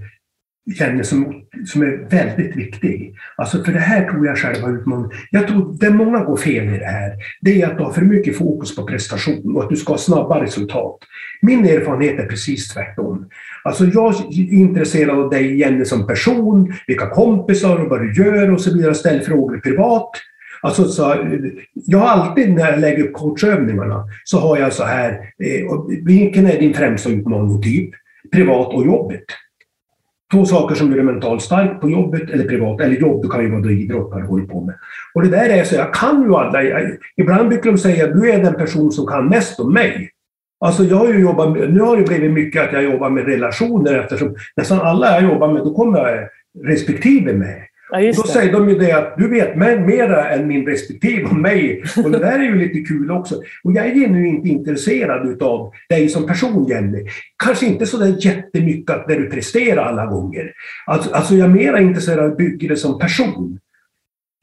Jenny, 0.78 1.04
som, 1.04 1.42
som 1.66 1.82
är 1.82 2.08
väldigt 2.10 2.56
viktig. 2.56 3.14
Alltså 3.36 3.64
för 3.64 3.72
det 3.72 3.78
här 3.78 4.10
tror 4.10 4.26
jag 4.26 4.38
själva 4.38 4.68
utmaningen. 4.68 5.10
Jag 5.30 5.48
tror 5.48 5.76
det 5.80 5.90
många 5.90 6.24
går 6.24 6.36
fel 6.36 6.74
i 6.74 6.78
det 6.78 6.84
här, 6.84 7.12
det 7.40 7.62
är 7.62 7.66
att 7.66 7.78
du 7.78 7.84
har 7.84 7.92
för 7.92 8.02
mycket 8.02 8.36
fokus 8.36 8.76
på 8.76 8.86
prestation 8.86 9.56
och 9.56 9.62
att 9.62 9.70
du 9.70 9.76
ska 9.76 9.92
ha 9.92 9.98
snabba 9.98 10.42
resultat. 10.42 10.98
Min 11.42 11.64
erfarenhet 11.64 12.18
är 12.18 12.26
precis 12.26 12.68
tvärtom. 12.68 13.28
Alltså 13.64 13.84
jag 13.84 14.14
är 14.14 14.52
intresserad 14.52 15.18
av 15.18 15.30
dig, 15.30 15.58
Jenny, 15.58 15.84
som 15.84 16.06
person, 16.06 16.74
vilka 16.86 17.10
kompisar 17.10 17.76
och 17.76 17.88
vad 17.88 18.00
du 18.00 18.24
gör 18.24 18.50
och 18.50 18.60
så 18.60 18.74
vidare. 18.74 18.94
Ställ 18.94 19.20
frågor 19.20 19.58
privat. 19.58 20.10
Alltså, 20.62 20.84
så, 20.84 21.14
jag 21.74 21.98
har 21.98 22.08
alltid 22.08 22.54
när 22.54 22.70
jag 22.70 22.80
lägger 22.80 23.04
upp 23.04 23.12
coachövningarna 23.12 24.04
så 24.24 24.38
har 24.38 24.58
jag 24.58 24.72
så 24.72 24.84
här, 24.84 25.10
eh, 25.12 25.84
vilken 26.04 26.46
är 26.46 26.60
din 26.60 26.74
främsta 26.74 27.10
utmaning 27.10 27.62
typ? 27.62 27.90
Privat 28.32 28.74
och 28.74 28.86
jobbet. 28.86 29.24
Två 30.32 30.44
saker 30.44 30.74
som 30.74 30.88
gör 30.88 30.96
dig 30.96 31.04
mentalt 31.04 31.42
stark 31.42 31.80
på 31.80 31.90
jobbet 31.90 32.30
eller 32.30 32.44
privat, 32.44 32.80
eller 32.80 32.96
jobb, 32.96 33.22
du 33.22 33.28
kan 33.28 33.42
ju 33.42 33.50
vara 33.50 33.70
idrottare 33.70 34.22
och 34.22 34.28
håller 34.28 34.46
på 34.46 34.60
med. 34.60 34.74
Och 35.14 35.22
det 35.22 35.28
där 35.28 35.48
är 35.48 35.64
så, 35.64 35.74
jag 35.74 35.94
kan 35.94 36.22
ju 36.22 36.34
alla. 36.34 36.62
Jag, 36.62 36.96
ibland 37.16 37.48
brukar 37.48 37.70
de 37.70 37.78
säga 37.78 38.04
att 38.04 38.12
du 38.12 38.30
är 38.30 38.42
den 38.42 38.54
person 38.54 38.92
som 38.92 39.06
kan 39.06 39.28
mest 39.28 39.60
om 39.60 39.72
mig. 39.72 40.10
Alltså 40.60 40.84
jag 40.84 40.96
har 40.96 41.08
ju 41.08 41.20
jobbat 41.20 41.52
med, 41.52 41.74
nu 41.74 41.80
har 41.80 41.96
det 41.96 42.02
blivit 42.02 42.32
mycket 42.32 42.62
att 42.62 42.72
jag 42.72 42.82
jobbar 42.82 43.10
med 43.10 43.26
relationer 43.26 43.94
eftersom 43.94 44.36
nästan 44.56 44.80
alla 44.80 45.12
jag 45.12 45.22
jobbar 45.22 45.52
med, 45.52 45.64
då 45.64 45.74
kommer 45.74 45.98
jag 45.98 46.28
respektive 46.64 47.32
med. 47.32 47.62
Ja, 47.90 47.98
då 47.98 48.22
det. 48.22 48.28
säger 48.28 48.52
de 48.52 48.68
ju 48.68 48.78
det 48.78 48.92
att 48.92 49.14
du 49.18 49.28
vet 49.28 49.56
mera 49.86 50.30
än 50.30 50.48
min 50.48 50.66
respektive 50.66 51.24
om 51.24 51.42
mig. 51.42 51.82
Och 52.04 52.10
det 52.10 52.18
där 52.18 52.38
är 52.38 52.42
ju 52.42 52.58
lite 52.58 52.78
kul 52.80 53.10
också. 53.10 53.34
Och 53.64 53.72
jag 53.72 53.86
är 53.86 53.94
genuint 53.94 54.46
intresserad 54.46 55.28
utav 55.28 55.72
dig 55.88 56.08
som 56.08 56.26
person, 56.26 56.66
Jenny. 56.68 57.06
Kanske 57.44 57.66
inte 57.66 57.86
så 57.86 57.96
där 57.96 58.26
jättemycket 58.26 58.90
att 58.90 59.08
när 59.08 59.16
du 59.16 59.30
presterar 59.30 59.84
alla 59.84 60.06
gånger. 60.06 60.52
Alltså, 60.86 61.10
alltså 61.10 61.34
jag 61.34 61.50
är 61.50 61.54
mera 61.54 61.80
intresserad 61.80 62.18
av 62.18 62.30
att 62.30 62.36
bygga 62.36 62.68
det 62.68 62.76
som 62.76 62.98
person. 62.98 63.58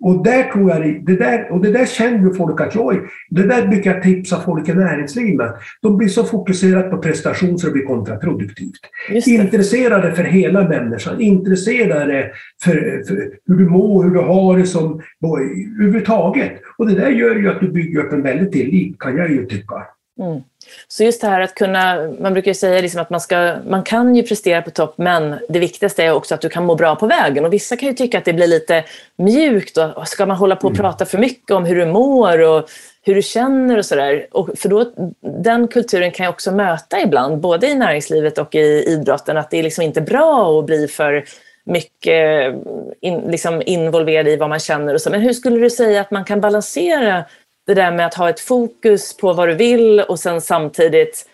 Och 0.04 0.24
där 0.24 0.44
tror 0.44 0.70
jag, 0.72 1.06
det 1.06 1.16
där, 1.16 1.52
och 1.52 1.62
det 1.62 1.72
där 1.72 1.86
känner 1.86 2.20
ju 2.20 2.34
folk 2.34 2.62
att 2.62 2.76
jag 2.76 3.10
Det 3.30 3.48
där 3.48 3.68
brukar 3.68 3.94
jag 3.94 4.04
tipsa 4.04 4.42
folk 4.42 4.70
i 4.70 4.74
näringslivet 4.74 5.56
De 5.82 5.98
blir 5.98 6.08
så 6.08 6.24
fokuserade 6.24 6.90
på 6.90 6.98
prestation 6.98 7.60
så 7.60 7.68
det 7.68 7.74
blir 7.74 7.86
kontraproduktivt. 7.86 8.80
Intresserade 9.28 10.16
för 10.16 10.24
hela 10.24 10.68
människan, 10.70 11.22
intresserade 11.22 12.32
för, 12.64 13.04
för, 13.08 13.32
hur 13.48 13.56
du 13.56 13.70
mår, 13.70 14.04
hur 14.04 14.12
du 14.12 14.20
har 14.20 14.58
det 14.58 14.66
som 14.66 15.02
överhuvudtaget. 15.24 16.52
Och 16.78 16.88
det 16.88 16.96
där 16.96 17.10
gör 17.10 17.36
ju 17.36 17.50
att 17.50 17.60
du 17.60 17.72
bygger 17.72 18.00
upp 18.00 18.14
en 18.14 18.22
väldig 18.22 18.52
tillit, 18.52 19.00
kan 19.00 19.18
jag 19.18 19.32
ju 19.32 19.46
tycka. 19.46 19.76
Mm. 20.20 20.42
Så 20.88 21.04
just 21.04 21.22
det 21.22 21.28
här 21.28 21.42
att 21.42 21.56
kunna, 21.56 22.10
man 22.20 22.34
brukar 22.34 22.52
ju 22.52 22.56
säga 22.56 22.82
liksom 22.82 23.02
att 23.02 23.10
man, 23.10 23.22
ska, 23.22 23.56
man 23.68 23.84
kan 23.84 24.16
ju 24.16 24.24
prestera 24.24 24.62
på 24.62 24.72
topp 24.72 24.94
men 24.98 25.36
det 25.50 25.60
viktigaste 25.60 26.04
är 26.04 26.14
också 26.14 26.36
att 26.36 26.42
du 26.42 26.50
kan 26.50 26.66
må 26.66 26.76
bra 26.76 26.96
på 26.96 27.08
vägen. 27.08 27.46
Och 27.46 27.54
vissa 27.54 27.76
kan 27.76 27.90
ju 27.90 27.96
tycka 27.96 28.18
att 28.18 28.26
det 28.26 28.34
blir 28.34 28.48
lite 28.48 28.84
mjukt 29.18 29.78
och 29.78 30.08
ska 30.08 30.26
man 30.26 30.38
hålla 30.38 30.56
på 30.56 30.68
och 30.68 30.74
mm. 30.74 30.82
prata 30.82 31.06
för 31.06 31.18
mycket 31.18 31.52
om 31.52 31.66
hur 31.66 31.76
du 31.76 31.86
mår 31.86 32.42
och 32.42 32.70
hur 33.06 33.16
du 33.16 33.22
känner 33.22 33.78
och 33.78 33.86
sådär. 33.86 34.28
För 34.56 34.70
då, 34.70 34.92
den 35.22 35.68
kulturen 35.68 36.12
kan 36.12 36.24
jag 36.24 36.34
också 36.34 36.52
möta 36.52 37.02
ibland, 37.02 37.38
både 37.38 37.68
i 37.68 37.76
näringslivet 37.76 38.38
och 38.38 38.56
i 38.56 38.86
idrotten, 38.88 39.38
att 39.38 39.52
det 39.52 39.60
är 39.60 39.64
liksom 39.64 39.84
inte 39.84 40.02
bra 40.02 40.60
att 40.60 40.66
bli 40.66 40.88
för 40.88 41.26
mycket 41.66 42.56
in, 43.02 43.20
liksom 43.20 43.62
involverad 43.66 44.28
i 44.28 44.36
vad 44.36 44.50
man 44.50 44.60
känner 44.60 44.94
och 44.94 45.02
så. 45.02 45.10
Men 45.10 45.22
hur 45.22 45.34
skulle 45.34 45.60
du 45.60 45.70
säga 45.70 46.02
att 46.02 46.12
man 46.12 46.26
kan 46.26 46.42
balansera 46.42 47.24
det 47.66 47.74
där 47.74 47.92
med 47.92 48.06
att 48.06 48.14
ha 48.14 48.30
ett 48.30 48.40
fokus 48.40 49.18
på 49.18 49.34
vad 49.34 49.50
du 49.50 49.56
vill 49.56 50.00
och 50.00 50.20
sen 50.20 50.42
samtidigt 50.42 51.26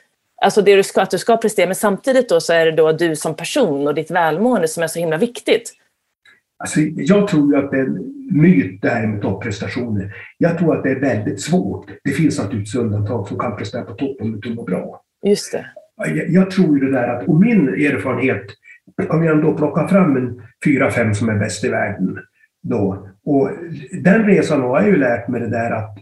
Alltså 0.44 0.62
det 0.62 0.76
du 0.76 0.84
ska, 0.84 1.02
att 1.02 1.12
du 1.12 1.17
ska 1.17 1.38
prestera, 1.38 1.65
men 1.65 1.76
samtidigt 1.76 2.30
då 2.30 2.39
så 2.39 2.54
är 2.54 2.65
det 2.65 2.72
då 2.72 2.91
du 2.91 3.15
som 3.15 3.36
person 3.36 3.88
och 3.88 3.96
ditt 3.96 4.12
välmående 4.12 4.67
som 4.67 4.84
är 4.84 4.88
så 4.88 5.00
himla 5.00 5.17
viktigt. 5.17 5.74
Alltså, 6.58 6.80
jag 6.80 7.28
tror 7.28 7.58
att 7.58 7.72
det 7.72 7.78
är 7.78 7.84
en 7.84 8.13
myt 8.32 8.82
det 8.82 8.89
här 8.89 9.08
med 9.08 9.22
topprestationer. 9.22 10.13
Jag 10.38 10.58
tror 10.58 10.78
att 10.78 10.84
det 10.84 10.91
är 10.91 11.00
väldigt 11.00 11.41
svårt. 11.41 11.89
Det 12.04 12.12
finns 12.12 12.39
naturligtvis 12.39 12.76
undantag 12.76 13.28
som 13.28 13.39
kan 13.39 13.58
prestera 13.58 13.82
på 13.82 13.94
topp 13.94 14.17
om 14.22 14.39
du 14.39 14.54
mår 14.54 14.65
bra. 14.65 15.02
Just 15.26 15.52
det. 15.52 15.65
Jag, 15.96 16.30
jag 16.30 16.52
tror 16.52 16.80
ju 16.80 16.86
det 16.86 16.91
där 16.91 17.08
att, 17.08 17.28
och 17.28 17.39
min 17.39 17.67
erfarenhet, 17.67 18.46
om 19.10 19.24
jag 19.24 19.36
ändå 19.36 19.58
plockar 19.58 19.88
fram 19.88 20.17
en 20.17 20.41
fyra, 20.65 20.91
fem 20.91 21.13
som 21.13 21.30
är 21.30 21.39
bäst 21.39 21.63
i 21.63 21.70
världen, 21.70 22.20
då, 22.63 23.08
och 23.26 23.50
den 24.04 24.26
resan 24.26 24.62
har 24.62 24.82
jag 24.82 24.89
ju 24.89 24.98
lärt 24.98 25.28
mig 25.28 25.41
det 25.41 25.50
där 25.50 25.72
att 25.72 25.98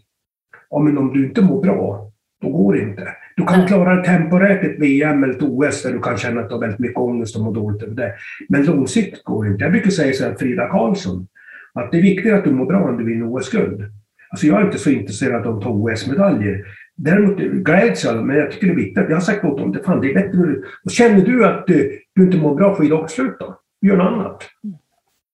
ja, 0.70 0.80
men 0.80 0.98
om 0.98 1.14
du 1.14 1.26
inte 1.26 1.42
mår 1.42 1.62
bra, 1.62 2.12
då 2.42 2.50
går 2.50 2.74
det 2.74 2.82
inte. 2.82 3.08
Du 3.36 3.46
kan 3.46 3.68
klara 3.68 4.04
temporärt 4.04 4.64
ett 4.64 4.80
VM 4.80 5.24
eller 5.24 5.34
ett 5.34 5.44
OS 5.44 5.84
där 5.84 5.94
du 5.94 6.00
kan 6.00 6.18
känna 6.18 6.42
att 6.42 6.50
du 6.50 6.56
har 6.56 6.62
väldigt 6.62 6.80
mycket 6.80 6.98
ångest 6.98 7.36
och 7.36 7.42
mår 7.42 7.54
dåligt 7.54 7.84
över 7.84 7.96
det. 7.96 8.14
Men 8.50 8.66
långsiktigt 8.66 9.24
går 9.24 9.44
det 9.44 9.52
inte. 9.52 9.64
Jag 9.64 9.72
brukar 9.72 9.90
säga 9.90 10.14
så 10.14 10.24
här, 10.24 10.36
Frida 10.36 10.68
Karlsson, 10.68 11.28
att 11.74 11.92
det 11.92 11.98
är 11.98 12.02
viktigt 12.02 12.34
att 12.34 12.44
du 12.44 12.52
mår 12.52 12.66
bra 12.66 12.90
om 12.90 12.98
du 12.98 13.04
vinner 13.04 13.36
OS-guld. 13.36 13.84
Alltså 14.30 14.48
jag 14.48 14.62
är 14.62 14.66
inte 14.66 14.78
så 14.78 14.90
intresserad 14.90 15.48
av 15.48 15.58
att 15.58 15.64
ta 15.64 15.70
OS-medaljer. 15.70 16.66
Däremot 16.96 17.38
gläds 17.38 18.04
jag, 18.04 18.26
men 18.26 18.38
jag 18.38 18.52
tycker 18.52 18.68
det 18.68 18.74
är 18.74 18.76
viktigt. 18.76 19.06
Jag 19.10 19.16
har 19.16 19.22
sagt 19.22 19.46
åt 19.46 19.58
dem, 19.58 19.72
det, 19.72 19.84
fan, 19.84 20.02
det 20.02 20.12
är 20.12 20.14
bättre. 20.14 20.56
Och 20.86 20.92
känner 20.92 21.26
du 21.26 21.46
att 21.46 21.68
du, 21.68 22.00
du 22.16 22.24
inte 22.24 22.38
mår 22.38 22.56
bra, 22.56 22.76
skidåkslut 22.76 23.40
då. 23.40 23.60
Gör 23.82 23.98
något 23.98 24.08
annat. 24.08 24.44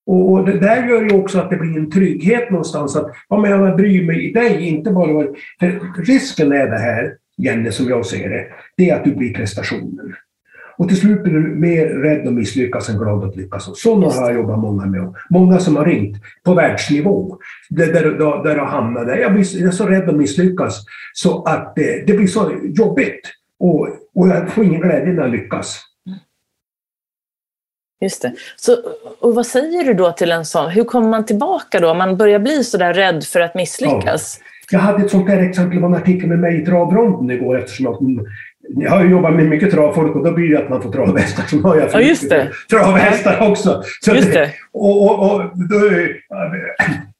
Och 0.05 0.45
det 0.45 0.59
där 0.59 0.87
gör 0.87 1.01
ju 1.01 1.15
också 1.15 1.39
att 1.39 1.49
det 1.49 1.57
blir 1.57 1.77
en 1.77 1.91
trygghet 1.91 2.49
någonstans 2.51 2.95
att 2.95 3.11
ja, 3.29 3.37
men 3.37 3.51
jag 3.51 3.75
bryr 3.75 4.05
mig 4.05 4.29
i 4.29 4.33
dig, 4.33 4.67
inte 4.67 4.91
bara... 4.91 5.27
För 5.59 6.01
risken 6.03 6.51
är 6.51 6.67
det 6.67 6.77
här, 6.77 7.13
Jenny, 7.37 7.71
som 7.71 7.89
jag 7.89 8.05
ser 8.05 8.29
det, 8.29 8.47
det 8.77 8.89
är 8.89 8.95
att 8.95 9.03
du 9.03 9.15
blir 9.15 9.33
prestationen. 9.33 10.15
Och 10.77 10.87
till 10.87 10.97
slut 10.97 11.23
blir 11.23 11.33
du 11.33 11.39
mer 11.39 11.85
rädd 11.85 12.27
att 12.27 12.33
misslyckas 12.33 12.89
än 12.89 12.97
glad 12.97 13.23
att 13.23 13.35
lyckas. 13.35 13.79
Sådana 13.81 14.13
har 14.13 14.31
jag 14.31 14.35
jobbat 14.35 14.59
många 14.59 14.85
med. 14.85 15.13
Många 15.29 15.59
som 15.59 15.75
har 15.75 15.85
ringt 15.85 16.17
på 16.43 16.53
världsnivå. 16.53 17.37
Där, 17.69 17.93
där, 17.93 18.03
där, 18.03 18.43
där 18.43 18.55
jag 18.55 18.65
hamnade. 18.65 19.19
Jag, 19.19 19.33
blir, 19.33 19.57
jag 19.57 19.67
är 19.67 19.71
så 19.71 19.85
rädd 19.85 20.09
att 20.09 20.15
misslyckas 20.15 20.85
så 21.13 21.43
att 21.43 21.73
det, 21.75 22.07
det 22.07 22.13
blir 22.13 22.27
så 22.27 22.51
jobbigt. 22.63 23.21
Och, 23.59 23.87
och 24.15 24.27
jag 24.27 24.49
får 24.49 24.63
ingen 24.63 24.81
glädje 24.81 25.13
när 25.13 25.21
jag 25.21 25.31
lyckas. 25.31 25.81
Just 28.01 28.21
det. 28.21 28.33
Så, 28.55 28.77
och 29.19 29.35
vad 29.35 29.45
säger 29.45 29.83
du 29.83 29.93
då 29.93 30.11
till 30.11 30.31
en 30.31 30.45
sån? 30.45 30.71
Hur 30.71 30.83
kommer 30.83 31.09
man 31.09 31.25
tillbaka 31.25 31.79
då? 31.79 31.91
Om 31.91 31.97
man 31.97 32.17
börjar 32.17 32.39
bli 32.39 32.63
så 32.63 32.77
där 32.77 32.93
rädd 32.93 33.23
för 33.23 33.39
att 33.39 33.55
misslyckas? 33.55 34.39
Ja. 34.39 34.45
Jag 34.71 34.79
hade 34.79 35.05
ett 35.05 35.11
sånt 35.11 35.27
där 35.27 35.49
exempel, 35.49 35.79
var 35.79 35.89
en 35.89 35.95
artikel 35.95 36.29
med 36.29 36.39
mig 36.39 36.61
i 36.61 36.65
travronden 36.65 37.37
igår 37.37 37.59
eftersom 37.59 37.87
att 37.87 37.99
jag 38.75 38.91
har 38.91 39.05
jobbat 39.05 39.33
med 39.33 39.45
mycket 39.45 39.71
travfolk 39.71 40.15
och 40.15 40.23
då 40.23 40.31
blir 40.31 40.49
det 40.49 40.57
att 40.57 40.69
man 40.69 40.81
får 40.81 40.91
travhästar. 40.91 41.43
Så 41.43 41.59
har 41.59 41.75
jag 41.75 41.89
ja, 41.93 42.01
just 42.01 42.29
det. 42.29 42.51
travhästar 42.69 43.49
också. 43.51 43.83
Så 44.01 44.15
just 44.15 44.33
det. 44.33 44.51
Och, 44.73 45.03
och, 45.05 45.31
och 45.31 45.41
då, 45.69 45.79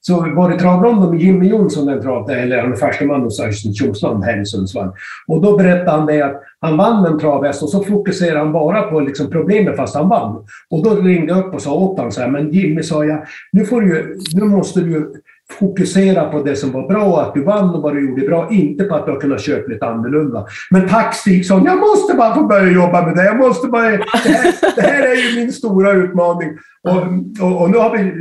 så 0.08 0.34
var 0.36 0.50
det 0.50 0.60
travronden 0.60 1.10
med 1.10 1.20
Jimmy 1.20 1.48
Jonsson, 1.48 1.86
den 1.86 2.02
travde, 2.02 2.36
eller 2.36 2.62
han 2.62 2.72
är 2.72 2.76
första 2.76 3.06
man 3.06 3.22
hos 3.22 3.40
Östen 3.40 3.74
Tjomsland 3.74 4.24
här 4.24 4.42
i 4.42 4.46
Sundsvall. 4.46 4.92
Och 5.28 5.42
då 5.42 5.58
berättade 5.58 5.92
han 5.92 6.06
det 6.06 6.22
att 6.22 6.42
han 6.62 6.78
vann 6.78 7.06
en 7.06 7.20
travhäst 7.20 7.64
och 7.64 7.70
så 7.70 7.84
fokuserade 7.84 8.40
han 8.40 8.52
bara 8.52 8.82
på 8.82 9.00
liksom 9.00 9.30
problemet 9.30 9.76
fast 9.76 9.96
han 9.96 10.10
vann. 10.10 10.46
Och 10.70 10.84
då 10.84 10.96
ringde 10.96 11.34
jag 11.34 11.46
upp 11.46 11.54
och 11.54 11.62
sa 11.62 11.74
åt 11.74 11.98
honom 11.98 12.12
så 12.12 12.22
här, 12.22 12.28
men 12.28 12.52
Jimmy 12.52 12.84
sa 12.84 13.06
jag, 13.06 13.26
nu, 13.52 13.66
får 13.66 13.82
du, 13.82 14.20
nu 14.34 14.46
måste 14.46 14.82
du 14.82 15.14
fokusera 15.60 16.30
på 16.30 16.44
det 16.44 16.56
som 16.56 16.72
var 16.72 16.88
bra, 16.88 17.22
att 17.22 17.34
du 17.34 17.44
vann 17.44 17.76
och 17.76 17.82
vad 17.82 17.94
du 17.94 18.10
gjorde 18.10 18.28
bra, 18.28 18.48
inte 18.52 18.84
på 18.84 18.96
att 18.96 19.06
du 19.06 19.12
har 19.12 19.20
kunnat 19.20 19.42
köpa 19.42 19.72
lite 19.72 19.86
annorlunda. 19.86 20.46
Men 20.72 20.90
tack 20.90 21.16
Stig, 21.16 21.46
jag 21.50 21.80
måste 21.80 22.14
bara 22.18 22.36
få 22.36 22.44
börja 22.44 22.72
jobba 22.72 23.06
med 23.06 23.16
det. 23.16 23.26
Jag 23.26 23.38
måste 23.38 23.68
bara, 23.68 23.90
det, 23.90 24.30
här, 24.30 24.76
det 24.76 24.82
här 24.82 25.04
är 25.04 25.16
ju 25.16 25.40
min 25.40 25.54
stora 25.54 25.92
utmaning. 25.92 26.50
Och, 26.86 27.46
och, 27.46 27.62
och, 27.62 27.70
nu 27.70 27.78
har 27.78 27.98
vi, 27.98 28.12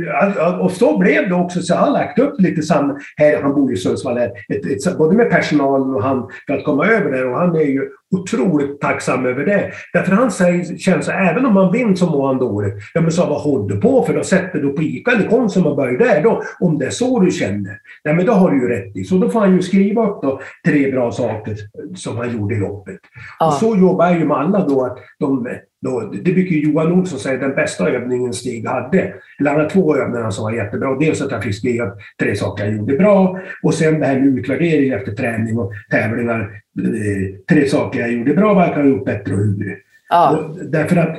och 0.63 0.71
så 0.71 0.97
blev 0.97 1.29
det 1.29 1.35
också, 1.35 1.61
så 1.61 1.73
jag 1.73 1.77
har 1.77 1.91
lagt 1.91 2.19
upp 2.19 2.33
lite 2.37 2.61
sam, 2.61 2.97
här, 3.17 3.41
han 3.41 3.55
bor 3.55 3.73
i 3.73 3.77
Sundsvall, 3.77 4.17
här, 4.17 4.31
ett, 4.49 4.87
ett, 4.87 4.97
både 4.97 5.15
med 5.15 5.29
personalen 5.29 5.95
och 5.95 6.03
han 6.03 6.29
för 6.47 6.53
att 6.53 6.65
komma 6.65 6.85
över 6.85 7.11
där 7.11 7.27
och 7.31 7.39
han 7.39 7.55
är 7.55 7.61
ju 7.61 7.89
otroligt 8.15 8.81
tacksam 8.81 9.25
över 9.25 9.45
det. 9.45 9.71
Därför 9.93 10.11
han 10.11 10.31
säger, 10.31 10.77
känner 10.77 11.01
så 11.01 11.11
även 11.11 11.45
om 11.45 11.53
man 11.53 11.71
vinner 11.71 11.95
så 11.95 12.09
mår 12.09 12.27
han 12.27 12.37
dåligt. 12.37 12.73
Ja 12.93 13.01
men 13.01 13.11
så 13.11 13.25
vad 13.25 13.41
håller 13.41 13.75
du 13.75 13.81
på 13.81 14.03
för? 14.03 14.13
Då 14.13 14.23
sätter 14.23 14.59
du 14.59 14.69
på 14.69 14.81
ICA 14.81 15.11
eller 15.11 15.29
Konsum 15.29 15.65
och 15.65 15.75
börjar 15.75 15.97
där 15.97 16.23
då. 16.23 16.41
Om 16.59 16.77
det 16.77 16.85
är 16.85 16.89
så 16.89 17.19
du 17.19 17.31
känner. 17.31 17.79
Ja 18.03 18.13
men 18.13 18.25
då 18.25 18.33
har 18.33 18.51
du 18.51 18.61
ju 18.61 18.67
rätt 18.67 18.95
i. 18.95 19.03
Så 19.03 19.17
då 19.17 19.29
får 19.29 19.39
han 19.39 19.55
ju 19.55 19.61
skriva 19.61 20.07
upp 20.07 20.21
då 20.21 20.41
tre 20.65 20.91
bra 20.91 21.11
saker 21.11 21.55
som 21.95 22.17
han 22.17 22.37
gjorde 22.37 22.55
i 22.55 22.59
loppet. 22.59 22.99
Ja. 23.39 23.47
Och 23.47 23.53
så 23.53 23.75
jobbar 23.75 24.05
jag 24.05 24.19
ju 24.19 24.25
med 24.25 24.37
alla 24.37 24.67
då 24.67 24.85
att 24.85 24.97
de 25.19 25.47
då, 25.81 26.13
det 26.23 26.31
brukar 26.31 26.55
Johan 26.55 26.91
Olsson 26.91 27.19
säga, 27.19 27.37
den 27.39 27.55
bästa 27.55 27.89
övningen 27.89 28.33
Stig 28.33 28.67
hade. 28.67 29.13
Eller 29.39 29.51
han 29.51 29.59
har 29.59 29.69
två 29.69 29.95
övningar 29.95 30.29
som 30.29 30.43
var 30.43 30.51
jättebra. 30.51 30.97
Dels 30.99 31.21
att 31.21 31.31
jag 31.31 31.43
fick 31.43 31.55
skriva 31.55 31.91
tre 32.19 32.35
saker 32.35 32.65
jag 32.65 32.73
gjorde 32.73 32.97
bra 32.97 33.39
och 33.63 33.73
sen 33.73 33.99
det 33.99 34.05
här 34.05 34.19
med 34.19 34.39
utvärdering 34.39 34.89
efter 34.89 35.11
träning 35.11 35.57
och 35.57 35.71
tävlingar. 35.91 36.39
Eh, 36.79 37.35
tre 37.49 37.67
saker 37.67 37.99
jag 37.99 38.11
gjorde 38.11 38.33
bra, 38.33 38.53
vad 38.53 38.63
jag 38.63 38.73
kan 38.73 38.81
ha 38.81 38.89
gjort 38.89 39.05
bättre 39.05 39.33
och 39.33 39.39
hur. 39.39 39.77
Ja. 40.09 40.53
Därför 40.69 40.95
att 40.95 41.17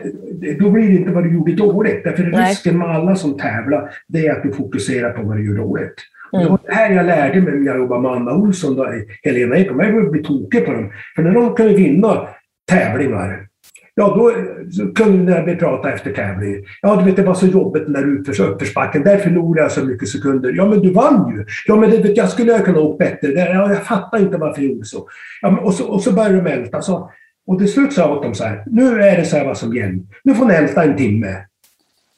då 0.58 0.70
blir 0.70 0.88
det 0.88 0.94
inte 0.94 1.10
vad 1.10 1.24
du 1.24 1.34
gjorde 1.34 1.52
dåligt. 1.52 2.04
Därför 2.04 2.22
Nej. 2.22 2.50
risken 2.50 2.78
med 2.78 2.88
alla 2.88 3.16
som 3.16 3.38
tävlar, 3.38 3.90
det 4.08 4.26
är 4.26 4.32
att 4.32 4.42
du 4.42 4.52
fokuserar 4.52 5.10
på 5.10 5.22
vad 5.22 5.36
du 5.36 5.46
gör 5.46 5.56
dåligt. 5.56 5.94
Mm. 6.32 6.44
Det 6.44 6.50
var 6.50 6.60
det 6.66 6.74
här 6.74 6.90
jag 6.90 7.06
lärde 7.06 7.40
mig 7.40 7.54
när 7.54 7.66
jag 7.66 7.78
jobbade 7.78 8.02
med 8.02 8.10
Anna 8.10 8.34
Olsson 8.34 8.80
och 8.80 8.86
Helena 9.22 9.56
Ekholm. 9.56 9.80
Jag 9.80 9.92
började 9.92 10.10
bli 10.10 10.22
tokig 10.22 10.66
på 10.66 10.72
dem. 10.72 10.92
För 11.16 11.22
när 11.22 11.34
de 11.34 11.54
kunde 11.54 11.74
vinna 11.74 12.28
tävlingar, 12.70 13.46
Ja, 13.98 14.14
då 14.16 14.32
kunde 14.92 15.42
vi 15.46 15.56
prata 15.56 15.92
efter 15.92 16.12
tävlingen. 16.12 16.64
Ja, 16.82 16.96
du 16.96 17.04
vet, 17.04 17.16
det 17.16 17.22
var 17.22 17.34
så 17.34 17.46
jobbigt 17.46 17.84
den 17.84 17.92
där 17.92 18.18
uppförsbacken. 18.18 19.02
Där 19.02 19.18
förlorade 19.18 19.60
jag 19.60 19.72
så 19.72 19.84
mycket 19.84 20.08
sekunder. 20.08 20.52
Ja, 20.56 20.66
men 20.66 20.80
du 20.80 20.92
vann 20.92 21.36
ju. 21.36 21.44
Ja, 21.66 21.76
men 21.76 21.90
det, 21.90 21.98
vet, 21.98 22.16
jag 22.16 22.28
skulle 22.28 22.52
ha 22.52 22.58
kunnat 22.58 22.80
åka 22.80 23.04
bättre. 23.04 23.28
Ja, 23.32 23.72
jag 23.72 23.82
fattar 23.82 24.18
inte 24.18 24.36
varför 24.36 24.62
jag 24.62 24.70
gjorde 24.70 24.84
så. 24.84 25.08
Ja, 25.42 25.58
och, 25.60 25.74
så 25.74 25.86
och 25.86 26.02
så 26.02 26.12
började 26.12 26.36
de 26.36 26.50
älta. 26.50 26.82
Så, 26.82 27.10
och 27.46 27.58
till 27.58 27.72
slut 27.72 27.92
sa 27.92 28.00
jag 28.00 28.16
åt 28.16 28.22
dem 28.22 28.34
så 28.34 28.44
här. 28.44 28.64
Nu 28.66 29.02
är 29.02 29.16
det 29.16 29.24
så 29.24 29.36
här 29.36 29.44
vad 29.44 29.58
som 29.58 29.76
gäller. 29.76 30.00
Nu 30.24 30.34
får 30.34 30.46
ni 30.46 30.54
älta 30.54 30.84
en 30.84 30.96
timme 30.96 31.36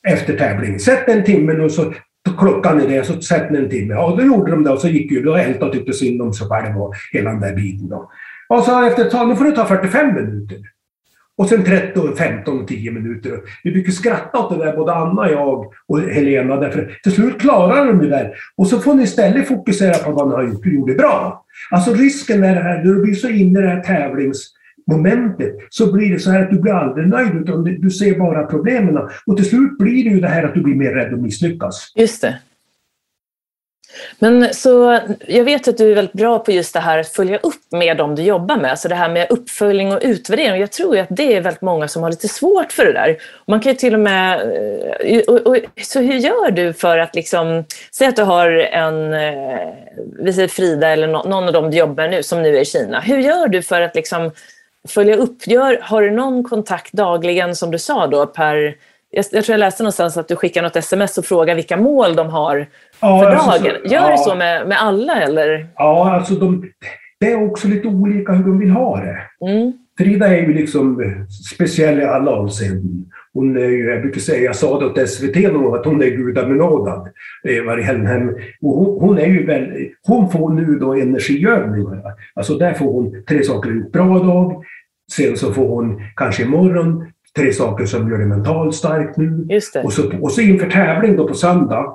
efter 0.08 0.36
tävlingen. 0.36 0.80
Sätt 0.80 1.08
en 1.08 1.24
timme 1.24 1.52
nu 1.52 1.70
så 1.70 1.92
klockan 2.38 2.80
är 2.80 2.88
det, 2.88 3.04
så 3.04 3.20
sätt 3.22 3.50
ni 3.50 3.58
en 3.58 3.70
timme. 3.70 3.94
Ja, 3.94 4.14
då 4.18 4.24
gjorde 4.24 4.50
de 4.50 4.64
det 4.64 4.70
och 4.70 4.80
så 4.80 4.88
gick 4.88 5.12
ju, 5.12 5.28
Och 5.28 5.38
ältade 5.38 5.66
och 5.66 5.72
tyckte 5.72 5.92
synd 5.92 6.22
om 6.22 6.32
sig 6.32 6.48
själva 6.48 6.80
och 6.80 6.94
hela 7.12 7.30
den 7.30 7.40
där 7.40 7.54
biten. 7.54 7.88
Då. 7.88 8.10
Och 8.48 8.64
så 8.64 8.86
efter 8.86 9.04
ett 9.04 9.10
tag, 9.10 9.28
nu 9.28 9.36
får 9.36 9.44
du 9.44 9.52
ta 9.52 9.64
45 9.64 10.14
minuter. 10.14 10.58
Och 11.38 11.48
sen 11.48 11.64
13, 11.64 12.16
15 12.16 12.60
och 12.60 12.68
10 12.68 12.90
minuter. 12.90 13.40
Vi 13.64 13.70
brukar 13.70 13.92
skratta 13.92 14.38
åt 14.38 14.58
det 14.58 14.64
där, 14.64 14.76
både 14.76 14.94
Anna, 14.94 15.30
jag 15.30 15.64
och 15.86 16.00
Helena. 16.00 16.56
Därför 16.56 16.98
till 17.02 17.12
slut 17.12 17.40
klarar 17.40 17.86
de 17.86 17.98
det 17.98 18.08
där. 18.08 18.34
Och 18.56 18.66
så 18.66 18.78
får 18.78 18.94
ni 18.94 19.02
istället 19.02 19.48
fokusera 19.48 19.94
på 19.94 20.12
vad 20.12 20.28
ni 20.28 20.34
har 20.34 20.42
gjort, 20.42 20.66
gjorde 20.66 20.94
bra. 20.94 21.44
Alltså 21.70 21.94
risken 21.94 22.44
är 22.44 22.54
det 22.54 22.60
här, 22.60 22.84
när 22.84 22.94
du 22.94 23.02
blir 23.02 23.14
så 23.14 23.28
inne 23.28 23.58
i 23.58 23.62
det 23.62 23.68
här 23.68 23.80
tävlingsmomentet 23.80 25.54
så 25.70 25.92
blir 25.92 26.12
det 26.12 26.18
så 26.18 26.30
här 26.30 26.42
att 26.42 26.50
du 26.50 26.60
blir 26.60 26.72
aldrig 26.72 27.08
nöjd 27.08 27.34
utan 27.34 27.64
du 27.64 27.90
ser 27.90 28.18
bara 28.18 28.46
problemen. 28.46 28.98
Och 29.26 29.36
till 29.36 29.48
slut 29.48 29.78
blir 29.78 30.04
det 30.04 30.10
ju 30.10 30.20
det 30.20 30.28
här 30.28 30.44
att 30.44 30.54
du 30.54 30.60
blir 30.62 30.74
mer 30.74 30.90
rädd 30.90 31.14
att 31.14 31.20
misslyckas. 31.20 31.92
Just 31.96 32.22
det. 32.22 32.38
Men 34.18 34.54
så, 34.54 35.00
jag 35.26 35.44
vet 35.44 35.68
att 35.68 35.78
du 35.78 35.90
är 35.90 35.94
väldigt 35.94 36.12
bra 36.12 36.38
på 36.38 36.52
just 36.52 36.74
det 36.74 36.80
här 36.80 36.98
att 36.98 37.08
följa 37.08 37.38
upp 37.38 37.72
med 37.72 37.96
dem 37.96 38.14
du 38.14 38.22
jobbar 38.22 38.56
med. 38.56 38.70
Alltså 38.70 38.88
det 38.88 38.94
här 38.94 39.08
med 39.08 39.26
uppföljning 39.30 39.92
och 39.92 40.00
utvärdering. 40.02 40.60
Jag 40.60 40.72
tror 40.72 40.98
att 40.98 41.08
det 41.10 41.36
är 41.36 41.40
väldigt 41.40 41.62
många 41.62 41.88
som 41.88 42.02
har 42.02 42.10
lite 42.10 42.28
svårt 42.28 42.72
för 42.72 42.84
det 42.84 42.92
där. 42.92 43.16
Man 43.46 43.60
kan 43.60 43.72
ju 43.72 43.78
till 43.78 43.94
och 43.94 44.00
med... 44.00 44.40
Eh, 45.00 45.20
och, 45.20 45.46
och, 45.46 45.56
så 45.82 46.00
hur 46.00 46.14
gör 46.14 46.50
du 46.50 46.72
för 46.72 46.98
att 46.98 47.14
liksom... 47.14 47.64
Säg 47.92 48.08
att 48.08 48.16
du 48.16 48.22
har 48.22 48.50
en... 48.50 49.12
Eh, 49.12 49.68
vi 50.18 50.32
säger 50.32 50.48
Frida 50.48 50.88
eller 50.88 51.06
någon 51.06 51.44
av 51.44 51.52
dem 51.52 51.70
du 51.70 51.76
jobbar 51.76 51.94
med 51.94 52.10
nu 52.10 52.22
som 52.22 52.42
nu 52.42 52.56
är 52.56 52.60
i 52.60 52.64
Kina. 52.64 53.00
Hur 53.00 53.18
gör 53.18 53.48
du 53.48 53.62
för 53.62 53.80
att 53.80 53.94
liksom 53.94 54.30
följa 54.88 55.16
upp? 55.16 55.46
Gör, 55.46 55.78
har 55.82 56.02
du 56.02 56.10
någon 56.10 56.44
kontakt 56.44 56.92
dagligen 56.92 57.56
som 57.56 57.70
du 57.70 57.78
sa 57.78 58.06
då 58.06 58.26
per 58.26 58.74
jag, 59.10 59.24
jag 59.32 59.44
tror 59.44 59.52
jag 59.54 59.60
läste 59.60 59.82
någonstans 59.82 60.16
att 60.16 60.28
du 60.28 60.36
skickar 60.36 60.62
något 60.62 60.76
sms 60.76 61.18
och 61.18 61.24
frågar 61.24 61.54
vilka 61.54 61.76
mål 61.76 62.16
de 62.16 62.28
har 62.28 62.66
ja, 63.00 63.20
för 63.20 63.30
alltså, 63.30 63.50
dagen. 63.50 63.76
Gör 63.84 64.10
ja. 64.10 64.10
du 64.10 64.18
så 64.18 64.34
med, 64.34 64.68
med 64.68 64.82
alla 64.82 65.22
eller? 65.22 65.68
Ja, 65.76 66.14
alltså 66.14 66.34
de, 66.34 66.70
det 67.20 67.32
är 67.32 67.50
också 67.50 67.68
lite 67.68 67.88
olika 67.88 68.32
hur 68.32 68.44
de 68.44 68.58
vill 68.58 68.70
ha 68.70 69.00
det. 69.00 69.18
Mm. 69.50 69.72
Frida 69.98 70.26
är 70.26 70.40
ju 70.40 70.54
liksom 70.54 71.04
speciell 71.54 72.00
i 72.00 72.04
alla 72.04 72.30
avseenden. 72.30 73.04
Hon 73.32 73.56
är 73.56 73.68
ju, 73.68 73.90
jag 73.90 74.02
brukar 74.02 74.20
säga, 74.20 74.44
jag 74.44 74.56
sa 74.56 74.80
det 74.80 74.86
åt 74.86 75.08
SVT 75.08 75.36
någon 75.36 75.62
gång, 75.62 75.74
att 75.74 75.84
hon 75.84 76.02
är 76.02 76.06
gudabenådad. 76.06 77.08
Hon, 78.60 79.00
hon 79.00 79.18
är 79.18 79.26
ju 79.26 79.46
väl, 79.46 79.88
hon 80.02 80.30
får 80.30 80.50
nu 80.50 80.78
då 80.78 80.94
energiövningar. 80.94 82.02
Alltså 82.34 82.58
där 82.58 82.74
får 82.74 82.92
hon 82.92 83.24
tre 83.28 83.44
saker 83.44 83.70
gjort 83.70 83.92
bra 83.92 84.18
dag. 84.18 84.64
Sen 85.12 85.36
så 85.36 85.52
får 85.52 85.68
hon 85.68 86.02
kanske 86.16 86.42
imorgon 86.42 87.06
tre 87.38 87.52
saker 87.52 87.86
som 87.86 88.10
gör 88.10 88.18
dig 88.18 88.26
mentalt 88.26 88.74
stark 88.74 89.16
nu. 89.16 89.46
Och, 89.84 89.92
så, 89.92 90.18
och 90.20 90.32
så 90.32 90.40
inför 90.40 90.70
tävling 90.70 91.16
då 91.16 91.28
på 91.28 91.34
söndag, 91.34 91.94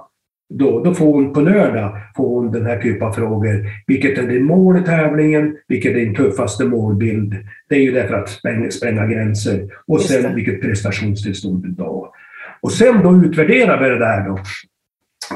då, 0.54 0.84
då 0.84 0.94
får 0.94 1.06
hon 1.06 1.34
på 1.34 1.42
lördag 1.42 1.98
får 2.16 2.30
hon 2.30 2.52
den 2.52 2.66
här 2.66 2.82
typen 2.82 3.08
av 3.08 3.12
frågor. 3.12 3.66
Vilket 3.88 4.18
är 4.18 4.28
din 4.28 4.44
mål 4.44 4.78
i 4.78 4.82
tävlingen? 4.82 5.58
Vilket 5.68 5.92
är 5.92 5.96
din 5.96 6.16
tuffaste 6.16 6.66
målbild? 6.66 7.36
Det 7.70 7.76
är 7.76 7.80
ju 7.80 7.92
därför 7.92 8.14
att 8.14 8.30
spränga, 8.30 8.72
spränga 8.72 9.08
gränser. 9.08 9.70
Och 9.88 9.98
Just 9.98 10.10
sen 10.10 10.24
det. 10.24 10.36
vilket 10.36 10.62
prestationstillstånd 10.62 11.66
då. 11.78 12.14
Och 12.62 12.72
sen 12.72 13.04
då 13.04 13.26
utvärderar 13.26 13.84
vi 13.84 13.90
det 13.90 14.00
där 14.00 14.28
då. 14.28 14.40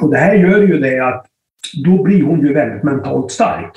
Och 0.01 0.11
det 0.11 0.17
här 0.17 0.33
gör 0.33 0.61
ju 0.61 0.79
det 0.79 0.99
att 0.99 1.25
då 1.85 2.03
blir 2.03 2.23
hon 2.23 2.41
ju 2.41 2.53
väldigt 2.53 2.83
mentalt 2.83 3.31
stark. 3.31 3.71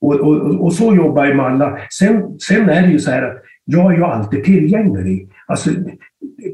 Och, 0.00 0.14
och, 0.14 0.64
och 0.64 0.72
så 0.72 0.94
jobbar 0.94 1.26
ju 1.26 1.34
med 1.34 1.46
alla. 1.46 1.78
Sen, 1.90 2.38
sen 2.38 2.68
är 2.68 2.82
det 2.82 2.88
ju 2.88 2.98
så 2.98 3.10
här 3.10 3.22
att 3.22 3.42
jag 3.72 3.92
är 3.92 3.96
ju 3.96 4.04
alltid 4.04 4.44
tillgänglig. 4.44 5.28
Alltså, 5.46 5.70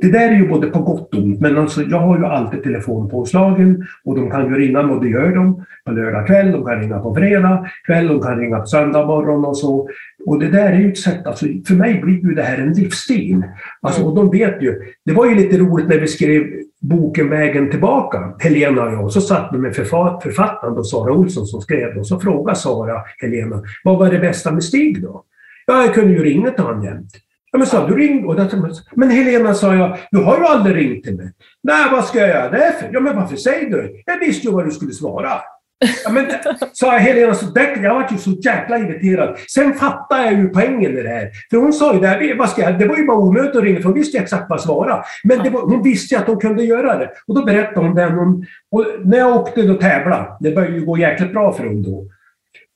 det 0.00 0.12
där 0.12 0.28
är 0.28 0.36
ju 0.36 0.48
både 0.48 0.66
på 0.66 0.78
gott 0.78 1.14
och 1.14 1.22
ont, 1.22 1.40
men 1.40 1.58
alltså, 1.58 1.82
jag 1.82 1.98
har 1.98 2.18
ju 2.18 2.24
alltid 2.24 2.62
telefonpåslagen 2.62 3.86
och 4.04 4.16
de 4.16 4.30
kan 4.30 4.48
ju 4.48 4.58
ringa 4.58 4.80
och 4.80 5.04
det 5.04 5.08
gör 5.08 5.34
de 5.34 5.64
på 5.84 5.92
lördag 5.92 6.26
kväll, 6.26 6.52
de 6.52 6.64
kan 6.64 6.80
ringa 6.80 6.98
på 6.98 7.14
fredag 7.14 7.66
kväll, 7.86 8.08
de 8.08 8.20
kan 8.20 8.38
ringa 8.38 8.58
på 8.58 8.66
söndag 8.66 9.06
morgon 9.06 9.44
och 9.44 9.56
så. 9.56 9.88
Och 10.26 10.40
det 10.40 10.50
där 10.50 10.72
är 10.72 10.78
ju 10.78 10.88
ett 10.88 10.98
sätt, 10.98 11.26
alltså, 11.26 11.46
för 11.66 11.74
mig 11.74 12.00
blir 12.00 12.28
ju 12.28 12.34
det 12.34 12.42
här 12.42 12.58
en 12.58 12.72
livsstil. 12.72 13.42
Alltså, 13.80 14.02
och 14.02 14.16
de 14.16 14.30
vet 14.30 14.62
ju, 14.62 14.74
det 15.04 15.12
var 15.12 15.26
ju 15.26 15.34
lite 15.34 15.58
roligt 15.58 15.88
när 15.88 15.98
vi 15.98 16.06
skrev 16.06 16.42
boken 16.80 17.30
Vägen 17.30 17.70
tillbaka, 17.70 18.34
Helena 18.38 18.82
och 18.82 18.92
jag, 18.92 19.12
så 19.12 19.20
satt 19.20 19.50
vi 19.52 19.58
med 19.58 19.74
författaren 19.76 20.84
Sara 20.84 21.12
Olsson 21.12 21.46
som 21.46 21.60
skrev 21.60 21.98
och 21.98 22.06
så 22.06 22.20
frågade 22.20 22.58
Sara 22.58 23.02
Helena, 23.18 23.62
vad 23.84 23.98
var 23.98 24.10
det 24.10 24.18
bästa 24.18 24.52
med 24.52 24.64
Stig 24.64 25.02
då? 25.02 25.24
Ja, 25.70 25.84
jag 25.84 25.94
kunde 25.94 26.12
ju 26.12 26.24
ringa 26.24 26.50
till 26.50 26.64
honom 26.64 26.84
jämt. 26.84 27.12
Ja, 27.52 27.58
men 27.58 27.66
sa 27.66 27.86
du 27.86 27.96
ring 27.96 28.26
Men 28.94 29.10
Helena, 29.10 29.54
sa 29.54 29.74
jag, 29.74 29.98
du 30.10 30.18
har 30.18 30.38
ju 30.38 30.44
aldrig 30.44 30.76
ringt 30.76 31.04
till 31.04 31.16
mig. 31.16 31.32
Nej, 31.62 31.86
vad 31.92 32.04
ska 32.04 32.18
jag 32.18 32.28
göra 32.28 32.50
det 32.50 32.74
för? 32.80 32.90
Ja, 32.92 33.00
men 33.00 33.16
varför 33.16 33.36
säger 33.36 33.70
du 33.70 34.02
Jag 34.06 34.18
visste 34.18 34.46
ju 34.46 34.52
vad 34.52 34.64
du 34.64 34.70
skulle 34.70 34.92
svara. 34.92 35.30
Ja, 36.04 36.10
men, 36.10 36.26
sa 36.72 36.90
Helena, 36.90 37.34
så 37.34 37.46
där, 37.46 37.82
jag 37.82 37.94
var 37.94 38.06
ju 38.10 38.18
så 38.18 38.30
jäkla 38.30 38.78
irriterad. 38.78 39.38
Sen 39.54 39.74
fattade 39.74 40.24
jag 40.24 40.32
ju 40.32 40.48
poängen 40.48 40.98
i 40.98 41.02
det 41.02 41.08
här. 41.08 41.30
För 41.50 41.56
hon 41.56 41.72
sa 41.72 41.94
ju 41.94 42.00
det, 42.00 42.34
vad 42.38 42.48
ska 42.48 42.62
jag, 42.62 42.78
det 42.78 42.86
var 42.86 42.96
ju 42.96 43.06
bara 43.06 43.18
onödigt 43.18 43.56
att 43.56 43.62
ringa 43.62 43.76
för 43.76 43.84
hon 43.84 43.94
visste 43.94 44.16
ju 44.16 44.22
exakt 44.22 44.46
vad 44.48 44.58
jag 44.58 44.64
svara. 44.64 45.04
Men 45.24 45.52
var, 45.52 45.60
hon 45.60 45.82
visste 45.82 46.14
ju 46.14 46.20
att 46.20 46.26
hon 46.26 46.40
kunde 46.40 46.64
göra 46.64 46.98
det. 46.98 47.10
Och 47.26 47.34
då 47.34 47.44
berättade 47.44 47.86
hon 47.86 47.94
det. 47.94 48.04
Hon, 48.04 48.46
och 48.70 48.86
när 49.04 49.18
jag 49.18 49.36
åkte 49.36 49.70
och 49.70 49.80
tävlade, 49.80 50.26
det 50.40 50.50
började 50.50 50.76
ju 50.76 50.84
gå 50.84 50.98
jäkligt 50.98 51.32
bra 51.32 51.52
för 51.52 51.64
hon 51.64 51.82
då. 51.82 52.08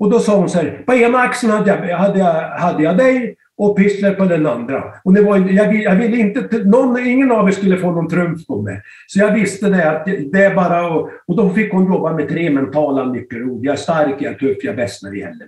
Och 0.03 0.11
då 0.11 0.21
sa 0.21 0.37
hon 0.37 0.49
så 0.49 0.59
här, 0.59 0.83
på 0.87 0.95
ena 0.95 1.19
axeln 1.19 1.53
hade 1.53 1.71
jag, 1.71 1.97
hade 1.97 2.19
jag, 2.19 2.35
hade 2.49 2.83
jag 2.83 2.97
dig 2.97 3.37
och 3.57 3.77
Pissler 3.77 4.15
på 4.15 4.25
den 4.25 4.47
andra. 4.47 4.85
Och 5.05 5.13
det 5.13 5.23
var, 5.23 5.39
jag, 5.39 5.75
jag 5.75 5.97
ville 5.97 6.17
inte, 6.17 6.59
någon, 6.65 7.07
ingen 7.07 7.33
av 7.33 7.49
er 7.49 7.53
skulle 7.53 7.77
få 7.77 7.91
någon 7.91 8.09
trumf 8.09 8.47
på 8.47 8.63
mig. 8.63 8.83
Så 9.07 9.19
jag 9.19 9.35
visste 9.35 9.69
det 9.69 9.91
att 9.91 10.05
det 10.05 10.45
är 10.45 10.55
bara 10.55 10.91
och, 10.91 11.11
och 11.27 11.37
då 11.37 11.51
fick 11.51 11.73
hon 11.73 11.87
jobba 11.87 12.13
med 12.13 12.29
tre 12.29 12.51
mentala 12.51 13.05
nyckelord. 13.05 13.65
Jag 13.65 13.73
är 13.73 13.77
stark, 13.77 14.15
jag 14.19 14.33
är 14.33 14.39
tuff, 14.39 14.57
jag 14.63 14.73
är 14.73 14.77
bäst 14.77 15.03
när 15.03 15.11
det 15.11 15.19
gäller. 15.19 15.47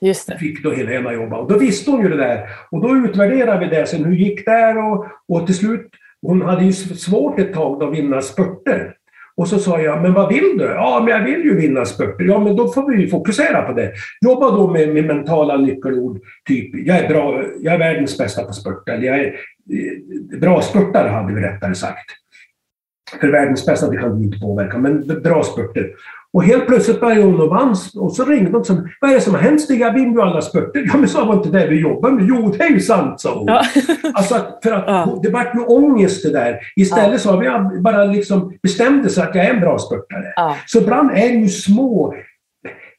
Just 0.00 0.28
det. 0.28 0.38
fick 0.38 0.62
då 0.62 0.70
Helena 0.70 1.12
jobba. 1.12 1.36
Och 1.36 1.52
då 1.52 1.58
visste 1.58 1.90
hon 1.90 2.02
ju 2.02 2.08
det 2.08 2.16
där. 2.16 2.48
Och 2.70 2.80
då 2.82 2.96
utvärderade 2.96 3.66
vi 3.66 3.76
det 3.76 3.86
sen. 3.86 4.04
Hur 4.04 4.16
gick 4.16 4.46
det? 4.46 4.74
Och, 4.74 5.06
och 5.28 5.46
till 5.46 5.56
slut, 5.56 5.90
hon 6.22 6.42
hade 6.42 6.64
ju 6.64 6.72
svårt 6.72 7.38
ett 7.38 7.52
tag 7.52 7.82
att 7.82 7.92
vinna 7.94 8.22
spurter. 8.22 8.94
Och 9.38 9.48
så 9.48 9.58
sa 9.58 9.80
jag, 9.80 10.02
men 10.02 10.12
vad 10.12 10.28
vill 10.28 10.58
du? 10.58 10.64
Ja, 10.64 11.02
men 11.04 11.14
jag 11.14 11.24
vill 11.24 11.44
ju 11.44 11.56
vinna 11.56 11.84
spurter. 11.84 12.24
Ja, 12.24 12.38
men 12.40 12.56
då 12.56 12.68
får 12.68 12.90
vi 12.90 13.08
fokusera 13.08 13.62
på 13.62 13.72
det. 13.72 13.92
Jobba 14.20 14.50
då 14.50 14.70
med, 14.70 14.94
med 14.94 15.04
mentala 15.04 15.56
nyckelord. 15.56 16.20
Typ, 16.48 16.86
jag 16.86 16.98
är, 16.98 17.08
bra, 17.08 17.42
jag 17.60 17.74
är 17.74 17.78
världens 17.78 18.18
bästa 18.18 18.44
på 18.44 18.52
spurt. 18.52 18.88
Eller 18.88 19.06
jag 19.06 19.18
är 19.18 19.26
eh, 19.26 20.38
bra 20.38 20.62
spurtare, 20.62 21.08
hade 21.08 21.34
vi 21.34 21.40
rättare 21.40 21.74
sagt. 21.74 22.10
För 23.20 23.28
världens 23.28 23.66
bästa, 23.66 23.90
det 23.90 23.96
kan 23.96 24.18
vi 24.18 24.24
inte 24.24 24.38
påverka, 24.38 24.78
men 24.78 25.06
bra 25.22 25.42
spurter. 25.42 25.90
Och 26.38 26.44
helt 26.44 26.66
plötsligt 26.66 27.00
började 27.00 27.22
hon 27.22 27.40
och 27.40 27.48
vann 27.48 27.76
och 27.96 28.12
så 28.12 28.24
ringde 28.24 28.50
hon 28.50 28.60
och 28.60 28.66
sa 28.66 28.74
Vad 29.00 29.10
är 29.10 29.14
det 29.14 29.20
som 29.20 29.34
har 29.34 29.40
hänt 29.40 29.60
Stig? 29.60 29.80
Jag 29.80 29.92
vinner 29.92 30.12
ju 30.12 30.22
alla 30.22 30.42
spurter. 30.42 30.84
Ja 30.86 30.96
men 30.96 31.08
sa 31.08 31.24
var 31.24 31.34
inte 31.34 31.48
det 31.48 31.66
vi 31.66 31.80
jobbar 31.80 32.10
med? 32.10 32.26
Jo, 32.28 32.54
det 32.58 32.64
är 32.64 32.70
ju 32.70 32.80
sant, 32.80 33.20
sa 33.20 33.38
hon. 33.38 33.46
Ja. 33.46 33.62
alltså 34.14 34.34
för 34.62 34.72
att 34.72 34.84
ja. 34.86 35.20
det 35.22 35.30
vart 35.30 35.54
ju 35.54 35.60
ångest 35.60 36.22
det 36.22 36.32
där. 36.32 36.58
Istället 36.76 37.12
ja. 37.12 37.18
så 37.18 37.30
har 37.30 37.70
vi 37.70 37.80
bara 37.80 38.04
liksom 38.04 38.52
bestämde 38.62 39.10
sig 39.10 39.22
att 39.22 39.34
jag 39.34 39.44
är 39.44 39.54
en 39.54 39.60
bra 39.60 39.78
spurtare. 39.78 40.32
Ja. 40.36 40.56
Så 40.66 40.78
ibland 40.78 41.10
är 41.10 41.28
det 41.28 41.38
ju 41.38 41.48
små 41.48 42.14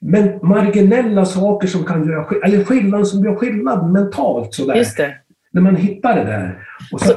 men 0.01 0.39
marginella 0.43 1.25
saker 1.25 1.67
som 1.67 1.83
kan 1.83 2.07
göra 2.07 2.25
eller 2.45 2.63
skillnad 2.63 3.07
som 3.07 3.23
gör 3.23 3.35
skillnad 3.35 3.91
mentalt. 3.91 4.53
Sådär. 4.53 4.75
Just 4.75 4.97
det. 4.97 5.15
När 5.51 5.61
man 5.61 5.75
hittar 5.75 6.15
det 6.15 6.23
där. 6.23 6.67
Och 6.93 7.01
så, 7.01 7.07
så, 7.07 7.13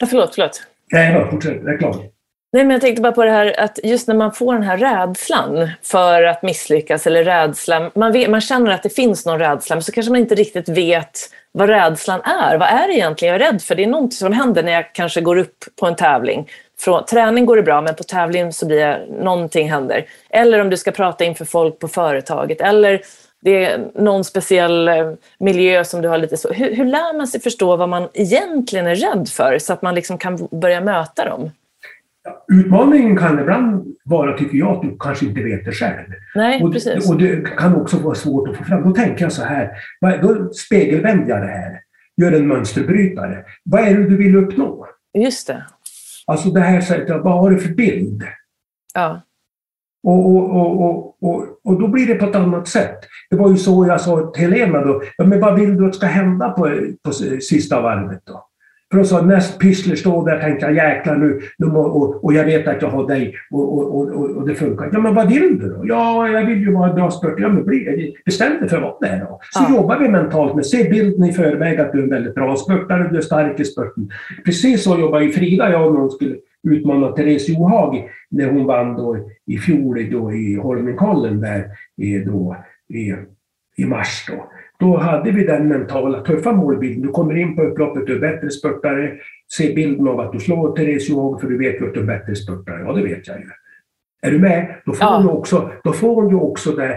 ja, 0.00 0.06
förlåt, 0.06 0.34
förlåt. 0.34 0.62
Nej, 0.92 1.26
fortsätt. 1.30 1.60
Jag 1.64 1.74
är 1.74 1.78
klar. 1.78 2.17
Nej, 2.52 2.64
men 2.64 2.70
jag 2.70 2.80
tänkte 2.80 3.02
bara 3.02 3.12
på 3.12 3.24
det 3.24 3.30
här 3.30 3.60
att 3.60 3.78
just 3.84 4.08
när 4.08 4.14
man 4.14 4.32
får 4.32 4.54
den 4.54 4.62
här 4.62 4.76
rädslan 4.76 5.70
för 5.82 6.22
att 6.22 6.42
misslyckas 6.42 7.06
eller 7.06 7.24
rädslan, 7.24 7.90
man, 7.94 8.12
vet, 8.12 8.30
man 8.30 8.40
känner 8.40 8.70
att 8.70 8.82
det 8.82 8.88
finns 8.88 9.26
någon 9.26 9.38
rädsla 9.38 9.76
men 9.76 9.82
så 9.82 9.92
kanske 9.92 10.12
man 10.12 10.20
inte 10.20 10.34
riktigt 10.34 10.68
vet 10.68 11.18
vad 11.52 11.68
rädslan 11.68 12.20
är. 12.20 12.56
Vad 12.56 12.68
är 12.68 12.88
det 12.88 12.94
egentligen 12.94 13.34
jag 13.34 13.42
är 13.42 13.52
rädd 13.52 13.62
för? 13.62 13.74
Det 13.74 13.82
är 13.82 13.86
någonting 13.86 14.16
som 14.16 14.32
händer 14.32 14.62
när 14.62 14.72
jag 14.72 14.92
kanske 14.92 15.20
går 15.20 15.36
upp 15.36 15.64
på 15.80 15.86
en 15.86 15.96
tävling. 15.96 16.48
Från, 16.78 17.04
träning 17.04 17.46
går 17.46 17.56
det 17.56 17.62
bra 17.62 17.80
men 17.80 17.94
på 17.94 18.04
tävling 18.04 18.52
så 18.52 18.66
blir 18.66 18.80
jag, 18.80 19.10
någonting 19.10 19.70
händer. 19.70 20.06
Eller 20.30 20.60
om 20.60 20.70
du 20.70 20.76
ska 20.76 20.90
prata 20.90 21.24
inför 21.24 21.44
folk 21.44 21.78
på 21.78 21.88
företaget 21.88 22.60
eller 22.60 23.00
det 23.40 23.64
är 23.64 23.88
någon 23.94 24.24
speciell 24.24 24.88
eh, 24.88 25.12
miljö 25.38 25.84
som 25.84 26.02
du 26.02 26.08
har 26.08 26.18
lite 26.18 26.36
så. 26.36 26.52
Hur, 26.52 26.74
hur 26.74 26.84
lär 26.84 27.16
man 27.16 27.26
sig 27.26 27.40
förstå 27.40 27.76
vad 27.76 27.88
man 27.88 28.08
egentligen 28.14 28.86
är 28.86 28.94
rädd 28.94 29.28
för 29.28 29.58
så 29.58 29.72
att 29.72 29.82
man 29.82 29.94
liksom 29.94 30.18
kan 30.18 30.48
börja 30.50 30.80
möta 30.80 31.24
dem? 31.24 31.50
Utmaningen 32.52 33.16
kan 33.16 33.38
ibland 33.38 33.96
vara, 34.04 34.38
tycker 34.38 34.58
jag, 34.58 34.76
att 34.76 34.82
du 34.82 34.96
kanske 35.00 35.26
inte 35.26 35.42
vet 35.42 35.64
det 35.64 35.72
själv. 35.72 36.06
Nej, 36.34 36.62
och, 36.62 36.72
precis. 36.72 37.10
och 37.10 37.18
det 37.18 37.56
kan 37.56 37.76
också 37.76 37.98
vara 37.98 38.14
svårt 38.14 38.48
att 38.48 38.56
få 38.56 38.64
fram. 38.64 38.82
Då 38.82 38.94
tänker 38.94 39.22
jag 39.22 39.32
så 39.32 39.42
här, 39.42 39.70
då 40.22 40.52
spegelvänder 40.52 41.28
jag 41.28 41.42
det 41.42 41.46
här. 41.46 41.80
Gör 42.16 42.32
en 42.32 42.46
mönsterbrytare. 42.46 43.44
Vad 43.64 43.80
är 43.80 43.94
det 43.94 44.08
du 44.08 44.16
vill 44.16 44.36
uppnå? 44.36 44.86
Just 45.18 45.46
det. 45.46 45.64
Alltså 46.26 46.50
det 46.50 46.60
här, 46.60 47.18
vad 47.18 47.40
har 47.40 47.50
du 47.50 47.58
för 47.58 47.74
bild? 47.74 48.24
Ja. 48.94 49.20
Och, 50.02 50.30
och, 50.30 50.56
och, 50.56 51.22
och, 51.22 51.46
och, 51.64 51.80
då 51.80 51.88
blir 51.88 52.06
det 52.06 52.14
på 52.14 52.26
ett 52.26 52.36
annat 52.36 52.68
sätt. 52.68 52.98
Det 53.30 53.36
var 53.36 53.50
ju 53.50 53.56
så 53.56 53.86
jag 53.86 54.00
sa 54.00 54.30
till 54.30 54.42
Helena 54.42 54.84
då, 54.84 55.02
ja, 55.16 55.24
men 55.24 55.40
vad 55.40 55.60
vill 55.60 55.76
du 55.76 55.88
att 55.88 55.94
ska 55.94 56.06
hända 56.06 56.50
på, 56.50 56.80
på 57.02 57.12
sista 57.12 57.80
varvet 57.80 58.22
då? 58.24 58.47
För 58.92 59.04
sa 59.04 59.22
näst 59.22 59.58
Pissler 59.58 59.96
står 59.96 60.26
där 60.26 60.40
tänkte 60.40 60.66
jag 60.66 60.74
jäklar 60.74 61.16
nu, 61.16 61.40
nu 61.58 61.66
och, 61.66 62.24
och 62.24 62.34
jag 62.34 62.44
vet 62.44 62.68
att 62.68 62.82
jag 62.82 62.88
har 62.88 63.08
dig 63.08 63.34
och, 63.50 63.78
och, 63.78 63.98
och, 63.98 64.36
och 64.36 64.48
det 64.48 64.54
funkar. 64.54 64.90
Ja 64.92 65.00
men 65.00 65.14
vad 65.14 65.28
vill 65.28 65.58
du 65.58 65.68
då? 65.68 65.80
Ja, 65.84 66.28
jag 66.28 66.46
vill 66.46 66.60
ju 66.60 66.72
vara 66.72 66.88
en 66.88 66.94
bra 66.94 67.10
spurt. 67.10 67.34
Ja 67.38 67.48
men 67.48 67.64
bli, 67.64 68.14
bestäm 68.24 68.60
dig 68.60 68.68
för 68.68 68.80
vad 68.80 68.96
det 69.00 69.06
är 69.06 69.20
då. 69.20 69.40
Så 69.52 69.64
ja. 69.68 69.76
jobbar 69.76 69.98
vi 69.98 70.08
mentalt 70.08 70.54
med, 70.54 70.66
se 70.66 70.90
bilden 70.90 71.24
i 71.24 71.32
förväg 71.32 71.80
att 71.80 71.92
du 71.92 71.98
är 71.98 72.02
en 72.02 72.10
väldigt 72.10 72.34
bra 72.34 72.56
spurtare, 72.56 73.08
du 73.10 73.16
är 73.16 73.20
stark 73.20 73.60
i 73.60 73.64
spurten. 73.64 74.10
Precis 74.44 74.82
så 74.82 74.98
jobbar 74.98 75.20
ju 75.20 75.32
Frida 75.32 75.70
jag 75.72 75.92
när 75.92 76.00
hon 76.00 76.10
skulle 76.10 76.36
utmana 76.68 77.08
Therese 77.08 77.48
Johaug 77.48 78.10
när 78.30 78.50
hon 78.50 78.66
vann 78.66 78.94
då 78.94 79.16
i 79.46 79.58
fjol 79.58 80.10
då 80.10 80.32
i 80.32 80.54
Holmenkollen 80.54 81.40
där 81.40 81.64
då 82.26 82.56
i, 82.88 83.14
i 83.82 83.84
mars 83.86 84.26
då. 84.28 84.44
Då 84.80 84.96
hade 84.96 85.30
vi 85.30 85.44
den 85.44 85.68
mentala 85.68 86.20
tuffa 86.20 86.52
målbilden. 86.52 87.02
Du 87.02 87.08
kommer 87.08 87.36
in 87.36 87.56
på 87.56 87.62
upploppet, 87.62 88.06
du 88.06 88.16
är 88.16 88.20
bättre 88.20 88.50
spurtare. 88.50 89.12
Se 89.56 89.74
bilden 89.74 90.08
av 90.08 90.20
att 90.20 90.32
du 90.32 90.40
slår 90.40 90.76
Therese 90.76 91.08
Johaug 91.08 91.40
för 91.40 91.48
du 91.48 91.58
vet 91.58 91.80
ju 91.80 91.88
att 91.88 91.94
du 91.94 92.00
är 92.00 92.04
bättre 92.04 92.36
spurtare. 92.36 92.82
Ja, 92.86 92.92
det 92.92 93.02
vet 93.02 93.26
jag 93.28 93.38
ju. 93.38 93.46
Är 94.22 94.30
du 94.30 94.38
med? 94.38 94.74
Då 94.84 94.92
får, 94.92 95.06
ja. 95.06 95.16
hon, 95.16 95.28
också, 95.28 95.70
då 95.84 95.92
får 95.92 96.14
hon 96.14 96.28
ju 96.30 96.36
också 96.36 96.72
det, 96.72 96.94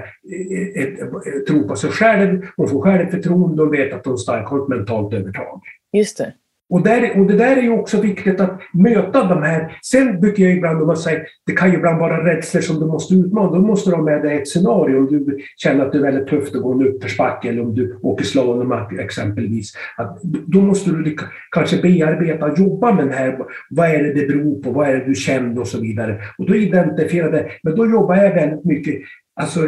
ett, 0.75 0.99
ett, 0.99 1.27
ett, 1.27 1.47
tro 1.47 1.67
på 1.67 1.75
sig 1.75 1.91
själv. 1.91 2.45
Hon 2.57 2.67
får 2.67 2.81
självförtroende 2.81 3.63
och 3.63 3.73
vet 3.73 3.93
att 3.93 4.05
hon 4.05 4.17
har 4.27 4.63
ett 4.63 4.69
mentalt 4.69 5.13
övertag. 5.13 5.61
Just 5.93 6.17
det. 6.17 6.33
Och, 6.71 6.83
där, 6.83 7.19
och 7.19 7.27
det 7.27 7.37
där 7.37 7.57
är 7.57 7.61
ju 7.61 7.69
också 7.69 8.01
viktigt 8.01 8.39
att 8.39 8.59
möta 8.73 9.23
de 9.23 9.43
här. 9.43 9.77
Sen 9.85 10.19
brukar 10.19 10.43
jag 10.43 10.53
ibland, 10.53 10.85
man 10.85 10.97
säger, 10.97 11.27
det 11.45 11.53
kan 11.53 11.71
ju 11.71 11.77
ibland 11.77 11.99
vara 11.99 12.25
rädslor 12.25 12.61
som 12.61 12.79
du 12.79 12.85
måste 12.85 13.13
utmana. 13.13 13.51
Då 13.51 13.59
måste 13.59 13.89
du 13.89 13.95
ha 13.95 14.03
med 14.03 14.21
dig 14.21 14.37
ett 14.37 14.47
scenario. 14.47 14.97
Om 14.97 15.07
du 15.07 15.39
känner 15.57 15.85
att 15.85 15.91
det 15.91 15.97
är 15.97 16.01
väldigt 16.01 16.27
tufft 16.27 16.55
att 16.55 16.61
gå 16.61 16.71
en 16.71 16.87
uppförsbacke 16.87 17.49
eller 17.49 17.61
om 17.61 17.75
du 17.75 17.99
åker 18.01 18.25
slalom 18.25 18.73
exempelvis. 18.99 19.73
Att, 19.97 20.21
då 20.23 20.61
måste 20.61 20.91
du 20.91 21.15
kanske 21.51 21.81
bearbeta, 21.81 22.53
jobba 22.57 22.93
med 22.93 23.07
det 23.07 23.13
här. 23.13 23.37
Vad 23.69 23.89
är 23.89 24.03
det 24.03 24.13
det 24.13 24.27
beror 24.27 24.61
på? 24.61 24.71
Vad 24.71 24.89
är 24.89 24.93
det 24.93 25.05
du 25.05 25.15
känner 25.15 25.61
och 25.61 25.67
så 25.67 25.81
vidare. 25.81 26.19
Och 26.37 26.45
då 26.45 26.55
identifierar 26.55 27.31
det. 27.31 27.49
Men 27.63 27.75
då 27.75 27.89
jobbar 27.89 28.15
jag 28.15 28.33
väldigt 28.33 28.65
mycket 28.65 29.01
alltså, 29.35 29.59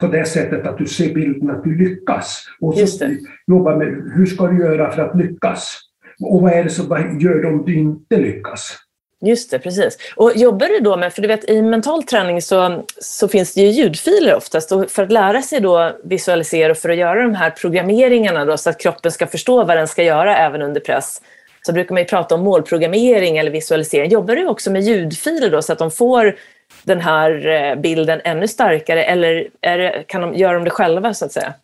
på 0.00 0.06
det 0.06 0.24
sättet 0.24 0.66
att 0.66 0.78
du 0.78 0.86
ser 0.86 1.14
bilden 1.14 1.50
att 1.50 1.64
du 1.64 1.78
lyckas. 1.78 2.44
Och 2.60 2.74
så 2.74 3.06
jobbar 3.46 3.76
med 3.76 4.12
hur 4.16 4.26
ska 4.26 4.46
du 4.46 4.58
göra 4.58 4.90
för 4.90 5.02
att 5.02 5.18
lyckas. 5.18 5.91
Och 6.24 6.42
vad 6.42 6.52
är 6.52 6.64
det 6.64 6.70
som 6.70 7.18
gör 7.20 7.42
det 7.42 7.48
om 7.48 7.64
du 7.64 7.74
inte 7.74 8.16
lyckas? 8.16 8.78
Just 9.24 9.50
det, 9.50 9.58
precis. 9.58 9.98
Och 10.16 10.32
jobbar 10.36 10.66
du 10.66 10.80
då 10.80 10.96
med, 10.96 11.12
för 11.12 11.22
du 11.22 11.28
vet 11.28 11.50
i 11.50 11.62
mental 11.62 12.02
träning 12.02 12.42
så, 12.42 12.84
så 13.00 13.28
finns 13.28 13.54
det 13.54 13.60
ju 13.60 13.68
ljudfiler 13.68 14.34
oftast 14.34 14.72
och 14.72 14.90
för 14.90 15.02
att 15.02 15.12
lära 15.12 15.42
sig 15.42 15.60
då 15.60 15.92
visualisera 16.04 16.70
och 16.70 16.78
för 16.78 16.88
att 16.88 16.96
göra 16.96 17.22
de 17.22 17.34
här 17.34 17.50
programmeringarna 17.50 18.44
då 18.44 18.56
så 18.56 18.70
att 18.70 18.80
kroppen 18.80 19.12
ska 19.12 19.26
förstå 19.26 19.64
vad 19.64 19.76
den 19.76 19.88
ska 19.88 20.02
göra 20.02 20.36
även 20.36 20.62
under 20.62 20.80
press 20.80 21.20
så 21.62 21.72
brukar 21.72 21.94
man 21.94 22.02
ju 22.02 22.08
prata 22.08 22.34
om 22.34 22.40
målprogrammering 22.40 23.38
eller 23.38 23.50
visualisering. 23.50 24.10
Jobbar 24.10 24.36
du 24.36 24.46
också 24.46 24.70
med 24.70 24.82
ljudfiler 24.82 25.50
då 25.50 25.62
så 25.62 25.72
att 25.72 25.78
de 25.78 25.90
får 25.90 26.36
den 26.82 27.00
här 27.00 27.46
eh, 27.46 27.80
bilden 27.80 28.20
ännu 28.24 28.48
starkare 28.48 29.04
eller 29.04 29.48
det, 29.60 30.04
kan 30.06 30.20
de, 30.20 30.34
gör 30.34 30.54
de 30.54 30.64
det 30.64 30.70
själva 30.70 31.14
så 31.14 31.24
att 31.24 31.32
säga? 31.32 31.54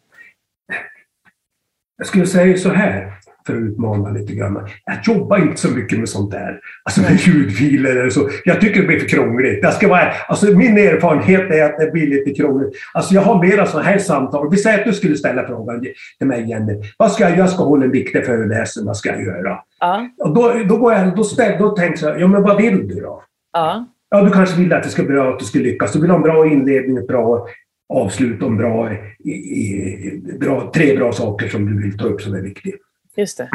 Jag 1.97 2.07
skulle 2.07 2.27
säga 2.27 2.57
så 2.57 2.69
här, 2.69 3.13
för 3.49 3.57
att 3.57 3.63
utmana 3.63 4.11
lite 4.11 4.33
grann. 4.33 4.69
Jag 4.85 5.15
jobbar 5.15 5.39
inte 5.39 5.61
så 5.61 5.71
mycket 5.71 5.99
med 5.99 6.09
sånt 6.09 6.31
där. 6.31 6.61
Alltså 6.85 7.01
med 7.01 7.21
ljudfiler 7.21 7.97
eller 7.97 8.11
så. 8.11 8.29
Jag 8.45 8.61
tycker 8.61 8.81
det 8.81 8.87
blir 8.87 8.99
för 8.99 9.09
krångligt. 9.09 9.59
Jag 9.63 9.73
ska 9.73 9.89
vara, 9.89 10.13
alltså 10.29 10.47
min 10.47 10.79
erfarenhet 10.79 11.51
är 11.51 11.65
att 11.65 11.79
det 11.79 11.93
blir 11.93 12.07
lite 12.07 12.43
krångligt. 12.43 12.75
Alltså 12.95 13.15
jag 13.15 13.23
har 13.23 13.43
mera 13.43 13.67
sådana 13.67 13.89
här 13.89 13.99
samtal. 13.99 14.51
Vi 14.51 14.57
säger 14.57 14.79
att 14.79 14.85
du 14.85 14.93
skulle 14.93 15.17
ställa 15.17 15.47
frågan 15.47 15.81
till 16.19 16.27
mig 16.27 16.51
Jenny. 16.51 16.83
Vad 16.97 17.13
ska 17.13 17.23
jag 17.23 17.31
göra? 17.31 17.41
Jag 17.41 17.51
ska 17.51 17.65
hålla 17.65 17.85
en 17.85 17.91
viktig 17.91 18.27
föreläsning. 18.27 18.87
Vad 18.87 18.97
ska 18.97 19.09
jag 19.09 19.23
göra? 19.23 19.59
Ja. 19.81 20.09
Och 20.25 20.35
då, 20.35 20.55
då, 20.69 20.77
går 20.77 20.93
jag, 20.93 21.17
då, 21.17 21.25
ställ, 21.25 21.59
då 21.59 21.71
tänker 21.77 22.07
jag, 22.07 22.21
ja 22.21 22.27
men 22.27 22.43
vad 22.43 22.57
vill 22.57 22.89
du 22.89 23.01
då? 23.01 23.23
Ja. 23.53 23.87
Ja, 24.11 24.23
du 24.23 24.31
kanske 24.31 24.61
vill 24.61 24.73
att 24.73 24.83
det 24.83 24.89
ska 24.89 25.03
bli 25.03 25.13
bra, 25.13 25.33
att 25.33 25.39
du 25.39 25.45
ska 25.45 25.59
lyckas. 25.59 25.93
Du 25.93 26.01
vill 26.01 26.11
ha 26.11 26.17
en 26.17 26.23
bra 26.23 26.47
inledning, 26.47 26.97
ett 26.97 27.07
bra 27.07 27.49
avslut 27.89 28.43
och 28.43 28.53
bra, 28.53 28.93
i, 29.25 29.31
i, 29.31 30.23
bra, 30.41 30.71
tre 30.75 30.97
bra 30.97 31.13
saker 31.13 31.49
som 31.49 31.67
du 31.67 31.83
vill 31.83 31.99
ta 31.99 32.05
upp 32.05 32.21
som 32.21 32.35
är 32.35 32.41
viktiga. 32.41 32.75
Just 33.19 33.39
det. 33.39 33.49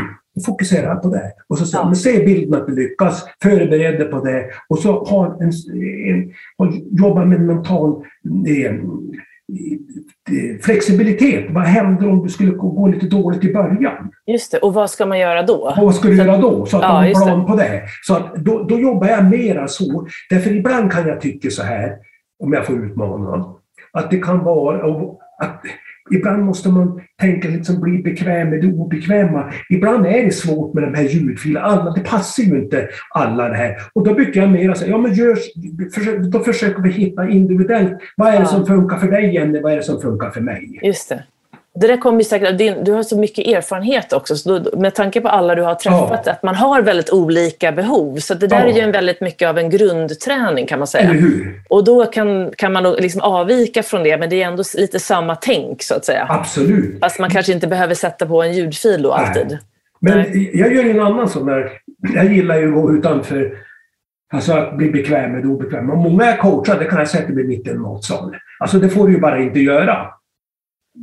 Fokusera 0.46 0.96
på 0.96 1.08
det. 1.08 1.32
Och 1.48 1.58
så 1.58 1.78
ja. 1.78 1.96
se 1.96 2.26
bilden 2.26 2.62
att 2.62 2.68
du 2.68 2.76
lyckas, 2.76 3.26
förbered 3.44 4.00
dig 4.00 4.08
på 4.08 4.20
det 4.26 4.46
och 4.68 4.80
så 4.80 5.04
ha 5.04 5.38
en, 5.42 5.52
en, 6.10 6.34
jobba 6.92 7.26
med 7.26 7.42
mental 7.42 8.04
eh, 8.48 8.74
flexibilitet. 10.62 11.46
Vad 11.50 11.64
händer 11.64 12.10
om 12.10 12.24
du 12.24 12.30
skulle 12.30 12.52
gå 12.52 12.88
lite 12.88 13.06
dåligt 13.06 13.44
i 13.44 13.54
början? 13.54 14.12
Just 14.26 14.52
det, 14.52 14.58
och 14.58 14.74
vad 14.74 14.90
ska 14.90 15.06
man 15.06 15.20
göra 15.20 15.44
då? 15.44 15.74
vad 15.78 15.96
ska 15.96 16.08
du 16.08 16.16
göra 16.16 16.38
då? 16.38 16.66
Så 16.66 16.78
att 16.78 16.84
ja, 16.84 16.90
man 16.90 16.96
har 16.96 17.08
en 17.08 17.14
plan 17.14 17.46
på 17.46 17.56
det. 17.56 17.82
Så 18.02 18.16
att 18.16 18.36
då, 18.36 18.64
då 18.64 18.80
jobbar 18.80 19.08
jag 19.08 19.30
mera 19.30 19.68
så. 19.68 20.08
Därför 20.30 20.56
ibland 20.56 20.92
kan 20.92 21.08
jag 21.08 21.22
tycka 21.22 21.50
så 21.50 21.64
här, 21.64 21.98
om 22.40 22.54
jag 22.54 22.66
får 22.66 22.86
utmana, 22.86 23.46
att 23.92 24.12
det 24.12 24.18
kan 24.18 24.44
vara 24.44 25.08
att 25.38 25.62
Ibland 26.12 26.44
måste 26.44 26.70
man 26.70 27.02
tänka 27.22 27.48
liksom 27.48 27.82
bli 27.82 28.04
bekväm 28.04 28.50
med 28.50 28.62
det 28.62 28.68
obekväma. 28.68 29.54
Ibland 29.70 30.06
är 30.06 30.26
det 30.26 30.32
svårt 30.32 30.74
med 30.74 30.84
de 30.84 30.94
här 30.94 31.04
ljudfilerna. 31.04 31.94
det 31.96 32.02
passar 32.02 32.44
ju 32.44 32.58
inte 32.64 32.90
alla 33.10 33.50
det 33.50 33.56
här. 33.56 33.76
Och 33.94 34.08
då 34.08 34.14
brukar 34.14 34.42
jag 34.42 34.52
mer 34.52 34.74
säga, 34.74 34.92
ja 34.92 34.98
men 34.98 35.14
gör, 35.14 35.38
då 36.30 36.40
försöker 36.40 36.82
vi 36.82 36.90
hitta 36.90 37.30
individuellt. 37.30 37.98
Vad 38.18 38.34
är 38.34 38.40
det 38.40 38.46
som 38.46 38.66
funkar 38.66 38.98
för 38.98 39.08
dig 39.08 39.34
Jenny? 39.34 39.62
Vad 39.62 39.72
är 39.72 39.78
det 39.78 39.84
som 39.84 40.02
funkar 40.02 40.30
för 40.30 40.42
mig? 40.42 40.80
Just 40.84 41.10
det. 41.10 41.24
Det 41.76 41.88
där 41.88 41.98
kommer 41.98 42.24
säkert, 42.24 42.58
din, 42.58 42.84
du 42.84 42.92
har 42.92 43.04
så 43.04 43.18
mycket 43.18 43.48
erfarenhet 43.48 44.14
också, 44.14 44.36
så 44.36 44.60
då, 44.60 44.78
med 44.78 44.96
tanke 44.96 45.22
på 45.22 45.28
alla 45.28 45.56
du 45.56 45.62
har 45.62 45.76
träffat, 45.76 46.22
ja. 46.26 46.32
att 46.32 46.44
man 46.44 46.56
har 46.56 46.82
väldigt 46.82 47.10
olika 47.10 47.72
behov. 47.72 48.18
Så 48.18 48.34
det 48.34 48.48
där 48.48 48.60
ja. 48.60 48.72
är 48.72 48.76
ju 48.76 48.82
en 48.82 48.92
väldigt 48.92 49.22
mycket 49.22 49.50
av 49.50 49.58
en 49.58 49.70
grundträning 49.70 50.68
kan 50.68 50.80
man 50.80 50.88
säga. 50.88 51.04
Eller 51.04 51.20
hur? 51.20 51.62
Och 51.70 51.84
då 51.84 52.06
kan, 52.06 52.52
kan 52.58 52.74
man 52.74 52.94
liksom 52.94 53.22
avvika 53.22 53.84
från 53.84 54.04
det, 54.04 54.18
men 54.18 54.30
det 54.30 54.44
är 54.44 54.48
ändå 54.48 54.64
lite 54.78 55.00
samma 55.00 55.36
tänk 55.36 55.84
så 55.84 55.96
att 55.96 56.06
säga. 56.06 56.28
Absolut. 56.30 57.00
Fast 57.00 57.20
man 57.20 57.30
kanske 57.30 57.54
inte 57.54 57.68
behöver 57.68 57.96
sätta 57.96 58.26
på 58.26 58.44
en 58.44 58.54
ljudfil 58.54 59.02
då 59.02 59.12
alltid. 59.12 59.48
Nej. 59.48 59.60
Men 60.00 60.18
Nej. 60.18 60.52
jag 60.54 60.76
gör 60.76 60.84
en 60.84 61.00
annan 61.00 61.30
sån 61.30 61.46
där, 61.46 61.72
jag 62.16 62.34
gillar 62.34 62.58
ju 62.58 62.68
att 62.68 62.74
gå 62.74 62.94
utanför 62.94 63.58
Alltså 64.34 64.54
att 64.54 64.78
bli 64.78 64.92
bekväm 64.92 65.32
med 65.32 65.42
det 65.42 65.48
obekväma. 65.48 65.96
Många 65.96 66.26
är 66.26 66.38
coachade 66.38 66.86
kan 66.86 67.00
jag 67.00 67.08
sätta 67.08 67.34
mig 67.34 67.44
mitt 67.44 67.68
i 67.68 67.70
en 67.70 67.82
matsal. 67.82 68.36
Alltså 68.60 68.80
det 68.80 68.90
får 68.90 69.08
du 69.08 69.14
ju 69.14 69.20
bara 69.20 69.40
inte 69.40 69.60
göra. 69.60 70.08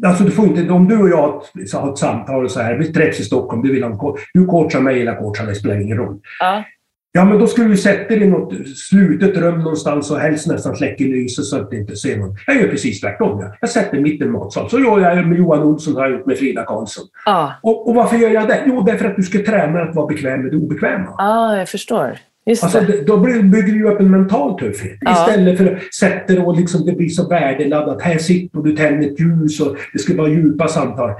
Alltså 0.07 0.25
du 0.25 0.31
får 0.31 0.47
inte, 0.47 0.73
om 0.73 0.89
du 0.89 0.99
och 0.99 1.09
jag 1.09 1.43
har 1.73 1.93
ett 1.93 1.99
samtal 1.99 2.51
så 2.51 2.61
här, 2.61 2.75
vi 2.75 2.93
träffas 2.93 3.21
i 3.21 3.25
Stockholm, 3.25 3.63
du 3.63 3.73
vill 3.73 3.83
ha 3.83 4.17
du 4.35 4.47
coachar 4.47 4.81
mig 4.81 5.01
eller 5.01 5.17
coachar 5.17 5.45
mig, 5.45 5.55
spelar 5.55 5.81
ingen 5.81 5.97
roll. 5.97 6.21
Ja. 6.41 6.65
Ja, 7.13 7.25
men 7.25 7.39
då 7.39 7.47
skulle 7.47 7.69
du 7.69 7.77
sätta 7.77 8.09
dig 8.09 8.23
i 8.23 8.27
något 8.27 8.69
slutet 8.77 9.37
rum 9.37 9.59
någonstans 9.59 10.11
och 10.11 10.19
helst 10.19 10.47
nästan 10.47 10.77
släcka 10.77 11.05
lyset 11.05 11.45
så 11.45 11.57
att 11.57 11.71
du 11.71 11.81
inte 11.81 11.97
ser 11.97 12.17
någon. 12.17 12.37
Jag 12.47 12.57
gör 12.57 12.69
precis 12.69 13.01
tvärtom. 13.01 13.41
Jag, 13.41 13.57
jag 13.61 13.71
sätter 13.71 14.01
mitt 14.01 14.21
i 14.21 14.25
en 14.25 14.33
matsal. 14.33 14.71
Så 14.71 14.79
gör 14.79 15.01
jag 15.01 15.27
med 15.27 15.39
Johan 15.39 15.63
Olsson 15.63 15.95
har 15.95 16.03
jag 16.03 16.13
gjort 16.13 16.27
med 16.27 16.39
Frida 16.39 16.65
Karlsson. 16.65 17.05
Ja. 17.27 17.53
Och, 17.63 17.89
och, 17.89 17.95
varför 17.95 18.17
gör 18.17 18.31
jag 18.31 18.49
det? 18.49 18.63
Jo, 18.67 18.83
därför 18.83 19.05
att 19.05 19.17
du 19.17 19.23
ska 19.23 19.39
träna 19.39 19.83
att 19.83 19.95
vara 19.95 20.07
bekväm 20.07 20.43
med 20.43 20.51
det 20.53 20.57
obekväma. 20.57 21.15
Ja, 21.19 21.57
jag 21.57 21.69
förstår. 21.69 22.19
Just 22.47 22.65
alltså, 22.65 22.81
det. 22.81 23.07
Då 23.07 23.17
bygger 23.17 23.73
du 23.73 23.91
upp 23.91 24.01
en 24.01 24.11
mental 24.11 24.59
tuffhet. 24.59 24.99
Ja. 25.01 25.13
Istället 25.13 25.59
för 25.59 25.75
att 25.75 25.95
sätta 25.95 26.33
dig 26.33 26.43
och 26.43 26.57
liksom, 26.57 26.87
det 26.87 26.93
blir 26.93 27.09
så 27.09 27.29
värdeladdat. 27.29 28.03
Här 28.03 28.19
sitter 28.19 28.59
du, 28.59 28.77
tänder 28.77 29.09
ett 29.09 29.21
ljus 29.21 29.61
och 29.61 29.77
det 29.93 29.99
ska 29.99 30.17
vara 30.17 30.29
djupa 30.29 30.69
samtal. 30.69 31.11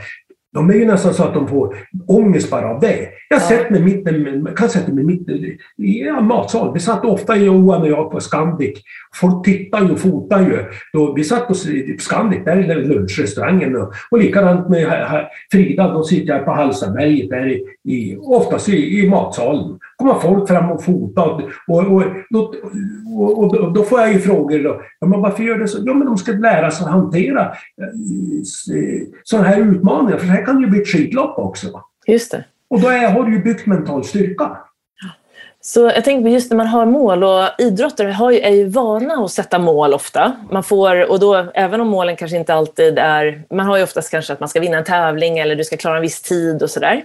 De 0.53 0.71
är 0.71 0.75
ju 0.75 0.87
nästan 0.87 1.15
så 1.15 1.23
att 1.23 1.35
de 1.35 1.49
får 1.49 1.77
ångest 2.07 2.51
bara 2.51 2.71
av 2.71 2.81
det. 2.81 3.09
Jag 3.29 3.41
ja. 3.51 3.71
mig 3.71 3.83
mitten, 3.83 4.49
kan 4.57 4.69
sätta 4.69 4.93
mig 4.93 5.05
mitt 5.05 5.29
i 5.79 6.03
en 6.03 6.27
matsal. 6.27 6.75
Vi 6.75 6.81
satt 6.81 7.05
ofta, 7.05 7.37
Johan 7.37 7.83
och 7.83 7.89
jag, 7.89 8.11
på 8.11 8.21
Scandic. 8.21 8.79
Folk 9.15 9.45
tittar 9.45 9.85
ju 9.85 9.91
och 9.91 9.99
fotar 9.99 10.41
ju. 10.41 10.65
Då, 10.93 11.15
vi 11.15 11.25
satt 11.25 11.49
på 11.49 11.55
Scandic, 11.99 12.45
där 12.45 12.57
är 12.57 12.83
lunchrestaurangen. 12.83 13.77
Och, 13.77 13.93
och 14.11 14.19
likadant 14.19 14.69
med 14.69 15.27
Frida, 15.53 15.93
då 15.93 16.03
sitter 16.03 16.33
jag 16.33 16.45
på 16.45 16.51
Hallstaberget, 16.51 17.31
där 17.31 17.49
i, 17.49 17.65
i, 17.85 18.17
oftast 18.17 18.69
i, 18.69 19.01
i 19.01 19.11
matsalen 19.11 19.79
kommer 20.01 20.15
folk 20.15 20.49
fram 20.49 20.71
och 20.71 20.85
fotar. 20.85 21.53
Och, 21.67 21.87
och, 21.87 22.03
och, 22.35 22.55
och, 23.17 23.55
och, 23.55 23.73
då 23.73 23.83
får 23.83 24.01
jag 24.01 24.13
ju 24.13 24.19
frågor. 24.19 24.59
Då, 24.59 24.83
ja, 25.01 25.07
men 25.07 25.21
varför 25.21 25.43
gör 25.43 25.59
det 25.59 25.69
så? 25.69 25.79
Ja, 25.85 25.95
men 25.95 26.07
de 26.07 26.19
ska 26.19 26.33
lära 26.33 26.71
sig 26.71 26.85
att 26.85 26.91
hantera 26.91 27.41
eh, 27.43 29.09
sådana 29.23 29.49
här 29.49 29.61
utmaningar. 29.61 30.19
För 30.19 30.27
det 30.27 30.33
här 30.33 30.45
kan 30.45 30.61
ju 30.61 30.67
bli 30.67 30.81
ett 30.81 30.89
skidlopp 30.89 31.39
också. 31.39 31.67
Just 32.07 32.33
det. 32.33 32.45
Och 32.71 32.81
då 32.81 32.89
är, 32.89 33.11
har 33.11 33.25
du 33.25 33.33
ju 33.33 33.43
byggt 33.43 33.67
mental 33.67 34.05
styrka. 34.05 34.57
Så 35.63 35.81
jag 35.81 36.05
tänker 36.05 36.23
på 36.23 36.29
just 36.29 36.51
när 36.51 36.57
man 36.57 36.67
har 36.67 36.87
mål 36.87 37.25
och 37.25 37.45
idrottare 37.59 38.11
har 38.11 38.31
ju, 38.31 38.41
är 38.41 38.51
ju 38.51 38.69
vana 38.69 39.15
att 39.15 39.31
sätta 39.31 39.59
mål 39.59 39.95
ofta. 39.95 40.37
Man 40.51 40.63
får, 40.63 41.11
och 41.11 41.21
då, 41.21 41.47
även 41.55 41.81
om 41.81 41.89
målen 41.89 42.17
kanske 42.17 42.37
inte 42.37 42.55
alltid 42.55 42.99
är... 42.99 43.43
Man 43.51 43.67
har 43.67 43.77
ju 43.77 43.83
oftast 43.83 44.11
kanske 44.11 44.33
att 44.33 44.41
man 44.41 44.49
ska 44.49 44.61
vinna 44.61 44.79
en 44.79 44.85
tävling 44.85 45.39
eller 45.39 45.57
du 45.57 45.65
ska 45.65 45.77
klara 45.77 45.97
en 45.97 46.03
viss 46.03 46.23
tid 46.23 46.63
och 46.63 46.71
sådär. 46.71 47.05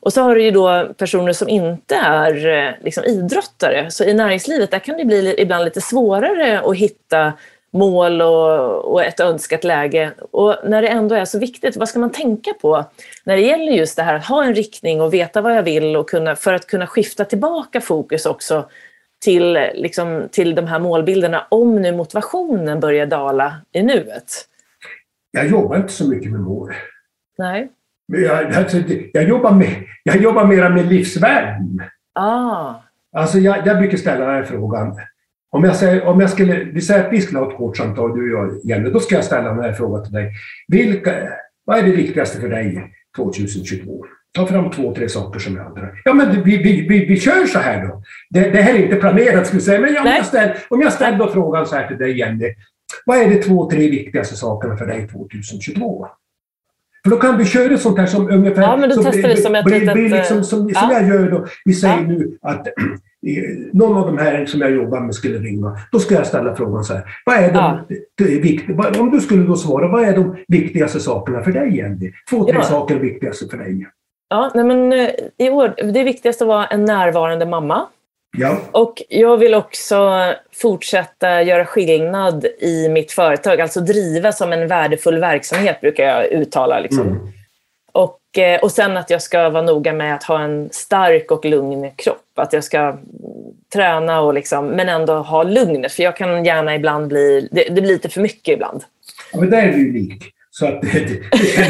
Och 0.00 0.12
så 0.12 0.22
har 0.22 0.34
du 0.34 0.42
ju 0.42 0.50
då 0.50 0.88
personer 0.98 1.32
som 1.32 1.48
inte 1.48 1.94
är 1.94 2.46
eh, 2.46 2.70
liksom, 2.84 3.04
idrottare. 3.04 3.90
Så 3.90 4.04
i 4.04 4.14
näringslivet 4.14 4.70
där 4.70 4.78
kan 4.78 4.96
det 4.96 5.04
bli 5.04 5.34
ibland 5.38 5.64
lite 5.64 5.80
svårare 5.80 6.60
att 6.60 6.76
hitta 6.76 7.32
mål 7.76 8.22
och, 8.22 8.92
och, 8.92 9.04
ett 9.04 9.20
önskat 9.20 9.64
läge. 9.64 10.12
Och 10.30 10.56
när 10.64 10.82
det 10.82 10.88
ändå 10.88 11.14
är 11.14 11.24
så 11.24 11.38
viktigt, 11.38 11.76
vad 11.76 11.88
ska 11.88 11.98
man 11.98 12.10
tänka 12.10 12.52
på 12.52 12.84
när 13.24 13.36
det 13.36 13.42
gäller 13.42 13.72
just 13.72 13.96
det 13.96 14.02
här 14.02 14.14
att 14.14 14.26
ha 14.26 14.44
en 14.44 14.54
riktning 14.54 15.00
och 15.00 15.14
veta 15.14 15.40
vad 15.40 15.56
jag 15.56 15.62
vill 15.62 15.96
och 15.96 16.08
kunna, 16.10 16.36
för 16.36 16.52
att 16.52 16.66
kunna 16.66 16.86
skifta 16.86 17.24
tillbaka 17.24 17.80
fokus 17.80 18.26
också 18.26 18.68
till, 19.24 19.52
liksom, 19.74 20.28
till 20.30 20.54
de 20.54 20.66
här 20.66 20.78
målbilderna 20.78 21.46
om 21.48 21.82
nu 21.82 21.92
motivationen 21.92 22.80
börjar 22.80 23.06
dala 23.06 23.54
i 23.72 23.82
nuet? 23.82 24.32
Jag 25.30 25.48
jobbar 25.48 25.76
inte 25.76 25.92
så 25.92 26.08
mycket 26.08 26.32
med 26.32 26.40
mål. 26.40 26.72
Nej. 27.38 27.68
Jag, 28.06 28.54
alltså, 28.54 28.76
jag, 29.12 29.28
jobbar, 29.28 29.52
med, 29.52 29.84
jag 30.02 30.16
jobbar 30.16 30.44
mera 30.44 30.68
med 30.68 30.86
livsvärden. 30.86 31.80
Ah. 32.14 32.74
Alltså 33.16 33.38
jag, 33.38 33.66
jag 33.66 33.78
brukar 33.78 33.96
ställa 33.96 34.26
den 34.26 34.34
här 34.34 34.44
frågan. 34.44 35.00
Om 35.50 35.64
jag, 35.64 35.76
säger, 35.76 36.04
om 36.04 36.20
jag 36.20 36.30
skulle, 36.30 36.64
vi 36.64 36.80
säger 36.80 37.06
att 37.06 37.12
vi 37.12 37.20
skulle 37.20 37.38
ha 37.38 37.50
ett 37.50 37.56
coachsamtal, 37.56 38.18
du 38.18 38.36
och 38.36 38.48
jag, 38.48 38.60
Jenny, 38.64 38.90
då 38.90 39.00
ska 39.00 39.14
jag 39.14 39.24
ställa 39.24 39.54
den 39.54 39.64
här 39.64 39.72
frågan 39.72 40.04
till 40.04 40.12
dig. 40.12 40.32
Vilka, 40.68 41.12
vad 41.64 41.78
är 41.78 41.82
det 41.82 41.90
viktigaste 41.90 42.40
för 42.40 42.48
dig 42.48 42.92
2022? 43.16 44.04
Ta 44.32 44.46
fram 44.46 44.70
två, 44.70 44.94
tre 44.94 45.08
saker 45.08 45.40
som 45.40 45.56
jag 45.56 45.66
undrar. 45.66 46.00
Ja, 46.04 46.14
men 46.14 46.42
vi, 46.42 46.56
vi, 46.56 46.86
vi, 46.88 47.04
vi 47.04 47.20
kör 47.20 47.46
så 47.46 47.58
här 47.58 47.86
då. 47.86 48.02
Det, 48.30 48.50
det 48.50 48.62
här 48.62 48.74
är 48.74 48.82
inte 48.82 48.96
planerat, 48.96 49.46
skulle 49.46 49.60
jag 49.60 49.64
säga. 49.64 49.80
Men 49.80 49.96
om 49.98 50.06
jag, 50.06 50.26
ställ, 50.26 50.50
om 50.68 50.80
jag 50.80 50.92
ställer 50.92 51.26
frågan 51.26 51.66
så 51.66 51.76
här 51.76 51.88
till 51.88 51.98
dig, 51.98 52.18
Jenny. 52.18 52.54
Vad 53.04 53.18
är 53.18 53.30
de 53.30 53.42
två, 53.42 53.70
tre 53.70 53.90
viktigaste 53.90 54.36
sakerna 54.36 54.76
för 54.76 54.86
dig 54.86 55.08
2022? 55.08 56.06
För 57.02 57.10
då 57.10 57.16
kan 57.16 57.38
vi 57.38 57.44
köra 57.44 57.74
ett 57.74 57.80
sånt 57.80 57.98
här 57.98 58.06
som 58.06 58.30
ungefär... 58.30 58.62
Ja, 58.62 58.76
men 58.76 58.88
då 58.88 59.02
testar 59.02 59.28
vi 59.28 59.36
som 59.36 59.54
ett 59.54 59.70
litet... 59.70 59.96
Liksom, 59.96 60.44
som, 60.44 60.68
ja. 60.68 60.80
som 60.80 60.90
jag 60.90 61.08
gör 61.08 61.30
då. 61.30 61.46
Vi 61.64 61.74
säger 61.74 61.94
ja. 61.94 62.02
nu 62.02 62.38
att 62.42 62.66
någon 63.72 63.96
av 63.96 64.06
de 64.06 64.18
här 64.18 64.46
som 64.46 64.60
jag 64.60 64.70
jobbar 64.70 65.00
med 65.00 65.14
skulle 65.14 65.38
ringa. 65.38 65.76
Då 65.92 65.98
ska 65.98 66.14
jag 66.14 66.26
ställa 66.26 66.54
frågan 66.54 66.84
så 66.84 66.94
här. 66.94 67.04
Vad 67.24 67.36
är 67.36 67.52
de, 67.52 67.84
ja. 68.78 69.00
om 69.00 69.10
du 69.10 69.20
skulle 69.20 69.42
då 69.42 69.56
svara, 69.56 69.88
vad 69.88 70.04
är 70.04 70.16
de 70.16 70.36
viktigaste 70.48 71.00
sakerna 71.00 71.42
för 71.42 71.52
dig, 71.52 71.76
Jenny? 71.76 72.12
Två, 72.30 72.44
tre 72.44 72.54
ja. 72.54 72.62
saker 72.62 72.94
viktigaste 72.94 73.46
för 73.48 73.56
dig. 73.56 73.86
Ja, 74.28 74.50
nej 74.54 74.64
men, 74.64 74.92
eh, 74.92 75.10
i 75.38 75.50
år, 75.50 75.92
det 75.92 76.04
viktigaste 76.04 76.44
var 76.44 76.66
en 76.70 76.84
närvarande 76.84 77.46
mamma. 77.46 77.86
Ja. 78.38 78.58
Och 78.70 79.02
jag 79.08 79.36
vill 79.36 79.54
också 79.54 80.10
fortsätta 80.54 81.42
göra 81.42 81.64
skillnad 81.64 82.46
i 82.60 82.88
mitt 82.88 83.12
företag, 83.12 83.60
alltså 83.60 83.80
driva 83.80 84.32
som 84.32 84.52
en 84.52 84.68
värdefull 84.68 85.20
verksamhet 85.20 85.80
brukar 85.80 86.04
jag 86.04 86.26
uttala. 86.26 86.80
Liksom. 86.80 87.06
Mm. 87.06 87.18
Och, 87.92 88.38
eh, 88.38 88.60
och 88.60 88.70
sen 88.70 88.96
att 88.96 89.10
jag 89.10 89.22
ska 89.22 89.50
vara 89.50 89.62
noga 89.62 89.92
med 89.92 90.14
att 90.14 90.24
ha 90.24 90.40
en 90.40 90.68
stark 90.72 91.30
och 91.30 91.44
lugn 91.44 91.90
kropp. 91.96 92.25
Att 92.38 92.52
jag 92.52 92.64
ska 92.64 92.98
träna 93.72 94.20
och 94.20 94.34
liksom, 94.34 94.66
men 94.66 94.88
ändå 94.88 95.14
ha 95.14 95.42
lugnet. 95.42 95.92
För 95.92 96.02
jag 96.02 96.16
kan 96.16 96.44
gärna 96.44 96.74
ibland 96.74 97.08
bli, 97.08 97.48
det, 97.52 97.64
det 97.64 97.80
blir 97.80 97.92
lite 97.92 98.08
för 98.08 98.20
mycket 98.20 98.54
ibland. 98.54 98.84
Ja, 99.32 99.40
men 99.40 99.50
där 99.50 99.62
är 99.62 99.72
du 99.72 99.88
unik. 99.88 100.32
Så 100.50 100.66
att, 100.66 100.82
det, 100.82 100.88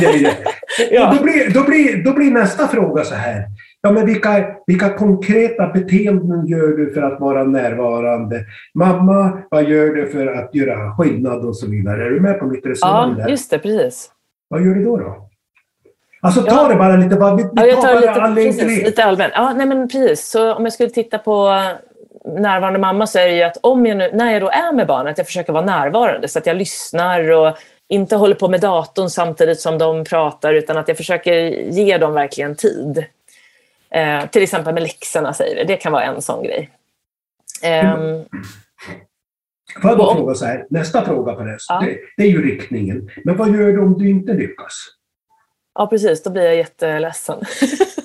det, 0.01 0.37
ja. 0.91 1.15
då, 1.19 1.23
blir, 1.23 1.55
då, 1.55 1.65
blir, 1.65 2.05
då 2.05 2.13
blir 2.13 2.31
nästa 2.31 2.69
fråga 2.69 3.05
så 3.05 3.15
här. 3.15 3.45
Ja, 3.81 3.93
men 3.93 4.07
vilka, 4.07 4.57
vilka 4.67 4.93
konkreta 4.93 5.67
beteenden 5.67 6.47
gör 6.47 6.77
du 6.77 6.93
för 6.95 7.03
att 7.03 7.21
vara 7.21 7.45
närvarande? 7.45 8.45
Mamma, 8.75 9.43
vad 9.51 9.69
gör 9.69 9.95
du 9.95 10.07
för 10.07 10.27
att 10.27 10.55
göra 10.55 10.97
skillnad 10.97 11.45
och 11.45 11.57
så 11.57 11.71
vidare? 11.71 12.07
Är 12.07 12.11
du 12.11 12.21
med 12.21 12.39
på 12.39 12.47
mitt 12.47 12.67
resonemang? 12.67 13.19
Ja, 13.19 13.29
just 13.29 13.51
det, 13.51 13.59
precis. 13.59 14.11
Vad 14.49 14.65
gör 14.65 14.75
du 14.75 14.85
då? 14.85 14.97
då? 14.97 15.26
Alltså 16.21 16.43
ta 16.43 16.63
ja. 16.63 16.69
det 16.69 16.77
bara 16.77 16.97
lite, 16.97 17.17
bara, 17.17 17.35
vi, 17.35 17.43
vi 17.43 17.51
ja, 17.55 17.67
jag 17.67 17.81
tar, 17.81 18.15
tar 18.15 18.29
lite, 18.29 18.65
precis, 18.65 18.85
lite 18.85 19.05
allmänt. 19.05 19.33
Ja, 19.37 19.53
nej 19.53 19.67
men 19.67 19.89
precis. 19.89 20.29
Så 20.29 20.55
om 20.55 20.65
jag 20.65 20.73
skulle 20.73 20.91
titta 20.91 21.19
på 21.19 21.63
närvarande 22.25 22.79
mamma 22.79 23.07
så 23.07 23.19
är 23.19 23.27
det 23.27 23.37
ju 23.37 23.43
att 23.43 23.57
om 23.61 23.87
jag 23.87 23.97
nu, 23.97 24.11
när 24.13 24.33
jag 24.33 24.43
då 24.43 24.49
är 24.49 24.73
med 24.73 24.87
barnet, 24.87 25.13
att 25.13 25.19
jag 25.19 25.27
försöker 25.27 25.53
vara 25.53 25.65
närvarande 25.65 26.29
så 26.29 26.39
att 26.39 26.47
jag 26.47 26.57
lyssnar 26.57 27.31
och 27.31 27.57
inte 27.89 28.17
håller 28.17 28.35
på 28.35 28.49
med 28.49 28.61
datorn 28.61 29.11
samtidigt 29.11 29.61
som 29.61 29.79
de 29.79 30.05
pratar 30.05 30.55
utan 30.55 30.77
att 30.77 30.89
jag 30.89 30.97
försöker 30.97 31.33
ge 31.71 31.99
dem 31.99 32.15
verkligen 32.15 32.57
tid. 32.57 33.05
Eh, 33.91 34.27
till 34.27 34.43
exempel 34.43 34.75
med 34.75 34.83
läxorna 34.83 35.33
säger 35.33 35.57
vi, 35.57 35.65
det 35.65 35.77
kan 35.77 35.93
vara 35.93 36.05
en 36.05 36.23
sån 36.23 36.43
grej. 36.43 36.71
Eh, 37.63 37.97
Får 39.83 39.91
jag 39.91 39.99
då 39.99 40.15
fråga 40.15 40.35
så 40.35 40.45
här, 40.45 40.67
nästa 40.71 41.05
fråga 41.05 41.35
på 41.35 41.43
det, 41.43 41.57
ja. 41.69 41.81
det, 41.81 41.99
det 42.17 42.23
är 42.23 42.31
ju 42.31 42.43
riktningen. 42.43 43.11
Men 43.25 43.37
vad 43.37 43.49
gör 43.49 43.73
du 43.73 43.81
om 43.81 43.99
du 43.99 44.11
inte 44.11 44.33
lyckas? 44.33 44.96
Ja, 45.79 45.87
precis. 45.87 46.23
Då 46.23 46.31
blir 46.31 46.43
jag 46.43 46.57
jätteledsen. 46.57 47.39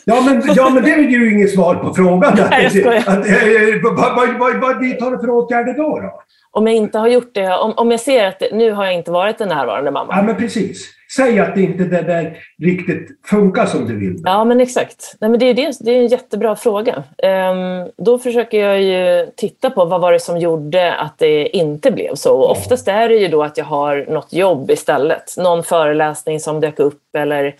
Ja, 0.05 0.21
men, 0.21 0.43
ja, 0.55 0.69
men 0.69 0.83
det 0.83 0.91
är 0.91 0.97
ju 0.97 1.33
inget 1.33 1.53
svar 1.53 1.75
på 1.75 1.93
frågan. 1.93 2.37
Nej, 2.49 2.63
jag 2.63 2.71
skojar. 2.71 2.97
Att, 2.97 3.27
eh, 3.27 3.35
vad, 3.83 4.15
vad, 4.15 4.39
vad, 4.39 4.61
vad 4.61 4.79
vidtar 4.79 5.11
du 5.11 5.17
för 5.17 5.29
åtgärder 5.29 5.73
då? 5.73 5.99
då? 5.99 6.21
Om 6.51 6.67
jag 6.67 6.75
inte 6.75 6.97
har 6.97 7.07
gjort 7.07 7.33
det, 7.33 7.53
om, 7.53 7.73
om 7.77 7.91
jag 7.91 7.99
ser 7.99 8.27
att 8.27 8.39
det, 8.39 8.55
nu 8.55 8.71
har 8.71 8.85
jag 8.85 8.93
inte 8.93 9.11
varit 9.11 9.41
en 9.41 9.49
närvarande 9.49 9.91
mamma. 9.91 10.13
Ja, 10.15 10.21
men 10.21 10.35
precis. 10.35 10.89
Säg 11.15 11.39
att 11.39 11.55
det 11.55 11.61
inte 11.61 11.83
det 11.83 12.01
där 12.01 12.37
riktigt 12.61 13.09
funkar 13.25 13.65
som 13.65 13.87
du 13.87 13.99
vill. 13.99 14.21
Ja, 14.23 14.43
men 14.43 14.61
exakt. 14.61 15.15
Nej, 15.19 15.29
men 15.29 15.39
det, 15.39 15.45
är, 15.45 15.53
det, 15.53 15.77
det 15.79 15.91
är 15.91 15.97
en 15.97 16.07
jättebra 16.07 16.55
fråga. 16.55 17.03
Um, 17.23 17.91
då 17.97 18.19
försöker 18.19 18.59
jag 18.59 18.81
ju 18.81 19.31
titta 19.35 19.69
på 19.69 19.85
vad 19.85 20.01
var 20.01 20.11
det 20.11 20.19
som 20.19 20.37
gjorde 20.37 20.95
att 20.95 21.17
det 21.17 21.57
inte 21.57 21.91
blev 21.91 22.15
så. 22.15 22.33
Och 22.33 22.51
oftast 22.51 22.87
är 22.87 23.09
det 23.09 23.15
ju 23.15 23.27
då 23.27 23.43
att 23.43 23.57
jag 23.57 23.65
har 23.65 24.05
något 24.09 24.33
jobb 24.33 24.71
istället. 24.71 25.37
Någon 25.37 25.63
föreläsning 25.63 26.39
som 26.39 26.59
dök 26.59 26.79
upp 26.79 27.15
eller 27.17 27.55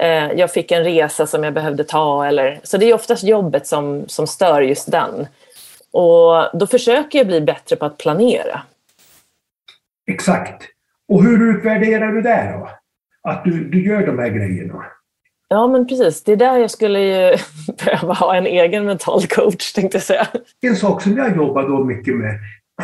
eh, 0.00 0.32
jag 0.32 0.50
fick 0.50 0.72
en 0.72 0.84
resa 0.84 1.26
som 1.26 1.44
jag 1.44 1.54
behövde 1.54 1.84
ta. 1.84 2.26
Eller, 2.26 2.60
så 2.62 2.76
det 2.76 2.86
är 2.86 2.94
oftast 2.94 3.24
jobbet 3.24 3.66
som, 3.66 4.04
som 4.08 4.26
stör 4.26 4.62
just 4.62 4.90
den. 4.90 5.26
Och 5.92 6.58
då 6.58 6.66
försöker 6.66 7.18
jag 7.18 7.26
bli 7.26 7.40
bättre 7.40 7.76
på 7.76 7.86
att 7.86 7.98
planera. 7.98 8.62
Exakt. 10.10 10.62
Och 11.08 11.22
hur 11.22 11.56
utvärderar 11.56 12.12
du 12.12 12.22
det 12.22 12.52
då? 12.58 12.68
Att 13.24 13.44
du, 13.44 13.64
du 13.64 13.86
gör 13.86 14.06
de 14.06 14.18
här 14.18 14.28
grejerna. 14.28 14.84
Ja, 15.48 15.66
men 15.66 15.86
precis. 15.86 16.24
Det 16.24 16.32
är 16.32 16.36
där 16.36 16.58
jag 16.58 16.70
skulle 16.70 17.00
ju 17.00 17.36
behöva 17.84 18.14
ha 18.14 18.36
en 18.36 18.46
egen 18.46 18.84
mental 18.84 19.26
coach, 19.26 19.72
tänkte 19.72 19.96
jag 19.96 20.02
säga. 20.02 20.26
En 20.60 20.76
sak 20.76 21.02
som 21.02 21.16
jag 21.16 21.36
jobbar 21.36 21.68
då 21.68 21.84
mycket 21.84 22.14
med, 22.14 22.38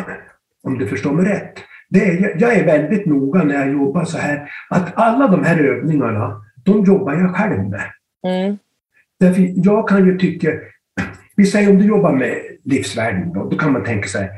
om 0.63 0.77
du 0.77 0.87
förstår 0.87 1.11
mig 1.11 1.25
rätt, 1.25 1.57
det 1.89 1.99
är, 1.99 2.35
jag 2.39 2.53
är 2.53 2.65
väldigt 2.65 3.05
noga 3.05 3.43
när 3.43 3.55
jag 3.55 3.71
jobbar 3.71 4.05
så 4.05 4.17
här, 4.17 4.51
att 4.69 4.91
alla 4.95 5.27
de 5.27 5.43
här 5.43 5.59
övningarna, 5.59 6.41
de 6.65 6.83
jobbar 6.83 7.13
jag 7.13 7.35
själv 7.35 7.69
med. 7.69 7.91
Mm. 8.27 8.57
Därför 9.19 9.51
jag 9.55 9.87
kan 9.87 10.05
ju 10.05 10.17
tycka, 10.17 10.49
vi 11.35 11.45
säger 11.45 11.69
om 11.69 11.77
du 11.77 11.85
jobbar 11.85 12.11
med 12.11 12.37
livsvärden, 12.63 13.33
då, 13.33 13.49
då 13.49 13.57
kan 13.57 13.73
man 13.73 13.83
tänka 13.83 14.07
sig 14.07 14.29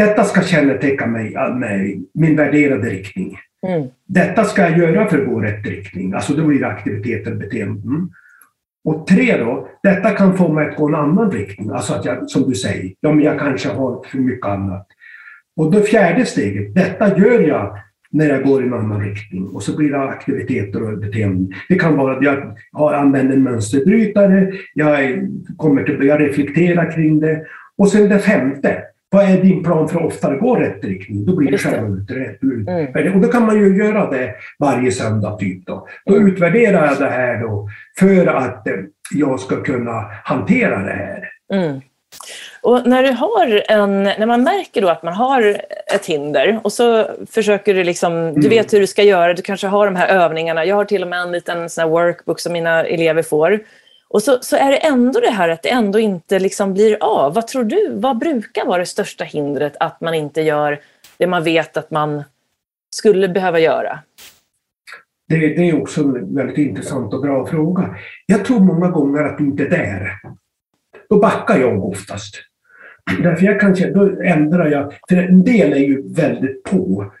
detta 0.00 0.24
ska 0.24 0.42
känneteckna 0.42 1.06
mig, 1.06 1.34
mig 1.54 2.02
min 2.14 2.36
värderade 2.36 2.90
riktning. 2.90 3.38
Mm. 3.66 3.88
Detta 4.06 4.44
ska 4.44 4.62
jag 4.62 4.78
göra 4.78 5.08
för 5.08 5.22
att 5.22 5.28
gå 5.28 5.40
rätt 5.40 5.66
riktning. 5.66 6.12
Alltså 6.12 6.34
då 6.34 6.44
blir 6.44 6.60
det 6.60 6.66
aktiviteter 6.66 7.30
och 7.30 7.38
beteenden. 7.38 7.82
Mm. 7.82 8.10
Och 8.84 9.06
tre 9.06 9.36
då, 9.36 9.68
detta 9.82 10.10
kan 10.10 10.36
få 10.36 10.52
mig 10.52 10.68
att 10.68 10.76
gå 10.76 10.88
en 10.88 10.94
annan 10.94 11.30
riktning. 11.30 11.70
Alltså 11.70 11.94
att 11.94 12.04
jag, 12.04 12.30
som 12.30 12.48
du 12.48 12.54
säger, 12.54 12.92
ja, 13.00 13.12
men 13.12 13.24
jag 13.24 13.38
kanske 13.38 13.68
har 13.68 14.04
för 14.04 14.18
mycket 14.18 14.46
annat. 14.46 14.86
Och 15.56 15.72
det 15.72 15.82
fjärde 15.82 16.26
steget, 16.26 16.74
detta 16.74 17.18
gör 17.18 17.40
jag 17.40 17.78
när 18.10 18.28
jag 18.28 18.42
går 18.42 18.62
i 18.62 18.66
en 18.66 18.74
annan 18.74 19.04
riktning. 19.04 19.46
Och 19.46 19.62
så 19.62 19.76
blir 19.76 19.90
det 19.90 20.00
aktiviteter 20.00 20.82
och 20.82 20.98
beteenden. 20.98 21.54
Det 21.68 21.74
kan 21.74 21.96
vara 21.96 22.16
att 22.16 22.22
jag 22.22 22.56
har 22.72 22.94
använt 22.94 23.32
en 23.32 23.42
mönsterbrytare, 23.42 24.52
jag, 24.74 25.28
kommer 25.56 25.84
till, 25.84 26.06
jag 26.06 26.20
reflekterar 26.20 26.92
kring 26.92 27.20
det. 27.20 27.46
Och 27.78 27.88
sen 27.88 28.08
det 28.08 28.18
femte, 28.18 28.82
vad 29.10 29.24
är 29.24 29.42
din 29.42 29.62
plan 29.62 29.88
för 29.88 29.98
att 29.98 30.06
oftare 30.06 30.36
gå 30.36 30.56
rätt 30.56 30.84
riktning? 30.84 31.26
Då 31.26 31.36
blir 31.36 31.50
det 31.50 31.58
självutvärdering. 31.58 32.68
Mm. 32.68 33.14
Och 33.14 33.20
då 33.20 33.28
kan 33.28 33.46
man 33.46 33.56
ju 33.56 33.76
göra 33.76 34.10
det 34.10 34.34
varje 34.58 34.92
söndag. 34.92 35.36
Typ 35.36 35.66
då. 35.66 35.86
då 36.06 36.14
mm. 36.16 36.28
utvärderar 36.28 36.86
jag 36.86 36.98
det 36.98 37.10
här 37.10 37.40
då 37.40 37.68
för 37.98 38.26
att 38.26 38.66
eh, 38.66 38.74
jag 39.14 39.40
ska 39.40 39.62
kunna 39.62 40.04
hantera 40.24 40.78
det 40.78 40.92
här. 40.92 41.28
Mm. 41.52 41.80
Och 42.62 42.86
när, 42.86 43.02
du 43.02 43.10
har 43.10 43.62
en, 43.68 44.02
när 44.02 44.26
man 44.26 44.42
märker 44.42 44.82
då 44.82 44.88
att 44.88 45.02
man 45.02 45.14
har 45.14 45.60
ett 45.94 46.06
hinder 46.06 46.60
och 46.64 46.72
så 46.72 47.06
försöker 47.30 47.74
du 47.74 47.84
liksom, 47.84 48.12
du 48.12 48.40
mm. 48.40 48.50
vet 48.50 48.72
hur 48.72 48.80
du 48.80 48.86
ska 48.86 49.02
göra, 49.02 49.34
du 49.34 49.42
kanske 49.42 49.66
har 49.66 49.86
de 49.86 49.96
här 49.96 50.08
övningarna. 50.08 50.64
Jag 50.64 50.76
har 50.76 50.84
till 50.84 51.02
och 51.02 51.08
med 51.08 51.20
en 51.20 51.32
liten 51.32 51.70
sån 51.70 51.90
workbook 51.90 52.40
som 52.40 52.52
mina 52.52 52.84
elever 52.84 53.22
får. 53.22 53.60
Och 54.10 54.22
så, 54.22 54.38
så 54.40 54.56
är 54.56 54.70
det 54.70 54.76
ändå 54.76 55.20
det 55.20 55.30
här 55.30 55.48
att 55.48 55.62
det 55.62 55.70
ändå 55.70 55.98
inte 55.98 56.38
liksom 56.38 56.74
blir 56.74 56.96
av. 57.00 57.34
Vad 57.34 57.46
tror 57.46 57.64
du, 57.64 57.90
vad 57.94 58.18
brukar 58.18 58.66
vara 58.66 58.78
det 58.78 58.86
största 58.86 59.24
hindret 59.24 59.76
att 59.80 60.00
man 60.00 60.14
inte 60.14 60.40
gör 60.40 60.80
det 61.18 61.26
man 61.26 61.44
vet 61.44 61.76
att 61.76 61.90
man 61.90 62.22
skulle 62.96 63.28
behöva 63.28 63.58
göra? 63.58 63.98
Det, 65.28 65.36
det 65.36 65.68
är 65.68 65.82
också 65.82 66.00
en 66.00 66.34
väldigt 66.34 66.58
intressant 66.58 67.14
och 67.14 67.22
bra 67.22 67.46
fråga. 67.46 67.96
Jag 68.26 68.44
tror 68.44 68.60
många 68.60 68.90
gånger 68.90 69.22
att 69.22 69.38
det 69.38 69.44
inte 69.44 69.64
är 69.64 69.70
där. 69.70 70.12
Då 71.08 71.18
backar 71.18 71.58
jag 71.58 71.84
oftast. 71.84 72.34
Därför 73.22 73.46
jag 73.46 73.60
kan, 73.60 73.74
då 73.92 74.22
ändrar 74.22 74.70
jag, 74.70 74.92
för 75.08 75.16
en 75.16 75.44
del 75.44 75.72
är 75.72 75.76
ju 75.76 76.14
väldigt 76.14 76.62
på. 76.62 77.12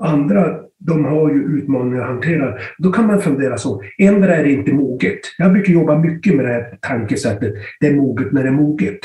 andra 0.00 0.60
de 0.86 1.04
har 1.04 1.30
ju 1.30 1.42
utmaningar 1.42 2.00
att 2.02 2.08
hantera. 2.08 2.54
Då 2.78 2.92
kan 2.92 3.06
man 3.06 3.22
fundera 3.22 3.58
så, 3.58 3.82
ändra 3.98 4.36
är 4.36 4.44
det 4.44 4.52
inte 4.52 4.72
moget. 4.72 5.20
Jag 5.38 5.52
brukar 5.52 5.72
jobba 5.72 5.98
mycket 5.98 6.34
med 6.34 6.44
det 6.44 6.52
här 6.52 6.78
tankesättet, 6.80 7.54
det 7.80 7.86
är 7.86 7.94
moget 7.94 8.32
när 8.32 8.42
det 8.42 8.48
är 8.48 8.52
moget. 8.52 8.98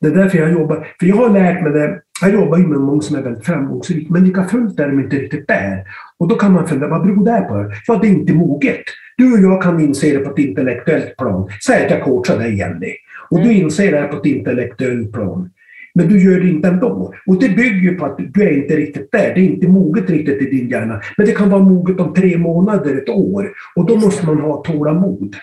Det 0.00 0.08
är 0.08 0.14
därför 0.14 0.38
jag 0.38 0.52
jobbar, 0.52 0.86
för 1.00 1.06
jag 1.06 1.16
har 1.16 1.30
lärt 1.30 1.62
mig 1.62 1.72
det, 1.72 2.00
jag 2.22 2.32
jobbar 2.32 2.58
ju 2.58 2.66
med 2.66 2.80
många 2.80 3.00
som 3.00 3.16
är 3.16 3.22
väldigt 3.22 3.46
framgångsrika, 3.46 4.12
men 4.12 4.24
lika 4.24 4.44
fullt 4.44 4.80
är 4.80 4.88
de 4.88 5.00
inte 5.00 5.16
riktigt 5.16 5.48
där. 5.48 5.84
Och 6.18 6.28
då 6.28 6.34
kan 6.34 6.52
man 6.52 6.68
fundera, 6.68 6.90
vad 6.90 7.02
beror 7.02 7.24
det 7.24 7.40
på? 7.48 7.72
Ja, 7.86 7.98
det 8.02 8.08
är 8.08 8.10
inte 8.10 8.32
moget. 8.32 8.82
Du 9.16 9.32
och 9.32 9.38
jag 9.38 9.62
kan 9.62 9.80
inse 9.80 10.18
det 10.18 10.18
på 10.18 10.30
ett 10.30 10.38
intellektuellt 10.38 11.16
plan. 11.16 11.48
Säg 11.66 11.84
att 11.84 11.90
jag 11.90 12.02
coachar 12.02 12.38
dig, 12.38 12.58
Jenny. 12.58 12.92
Och 13.30 13.38
du 13.38 13.44
mm. 13.44 13.56
inser 13.56 13.92
det 13.92 13.98
här 13.98 14.08
på 14.08 14.16
ett 14.16 14.26
intellektuellt 14.26 15.12
plan. 15.12 15.50
Men 15.94 16.08
du 16.08 16.24
gör 16.24 16.40
det 16.40 16.48
inte 16.48 16.68
ändå. 16.68 17.14
Och 17.26 17.40
det 17.40 17.48
bygger 17.48 17.94
på 17.94 18.04
att 18.04 18.18
du 18.18 18.42
är 18.42 18.62
inte 18.62 18.76
riktigt 18.76 19.12
där. 19.12 19.34
Det 19.34 19.40
är 19.40 19.44
inte 19.44 19.68
moget 19.68 20.10
riktigt 20.10 20.42
i 20.42 20.50
din 20.50 20.68
hjärna. 20.68 21.00
Men 21.16 21.26
det 21.26 21.32
kan 21.32 21.50
vara 21.50 21.62
moget 21.62 22.00
om 22.00 22.14
tre 22.14 22.38
månader, 22.38 22.96
ett 22.96 23.08
år. 23.08 23.52
Och 23.76 23.86
då 23.86 23.96
måste 23.96 24.26
man 24.26 24.40
ha 24.40 24.62
tålamod. 24.62 25.36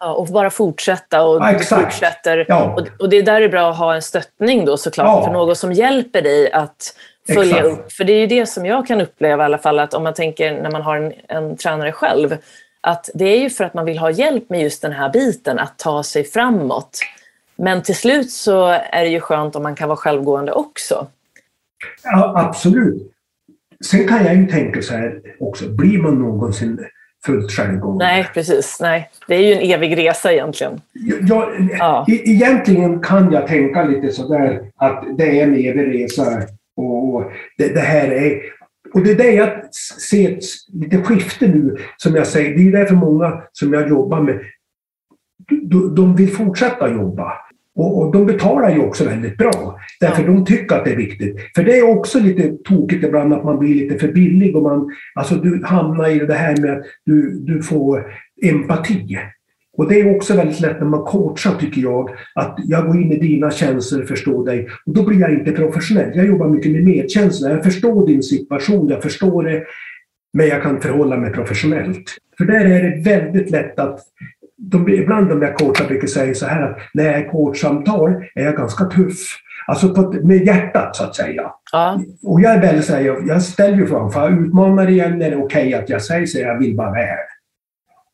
Ja, 0.00 0.14
och 0.14 0.26
bara 0.26 0.50
fortsätta 0.50 1.22
och 1.22 1.36
ja, 1.36 1.58
fortsätter. 1.58 2.44
Ja. 2.48 2.74
Och, 2.74 3.02
och, 3.02 3.08
det 3.08 3.16
är 3.16 3.22
där 3.22 3.40
det 3.40 3.46
är 3.46 3.50
bra 3.50 3.70
att 3.70 3.78
ha 3.78 3.94
en 3.94 4.02
stöttning 4.02 4.64
då 4.64 4.76
såklart, 4.76 5.06
ja. 5.06 5.24
för 5.24 5.32
någon 5.32 5.56
som 5.56 5.72
hjälper 5.72 6.22
dig 6.22 6.52
att 6.52 6.94
följa 7.26 7.56
exakt. 7.56 7.66
upp. 7.66 7.92
För 7.92 8.04
det 8.04 8.12
är 8.12 8.20
ju 8.20 8.26
det 8.26 8.46
som 8.46 8.66
jag 8.66 8.86
kan 8.86 9.00
uppleva 9.00 9.42
i 9.42 9.44
alla 9.44 9.58
fall, 9.58 9.78
att 9.78 9.94
om 9.94 10.02
man 10.02 10.14
tänker 10.14 10.62
när 10.62 10.70
man 10.70 10.82
har 10.82 10.96
en, 10.96 11.12
en 11.28 11.56
tränare 11.56 11.92
själv, 11.92 12.36
att 12.80 13.10
det 13.14 13.24
är 13.24 13.38
ju 13.38 13.50
för 13.50 13.64
att 13.64 13.74
man 13.74 13.84
vill 13.84 13.98
ha 13.98 14.10
hjälp 14.10 14.50
med 14.50 14.62
just 14.62 14.82
den 14.82 14.92
här 14.92 15.10
biten, 15.12 15.58
att 15.58 15.78
ta 15.78 16.02
sig 16.02 16.24
framåt. 16.24 17.00
Men 17.58 17.82
till 17.82 17.96
slut 17.96 18.30
så 18.30 18.66
är 18.66 19.04
det 19.04 19.08
ju 19.08 19.20
skönt 19.20 19.56
om 19.56 19.62
man 19.62 19.74
kan 19.74 19.88
vara 19.88 19.96
självgående 19.96 20.52
också. 20.52 21.06
Ja, 22.04 22.32
absolut. 22.36 23.12
Sen 23.84 24.08
kan 24.08 24.24
jag 24.24 24.36
ju 24.36 24.46
tänka 24.46 24.82
så 24.82 24.94
här 24.94 25.20
också, 25.40 25.68
blir 25.68 25.98
man 25.98 26.14
någonsin 26.14 26.86
fullt 27.26 27.52
självgående? 27.52 28.04
Nej, 28.04 28.28
precis. 28.34 28.78
Nej. 28.80 29.10
Det 29.28 29.34
är 29.34 29.40
ju 29.40 29.52
en 29.52 29.70
evig 29.74 29.98
resa 29.98 30.32
egentligen. 30.32 30.80
Ja, 31.28 31.52
ja. 31.78 32.06
E 32.08 32.22
egentligen 32.24 33.00
kan 33.00 33.32
jag 33.32 33.46
tänka 33.46 33.84
lite 33.84 34.12
sådär 34.12 34.60
att 34.76 35.04
det 35.18 35.40
är 35.40 35.44
en 35.44 35.54
evig 35.54 35.94
resa 35.94 36.42
och 36.76 37.32
det, 37.58 37.68
det 37.68 37.80
här 37.80 38.08
är 38.08 38.42
och 38.94 39.02
det 39.02 39.10
är 39.10 39.16
det 39.16 39.30
jag 39.30 39.74
ser 39.74 40.32
ett 40.32 40.44
lite 40.72 41.02
skifte 41.02 41.46
nu, 41.46 41.76
som 41.96 42.14
jag 42.14 42.26
säger. 42.26 42.56
Det 42.56 42.68
är 42.68 42.72
därför 42.72 42.94
många 42.94 43.42
som 43.52 43.72
jag 43.72 43.88
jobbar 43.88 44.20
med, 44.20 44.40
de 45.96 46.16
vill 46.16 46.36
fortsätta 46.36 46.92
jobba. 46.92 47.32
Och, 47.78 47.98
och, 47.98 48.12
de 48.12 48.26
betalar 48.26 48.70
ju 48.70 48.78
också 48.78 49.04
väldigt 49.04 49.36
bra, 49.36 49.78
därför 50.00 50.26
de 50.26 50.44
tycker 50.44 50.76
att 50.76 50.84
det 50.84 50.92
är 50.92 50.96
viktigt. 50.96 51.36
För 51.54 51.62
det 51.62 51.78
är 51.78 51.90
också 51.98 52.20
lite 52.20 52.52
tokigt 52.64 53.04
ibland 53.04 53.34
att 53.34 53.44
man 53.44 53.58
blir 53.58 53.74
lite 53.74 53.98
för 53.98 54.12
billig 54.12 54.56
och 54.56 54.62
man, 54.62 54.90
alltså 55.14 55.34
du 55.34 55.64
hamnar 55.64 56.08
i 56.08 56.18
det 56.18 56.34
här 56.34 56.56
med 56.56 56.72
att 56.72 56.84
du, 57.04 57.40
du 57.40 57.62
får 57.62 58.04
empati. 58.42 59.18
Och 59.76 59.88
det 59.88 60.00
är 60.00 60.16
också 60.16 60.34
väldigt 60.34 60.60
lätt 60.60 60.80
när 60.80 60.86
man 60.86 61.04
coachar, 61.04 61.54
tycker 61.60 61.80
jag, 61.82 62.10
att 62.34 62.58
jag 62.64 62.86
går 62.86 62.96
in 62.96 63.12
i 63.12 63.18
dina 63.18 63.50
känslor, 63.50 64.02
förstår 64.02 64.46
dig. 64.46 64.68
Och 64.86 64.92
då 64.92 65.02
blir 65.02 65.20
jag 65.20 65.32
inte 65.32 65.52
professionell. 65.52 66.10
Jag 66.14 66.26
jobbar 66.26 66.48
mycket 66.48 66.72
med 66.72 66.84
medkänsla. 66.84 67.50
Jag 67.50 67.64
förstår 67.64 68.06
din 68.06 68.22
situation, 68.22 68.88
jag 68.88 69.02
förstår 69.02 69.42
det, 69.44 69.64
men 70.32 70.48
jag 70.48 70.62
kan 70.62 70.80
förhålla 70.80 71.16
mig 71.16 71.32
professionellt. 71.32 72.16
För 72.38 72.44
där 72.44 72.64
är 72.64 72.82
det 72.82 73.10
väldigt 73.10 73.50
lätt 73.50 73.78
att 73.78 74.00
de, 74.58 74.88
ibland 74.88 75.28
de 75.28 75.42
jag 75.42 75.56
coachar 75.56 75.86
brukar 75.86 76.06
säga 76.06 76.34
så 76.34 76.46
här 76.46 76.62
att 76.62 76.78
när 76.94 77.04
jag 77.04 77.14
är 77.14 77.28
coachsamtal 77.28 78.14
är 78.34 78.44
jag 78.44 78.56
ganska 78.56 78.84
tuff. 78.84 79.38
Alltså 79.66 79.94
på, 79.94 80.14
med 80.22 80.46
hjärtat 80.46 80.96
så 80.96 81.04
att 81.04 81.16
säga. 81.16 81.50
Ja. 81.72 82.00
Och 82.24 82.40
jag 82.40 82.52
är 82.52 82.60
väldigt 82.60 82.84
så 82.84 82.92
här, 82.92 83.00
jag, 83.00 83.28
jag 83.28 83.42
ställer 83.42 83.76
ju 83.76 83.86
frågan, 83.86 84.10
för 84.10 84.20
jag 84.20 84.46
utmanar 84.46 84.90
igen, 84.90 85.22
är 85.22 85.30
det 85.30 85.36
okej 85.36 85.68
okay 85.68 85.74
att 85.74 85.88
jag 85.88 86.02
säger 86.02 86.26
så 86.26 86.38
jag 86.38 86.58
vill 86.58 86.76
bara 86.76 86.92
väl? 86.92 87.18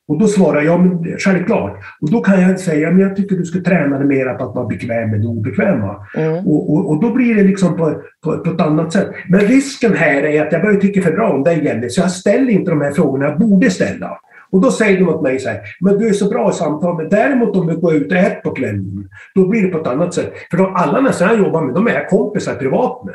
Och 0.09 0.19
då 0.19 0.27
svarar 0.27 0.63
jag, 0.63 0.81
men 0.81 1.19
självklart. 1.19 1.77
Och 2.01 2.11
då 2.11 2.21
kan 2.21 2.41
jag 2.41 2.61
säga, 2.61 2.91
men 2.91 3.01
jag 3.01 3.17
tycker 3.17 3.37
du 3.37 3.45
ska 3.45 3.61
träna 3.61 3.99
dig 3.99 4.07
mer 4.07 4.35
på 4.35 4.45
att 4.45 4.55
vara 4.55 4.67
bekväm 4.67 5.11
med 5.11 5.21
det 5.21 5.27
obekväma. 5.27 6.07
Mm. 6.17 6.47
Och, 6.47 6.75
och, 6.75 6.91
och, 6.91 7.01
då 7.01 7.11
blir 7.11 7.35
det 7.35 7.43
liksom 7.43 7.77
på, 7.77 8.03
på, 8.25 8.39
på, 8.39 8.51
ett 8.51 8.61
annat 8.61 8.93
sätt. 8.93 9.11
Men 9.29 9.41
risken 9.41 9.95
här 9.95 10.23
är 10.23 10.47
att 10.47 10.53
jag 10.53 10.63
börjar 10.63 10.81
tycka 10.81 11.03
för 11.03 11.13
bra 11.13 11.33
om 11.33 11.45
dig 11.45 11.65
Jenny, 11.65 11.89
så 11.89 12.01
jag 12.01 12.11
ställer 12.11 12.51
inte 12.51 12.71
de 12.71 12.81
här 12.81 12.93
frågorna 12.93 13.25
jag 13.25 13.39
borde 13.39 13.71
ställa. 13.71 14.19
Och 14.55 14.61
då 14.61 14.71
säger 14.71 14.99
de 14.99 15.09
åt 15.09 15.23
mig 15.23 15.39
så 15.39 15.49
här, 15.49 15.61
men 15.81 15.99
du 15.99 16.09
är 16.09 16.13
så 16.13 16.29
bra 16.29 16.51
i 16.51 16.53
samtal, 16.53 16.97
men 16.97 17.09
däremot 17.09 17.57
om 17.57 17.67
du 17.67 17.77
går 17.77 17.95
ut 17.95 18.13
och 18.13 18.19
äter 18.19 18.41
på 18.41 18.51
kvällen, 18.51 19.09
då 19.35 19.49
blir 19.49 19.63
det 19.63 19.69
på 19.69 19.79
ett 19.79 19.87
annat 19.87 20.15
sätt. 20.15 20.33
För 20.51 20.57
de, 20.57 20.75
alla 20.75 21.01
nästan 21.01 21.29
jag 21.29 21.39
jobbar 21.39 21.63
med, 21.63 21.75
de 21.75 21.87
är 21.87 21.95
jag 21.95 22.09
kompisar 22.09 22.55
privat 22.55 23.05
med. 23.05 23.15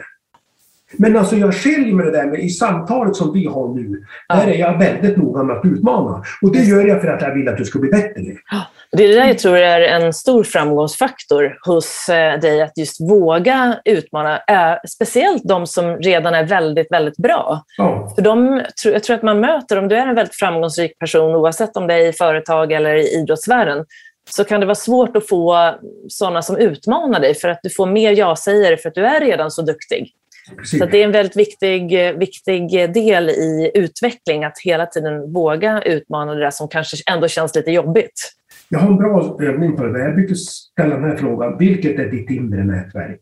Men 0.97 1.17
alltså 1.17 1.35
jag 1.35 1.55
skiljer 1.55 1.93
med 1.93 2.05
det 2.05 2.11
där 2.11 2.25
med 2.25 2.39
i 2.39 2.49
samtalet 2.49 3.15
som 3.15 3.33
vi 3.33 3.45
har 3.45 3.75
nu, 3.75 4.03
ja. 4.27 4.35
där 4.35 4.47
är 4.47 4.57
jag 4.57 4.79
väldigt 4.79 5.17
noga 5.17 5.43
med 5.43 5.57
att 5.57 5.65
utmana. 5.65 6.23
Och 6.41 6.53
det 6.53 6.63
gör 6.63 6.87
jag 6.87 7.01
för 7.01 7.07
att 7.07 7.21
jag 7.21 7.35
vill 7.35 7.47
att 7.47 7.57
du 7.57 7.65
ska 7.65 7.79
bli 7.79 7.89
bättre. 7.89 8.23
Ja. 8.51 8.61
Det 8.91 9.03
är 9.03 9.07
det 9.07 9.15
där 9.15 9.27
jag 9.27 9.39
tror 9.39 9.57
är 9.57 9.81
en 9.81 10.13
stor 10.13 10.43
framgångsfaktor 10.43 11.57
hos 11.65 12.09
eh, 12.09 12.39
dig, 12.39 12.61
att 12.61 12.77
just 12.77 13.01
våga 13.01 13.79
utmana, 13.85 14.39
speciellt 14.87 15.43
de 15.43 15.67
som 15.67 15.97
redan 15.97 16.33
är 16.33 16.43
väldigt, 16.43 16.91
väldigt 16.91 17.17
bra. 17.17 17.63
Ja. 17.77 18.13
För 18.15 18.21
de, 18.21 18.63
jag 18.83 19.03
tror 19.03 19.15
att 19.15 19.23
man 19.23 19.39
möter, 19.39 19.77
om 19.77 19.87
du 19.87 19.95
är 19.95 20.07
en 20.07 20.15
väldigt 20.15 20.35
framgångsrik 20.35 20.99
person, 20.99 21.35
oavsett 21.35 21.77
om 21.77 21.87
det 21.87 21.93
är 21.93 22.09
i 22.09 22.13
företag 22.13 22.71
eller 22.71 22.95
i 22.95 23.07
idrottsvärlden, 23.07 23.85
så 24.29 24.43
kan 24.43 24.59
det 24.59 24.65
vara 24.65 24.75
svårt 24.75 25.17
att 25.17 25.27
få 25.27 25.75
sådana 26.07 26.41
som 26.41 26.57
utmanar 26.57 27.19
dig, 27.19 27.35
för 27.35 27.49
att 27.49 27.59
du 27.63 27.69
får 27.69 27.85
mer 27.85 28.11
ja-sägare 28.11 28.77
för 28.77 28.89
att 28.89 28.95
du 28.95 29.05
är 29.05 29.19
redan 29.19 29.51
så 29.51 29.61
duktig. 29.61 30.13
Precis. 30.57 30.79
Så 30.79 30.85
det 30.85 30.97
är 30.97 31.05
en 31.05 31.11
väldigt 31.11 31.37
viktig, 31.37 31.91
viktig 32.19 32.69
del 32.93 33.29
i 33.29 33.71
utveckling, 33.73 34.43
att 34.43 34.59
hela 34.63 34.85
tiden 34.85 35.33
våga 35.33 35.81
utmana 35.81 36.33
det 36.33 36.39
där 36.39 36.51
som 36.51 36.67
kanske 36.67 36.97
ändå 37.11 37.27
känns 37.27 37.55
lite 37.55 37.71
jobbigt. 37.71 38.33
Jag 38.69 38.79
har 38.79 38.87
en 38.87 38.97
bra 38.97 39.37
övning 39.41 39.75
på 39.75 39.83
det. 39.83 39.99
Jag 39.99 40.15
brukar 40.15 40.35
ställa 40.35 40.95
den 40.95 41.09
här 41.09 41.17
frågan. 41.17 41.57
Vilket 41.57 41.99
är 41.99 42.11
ditt 42.11 42.29
inre 42.29 42.63
nätverk? 42.63 43.19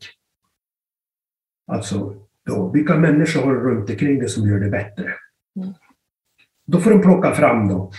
Alltså, 1.72 2.16
då, 2.46 2.72
vilka 2.74 2.96
människor 2.96 3.42
har 3.42 3.54
du 3.54 3.60
runt 3.60 3.90
omkring 3.90 4.20
dig 4.20 4.30
som 4.30 4.50
gör 4.50 4.60
det 4.60 4.70
bättre? 4.70 5.14
Mm. 5.56 5.74
Då 6.66 6.80
får 6.80 6.92
de 6.92 7.02
plocka 7.02 7.32
fram 7.32 7.68
då, 7.68 7.92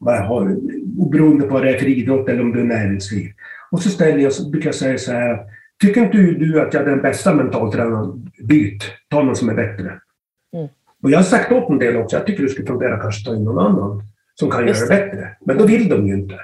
vad 0.00 0.26
har, 0.26 0.56
beroende 1.10 1.46
på 1.46 1.54
vad 1.54 1.64
det 1.64 1.74
är 1.74 1.78
för 1.78 1.86
idrott 1.86 2.28
eller 2.28 2.42
om 2.42 2.52
det 2.52 2.60
är 2.60 2.64
näringsliv. 2.64 3.32
Och 3.70 3.82
så 3.82 3.88
ställer 3.88 4.18
jag, 4.18 4.32
så 4.32 4.50
brukar 4.50 4.68
jag 4.68 4.74
säga 4.74 4.98
så 4.98 5.12
här, 5.12 5.38
tycker 5.80 6.04
inte 6.04 6.18
du 6.18 6.60
att 6.60 6.74
jag 6.74 6.82
är 6.82 6.86
den 6.86 7.02
bästa 7.02 7.34
mentaltränaren? 7.34 8.30
Byt, 8.48 8.84
ta 9.08 9.22
någon 9.22 9.36
som 9.36 9.48
är 9.48 9.54
bättre. 9.54 10.00
Mm. 10.56 10.68
Och 11.02 11.10
jag 11.10 11.18
har 11.18 11.22
sagt 11.22 11.52
åt 11.52 11.70
en 11.70 11.78
del 11.78 11.96
också, 11.96 12.16
jag 12.16 12.26
tycker 12.26 12.42
du 12.42 12.48
skulle 12.48 12.66
fundera 12.66 13.00
kanske 13.00 13.30
ta 13.30 13.36
in 13.36 13.44
någon 13.44 13.66
annan 13.66 14.02
som 14.34 14.50
kan 14.50 14.66
Just 14.66 14.80
göra 14.80 15.00
det 15.00 15.06
bättre. 15.06 15.28
Men 15.40 15.58
då 15.58 15.66
vill 15.66 15.88
de 15.88 16.06
ju 16.06 16.14
inte. 16.14 16.34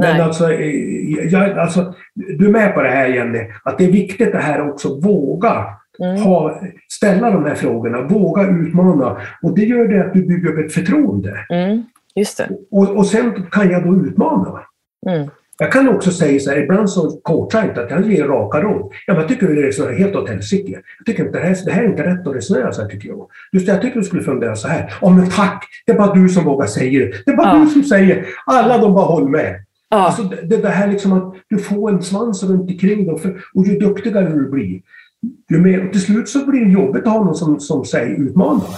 Men 0.00 0.20
alltså, 0.20 0.52
eh, 0.52 1.30
jag, 1.32 1.58
alltså, 1.58 1.94
du 2.14 2.46
är 2.46 2.50
med 2.50 2.74
på 2.74 2.82
det 2.82 2.88
här 2.88 3.06
Jenny, 3.06 3.50
att 3.62 3.78
det 3.78 3.84
är 3.84 3.92
viktigt 3.92 4.32
det 4.32 4.38
här 4.38 4.70
också, 4.70 5.00
våga 5.00 5.66
mm. 6.00 6.22
ha, 6.22 6.60
ställa 6.88 7.30
de 7.30 7.44
här 7.44 7.54
frågorna, 7.54 8.02
våga 8.02 8.42
utmana. 8.42 9.20
Och 9.42 9.54
det 9.54 9.64
gör 9.64 9.88
det 9.88 10.04
att 10.04 10.12
du 10.12 10.26
bygger 10.26 10.48
upp 10.48 10.58
ett 10.58 10.72
förtroende. 10.72 11.46
Mm. 11.50 11.84
Just 12.14 12.38
det. 12.38 12.48
Och, 12.70 12.96
och 12.96 13.06
sen 13.06 13.46
kan 13.50 13.70
jag 13.70 13.84
då 13.84 14.06
utmana. 14.06 14.60
Mm. 15.06 15.30
Jag 15.60 15.72
kan 15.72 15.88
också 15.88 16.10
säga 16.10 16.40
så 16.40 16.50
här, 16.50 16.62
ibland 16.62 16.90
så 16.90 17.10
coachar 17.10 17.58
jag 17.58 17.68
inte, 17.68 17.84
att 17.84 17.90
jag 17.90 18.12
ger 18.12 18.24
raka 18.24 18.60
råd. 18.60 18.92
Ja, 19.06 19.12
men 19.12 19.16
jag 19.16 19.28
tycker 19.28 19.46
du 19.46 19.62
resonerar 19.62 19.94
helt 19.94 20.16
åt 20.16 20.28
helsike. 20.28 20.72
Jag 20.98 21.06
tycker 21.06 21.26
inte 21.26 21.38
det 21.38 21.44
här, 21.44 21.56
det 21.64 21.72
här 21.72 21.82
är 21.82 21.88
inte 21.88 22.02
rätt 22.02 22.26
att 22.26 22.36
resonera 22.36 22.72
så 22.72 22.82
här, 22.82 22.88
tycker 22.88 23.08
jag. 23.08 23.26
Just 23.52 23.66
det, 23.66 23.72
jag 23.72 23.82
tycker 23.82 23.98
du 24.00 24.04
skulle 24.04 24.22
fundera 24.22 24.56
så 24.56 24.68
här. 24.68 24.94
Ja, 25.00 25.10
men 25.10 25.30
tack! 25.30 25.64
Det 25.86 25.92
är 25.92 25.96
bara 25.96 26.14
du 26.14 26.28
som 26.28 26.44
vågar 26.44 26.66
säga 26.66 27.00
det. 27.00 27.22
Det 27.26 27.32
är 27.32 27.36
bara 27.36 27.56
ja. 27.56 27.64
du 27.64 27.70
som 27.70 27.82
säger. 27.82 28.26
Alla 28.46 28.78
de 28.78 28.94
bara 28.94 29.04
håller 29.04 29.28
med. 29.28 29.64
Ja. 29.88 29.96
Alltså, 29.96 30.22
det, 30.22 30.56
det 30.56 30.68
här 30.68 30.88
liksom 30.88 31.12
att 31.12 31.34
du 31.48 31.58
får 31.58 31.90
en 31.90 32.02
svans 32.02 32.42
runt 32.42 32.70
omkring 32.70 33.04
dig 33.04 33.14
och, 33.14 33.20
och 33.54 33.66
ju 33.66 33.78
duktigare 33.78 34.28
du 34.28 34.50
blir, 34.50 34.80
ju 35.50 35.60
mer, 35.60 35.86
och 35.86 35.92
till 35.92 36.02
slut 36.02 36.28
så 36.28 36.46
blir 36.46 36.64
det 36.64 36.70
jobbigt 36.70 37.06
att 37.06 37.12
ha 37.12 37.24
någon 37.24 37.34
som, 37.34 37.60
som 37.60 37.84
säger 37.84 38.16
utmanar. 38.16 38.68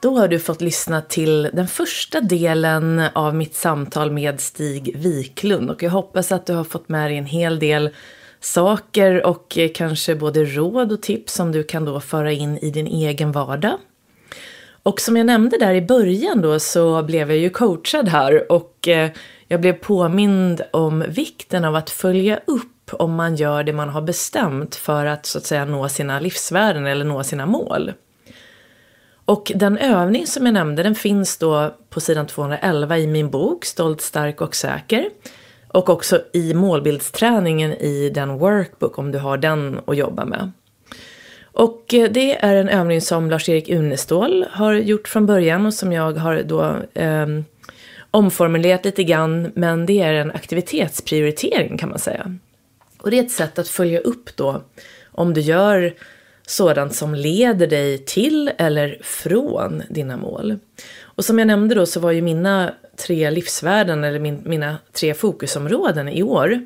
Då 0.00 0.18
har 0.18 0.28
du 0.28 0.38
fått 0.38 0.60
lyssna 0.60 1.02
till 1.02 1.50
den 1.52 1.68
första 1.68 2.20
delen 2.20 3.02
av 3.12 3.34
mitt 3.34 3.54
samtal 3.54 4.10
med 4.10 4.40
Stig 4.40 4.96
Wiklund 4.96 5.70
och 5.70 5.82
jag 5.82 5.90
hoppas 5.90 6.32
att 6.32 6.46
du 6.46 6.52
har 6.52 6.64
fått 6.64 6.88
med 6.88 7.10
dig 7.10 7.18
en 7.18 7.26
hel 7.26 7.58
del 7.58 7.90
saker 8.40 9.26
och 9.26 9.58
kanske 9.74 10.14
både 10.14 10.44
råd 10.44 10.92
och 10.92 11.02
tips 11.02 11.34
som 11.34 11.52
du 11.52 11.62
kan 11.62 11.84
då 11.84 12.00
föra 12.00 12.32
in 12.32 12.58
i 12.58 12.70
din 12.70 12.86
egen 12.86 13.32
vardag. 13.32 13.78
Och 14.82 15.00
som 15.00 15.16
jag 15.16 15.26
nämnde 15.26 15.58
där 15.58 15.74
i 15.74 15.82
början 15.82 16.42
då 16.42 16.60
så 16.60 17.02
blev 17.02 17.30
jag 17.30 17.38
ju 17.38 17.50
coachad 17.50 18.08
här 18.08 18.52
och 18.52 18.88
eh, 18.88 19.10
jag 19.48 19.60
blev 19.60 19.72
påmind 19.72 20.62
om 20.70 21.04
vikten 21.08 21.64
av 21.64 21.76
att 21.76 21.90
följa 21.90 22.40
upp 22.46 22.90
om 22.92 23.14
man 23.14 23.36
gör 23.36 23.62
det 23.62 23.72
man 23.72 23.88
har 23.88 24.02
bestämt 24.02 24.74
för 24.74 25.06
att 25.06 25.26
så 25.26 25.38
att 25.38 25.44
säga 25.44 25.64
nå 25.64 25.88
sina 25.88 26.20
livsvärden 26.20 26.86
eller 26.86 27.04
nå 27.04 27.24
sina 27.24 27.46
mål. 27.46 27.92
Och 29.30 29.52
den 29.54 29.78
övning 29.78 30.26
som 30.26 30.46
jag 30.46 30.52
nämnde 30.52 30.82
den 30.82 30.94
finns 30.94 31.36
då 31.36 31.74
på 31.90 32.00
sidan 32.00 32.26
211 32.26 32.98
i 32.98 33.06
min 33.06 33.30
bok 33.30 33.64
Stolt, 33.64 34.00
stark 34.00 34.40
och 34.40 34.54
säker. 34.54 35.10
Och 35.68 35.88
också 35.88 36.22
i 36.32 36.54
målbildsträningen 36.54 37.72
i 37.72 38.10
den 38.14 38.38
workbook 38.38 38.98
om 38.98 39.12
du 39.12 39.18
har 39.18 39.36
den 39.38 39.80
att 39.86 39.96
jobba 39.96 40.24
med. 40.24 40.52
Och 41.42 41.94
eh, 41.94 42.10
det 42.10 42.44
är 42.44 42.56
en 42.56 42.68
övning 42.68 43.00
som 43.00 43.30
Lars-Erik 43.30 43.70
Unestål 43.70 44.46
har 44.50 44.72
gjort 44.72 45.08
från 45.08 45.26
början 45.26 45.66
och 45.66 45.74
som 45.74 45.92
jag 45.92 46.12
har 46.12 46.42
då 46.42 46.76
eh, 46.94 47.26
omformulerat 48.10 48.84
lite 48.84 49.04
grann. 49.04 49.52
Men 49.54 49.86
det 49.86 50.00
är 50.00 50.14
en 50.14 50.30
aktivitetsprioritering 50.30 51.78
kan 51.78 51.88
man 51.88 51.98
säga. 51.98 52.36
Och 52.98 53.10
det 53.10 53.18
är 53.18 53.22
ett 53.24 53.30
sätt 53.30 53.58
att 53.58 53.68
följa 53.68 54.00
upp 54.00 54.36
då 54.36 54.62
om 55.12 55.34
du 55.34 55.40
gör 55.40 55.94
sådant 56.50 56.94
som 56.94 57.14
leder 57.14 57.66
dig 57.66 57.98
till 57.98 58.50
eller 58.58 58.98
från 59.02 59.82
dina 59.88 60.16
mål. 60.16 60.58
Och 61.02 61.24
som 61.24 61.38
jag 61.38 61.46
nämnde 61.46 61.74
då 61.74 61.86
så 61.86 62.00
var 62.00 62.10
ju 62.10 62.22
mina 62.22 62.74
tre 62.96 63.30
livsvärden, 63.30 64.04
eller 64.04 64.18
min, 64.18 64.42
mina 64.44 64.76
tre 64.92 65.14
fokusområden 65.14 66.08
i 66.08 66.22
år, 66.22 66.60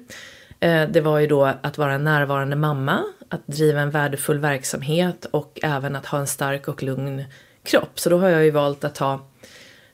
eh, 0.61 0.89
det 0.89 1.01
var 1.01 1.19
ju 1.19 1.27
då 1.27 1.45
att 1.63 1.79
vara 1.79 1.95
en 1.95 2.05
närvarande 2.05 2.57
mamma, 2.57 3.05
att 3.29 3.47
driva 3.47 3.81
en 3.81 3.91
värdefull 3.91 4.39
verksamhet 4.39 5.27
och 5.31 5.61
även 5.63 5.97
att 5.97 6.07
ha 6.07 6.19
en 6.19 6.27
stark 6.27 6.69
och 6.69 6.83
lugn 6.83 7.25
kropp. 7.65 8.01
Så 8.01 8.11
då 8.11 8.19
har 8.19 8.29
jag 8.29 8.45
ju 8.45 8.51
valt 8.51 8.85
att 8.85 8.95
ta 8.95 9.21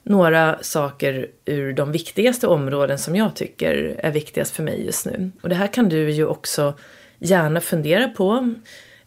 några 0.02 0.58
saker 0.62 1.26
ur 1.44 1.72
de 1.72 1.92
viktigaste 1.92 2.46
områden 2.46 2.98
som 2.98 3.16
jag 3.16 3.36
tycker 3.36 3.94
är 3.98 4.10
viktigast 4.10 4.56
för 4.56 4.62
mig 4.62 4.86
just 4.86 5.06
nu. 5.06 5.30
Och 5.42 5.48
det 5.48 5.54
här 5.54 5.66
kan 5.66 5.88
du 5.88 6.10
ju 6.10 6.26
också 6.26 6.74
gärna 7.18 7.60
fundera 7.60 8.08
på. 8.08 8.54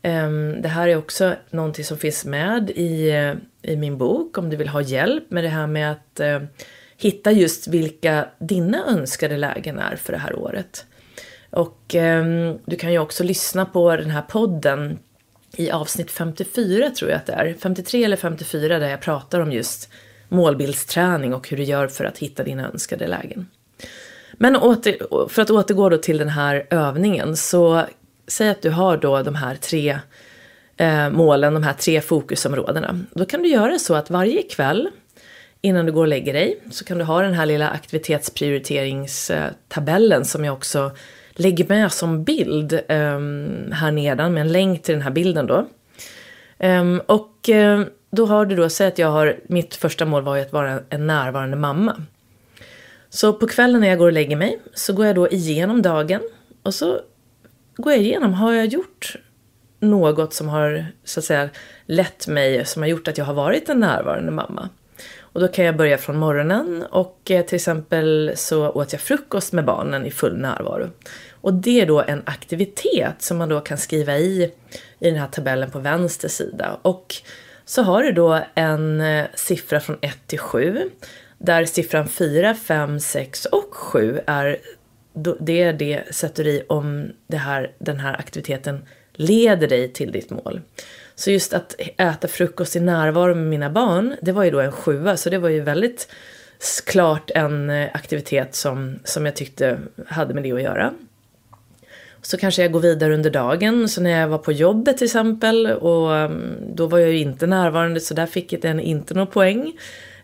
Ehm, 0.06 0.62
det 0.62 0.68
här 0.68 0.88
är 0.88 0.98
också 0.98 1.36
någonting 1.50 1.86
som 1.86 1.98
finns 1.98 2.26
med 2.26 2.70
i, 2.70 3.10
eh, 3.10 3.34
i 3.72 3.76
min 3.76 3.98
bok 3.98 4.38
om 4.38 4.50
du 4.50 4.58
vill 4.58 4.68
ha 4.68 4.82
hjälp 4.82 5.32
med 5.32 5.44
det 5.44 5.50
här 5.50 5.68
med 5.68 5.92
att 5.92 6.20
eh, 6.20 6.40
hitta 6.98 7.32
just 7.32 7.68
vilka 7.68 8.28
dina 8.40 8.86
önskade 8.88 9.38
lägen 9.38 9.80
är 9.80 9.96
för 9.96 10.14
det 10.14 10.20
här 10.20 10.36
året. 10.40 10.86
Och 11.50 11.96
ehm, 11.96 12.58
du 12.66 12.76
kan 12.76 12.92
ju 12.92 13.00
också 13.00 13.24
lyssna 13.24 13.66
på 13.66 13.96
den 13.96 14.10
här 14.10 14.22
podden 14.22 15.00
i 15.58 15.72
avsnitt 15.72 16.12
54 16.12 16.90
tror 16.90 17.12
jag 17.12 17.18
att 17.18 17.26
det 17.26 17.34
är, 17.34 17.56
53 17.60 18.04
eller 18.04 18.18
54 18.18 18.80
där 18.80 18.90
jag 18.90 19.02
pratar 19.02 19.40
om 19.40 19.52
just 19.52 19.90
målbildsträning 20.30 21.34
och 21.34 21.50
hur 21.50 21.58
du 21.58 21.64
gör 21.64 21.88
för 21.88 22.06
att 22.06 22.18
hitta 22.18 22.44
dina 22.44 22.70
önskade 22.70 23.08
lägen. 23.08 23.48
Men 24.34 24.56
åter, 24.56 25.28
för 25.30 25.42
att 25.42 25.50
återgå 25.50 25.90
då 25.90 25.98
till 25.98 26.18
den 26.18 26.30
här 26.30 26.68
övningen 26.70 27.38
så 27.38 27.86
säg 28.28 28.50
att 28.50 28.62
du 28.62 28.70
har 28.70 28.98
då 28.98 29.22
de 29.22 29.36
här 29.36 29.56
tre 29.56 30.00
eh, 30.78 31.10
målen, 31.10 31.54
de 31.54 31.64
här 31.64 31.74
tre 31.74 32.02
fokusområdena. 32.02 33.00
Då 33.12 33.26
kan 33.26 33.44
du 33.44 33.50
göra 33.50 33.80
så 33.80 33.96
att 33.96 34.10
varje 34.10 34.44
kväll 34.44 34.90
innan 35.62 35.86
du 35.86 35.92
går 35.92 36.02
och 36.02 36.08
lägger 36.08 36.34
dig 36.34 36.60
så 36.72 36.86
kan 36.86 36.98
du 36.98 37.04
ha 37.04 37.22
den 37.22 37.34
här 37.34 37.46
lilla 37.46 37.70
aktivitetsprioriteringstabellen 37.70 40.26
som 40.26 40.46
jag 40.46 40.54
också 40.54 40.92
lägger 41.32 41.68
med 41.68 41.92
som 41.92 42.24
bild 42.24 42.74
eh, 42.74 43.20
här 43.72 43.92
nedan 43.92 44.34
med 44.34 44.42
en 44.42 44.52
länk 44.52 44.84
till 44.84 44.94
den 44.94 45.02
här 45.02 45.12
bilden 45.12 45.48
då. 45.48 45.68
Eh, 46.60 46.96
och 47.06 47.50
eh, 47.50 47.82
då 48.12 48.26
har 48.26 48.46
du 48.46 48.56
då, 48.56 48.70
säg 48.70 48.88
att 48.88 48.98
jag 48.98 49.12
har, 49.12 49.40
mitt 49.48 49.76
första 49.76 50.06
mål 50.06 50.24
var 50.24 50.36
ju 50.36 50.42
att 50.42 50.54
vara 50.54 50.80
en 50.90 51.08
närvarande 51.08 51.58
mamma. 51.58 52.04
Så 53.10 53.34
på 53.34 53.48
kvällen 53.48 53.82
när 53.82 53.88
jag 53.88 53.98
går 53.98 54.06
och 54.06 54.14
lägger 54.14 54.36
mig 54.36 54.60
så 54.74 54.94
går 54.94 55.06
jag 55.06 55.16
då 55.16 55.30
igenom 55.30 55.82
dagen 55.82 56.22
och 56.64 56.74
så 56.74 57.00
går 57.76 57.94
jag 57.94 58.02
igenom, 58.02 58.34
har 58.34 58.54
jag 58.54 58.66
gjort 58.66 59.16
något 59.80 60.34
som 60.34 60.50
har 60.50 60.86
så 61.04 61.20
att 61.20 61.24
säga 61.24 61.50
lett 61.86 62.28
mig, 62.28 62.66
som 62.66 62.82
har 62.82 62.90
gjort 62.90 63.08
att 63.08 63.18
jag 63.18 63.26
har 63.26 63.34
varit 63.34 63.70
en 63.70 63.80
närvarande 63.80 64.32
mamma? 64.32 64.70
Och 65.20 65.42
då 65.42 65.48
kan 65.48 65.66
jag 65.66 65.78
börja 65.78 65.98
från 65.98 66.18
morgonen 66.18 66.86
och 66.90 67.32
eh, 67.32 67.46
till 67.46 67.56
exempel 67.56 68.32
så 68.36 68.70
åt 68.70 68.94
jag 68.94 69.02
frukost 69.02 69.54
med 69.54 69.66
barnen 69.66 70.06
i 70.06 70.12
full 70.12 70.38
närvaro. 70.38 70.90
Och 71.32 71.54
det 71.54 71.82
är 71.82 71.86
då 71.86 72.02
en 72.02 72.22
aktivitet 72.26 73.16
som 73.22 73.38
man 73.38 73.50
då 73.50 73.60
kan 73.60 73.78
skriva 73.78 74.18
i, 74.18 74.52
i 75.00 75.10
den 75.10 75.16
här 75.16 75.28
tabellen 75.28 75.72
på 75.72 75.80
vänster 75.80 76.28
sida. 76.28 76.78
Och 76.82 77.16
så 77.66 77.82
har 77.82 78.04
du 78.04 78.12
då 78.12 78.40
en 78.56 79.02
eh, 79.02 79.26
siffra 79.36 79.80
från 79.80 79.98
1 80.02 80.28
till 80.28 80.40
7 80.40 80.90
där 81.38 81.66
siffran 81.66 82.08
4, 82.08 82.56
5, 82.56 83.00
6 83.00 83.46
och 83.46 83.76
7 83.76 84.20
är 84.28 84.58
det 85.40 85.62
är 85.62 85.74
det 85.74 86.16
sätter 86.16 86.48
i 86.48 86.64
om 86.68 87.12
det 87.28 87.38
här, 87.38 87.72
den 87.78 88.00
här 88.00 88.14
aktiviteten 88.20 88.86
leder 89.14 89.68
dig 89.68 89.94
till 89.94 90.12
ditt 90.12 90.30
mål. 90.30 90.62
Så 91.16 91.32
just 91.32 91.54
att 91.54 91.76
äta 91.98 92.28
frukost 92.28 92.76
i 92.76 92.80
närvaro 92.80 93.36
med 93.36 93.46
mina 93.46 93.70
barn, 93.70 94.16
det 94.22 94.32
var 94.32 94.44
ju 94.44 94.52
då 94.52 94.60
en 94.60 94.72
sjua, 94.72 95.18
så 95.18 95.30
det 95.30 95.38
var 95.38 95.50
ju 95.50 95.62
väldigt 95.62 96.08
klart 96.86 97.32
en 97.36 97.70
eh, 97.70 97.90
aktivitet 97.94 98.56
som, 98.56 99.00
som 99.04 99.26
jag 99.26 99.36
tyckte 99.36 99.80
hade 100.08 100.34
med 100.34 100.44
det 100.44 100.52
att 100.52 100.62
göra. 100.62 100.94
Så 102.22 102.38
kanske 102.38 102.62
jag 102.62 102.72
går 102.72 102.80
vidare 102.80 103.14
under 103.14 103.30
dagen, 103.30 103.90
så 103.90 104.02
när 104.02 104.10
jag 104.10 104.28
var 104.28 104.38
på 104.38 104.52
jobbet 104.52 104.98
till 104.98 105.06
exempel, 105.06 105.68
och 105.68 106.16
mm, 106.16 106.56
då 106.76 106.88
var 106.88 107.00
jag 107.00 107.12
ju 107.12 107.20
inte 107.20 107.48
närvarande, 107.48 108.00
så 108.00 108.14
där 108.14 108.26
fick 108.26 108.54
jag 108.54 108.82
inte 108.82 109.14
någon 109.14 109.28
poäng. 109.28 109.74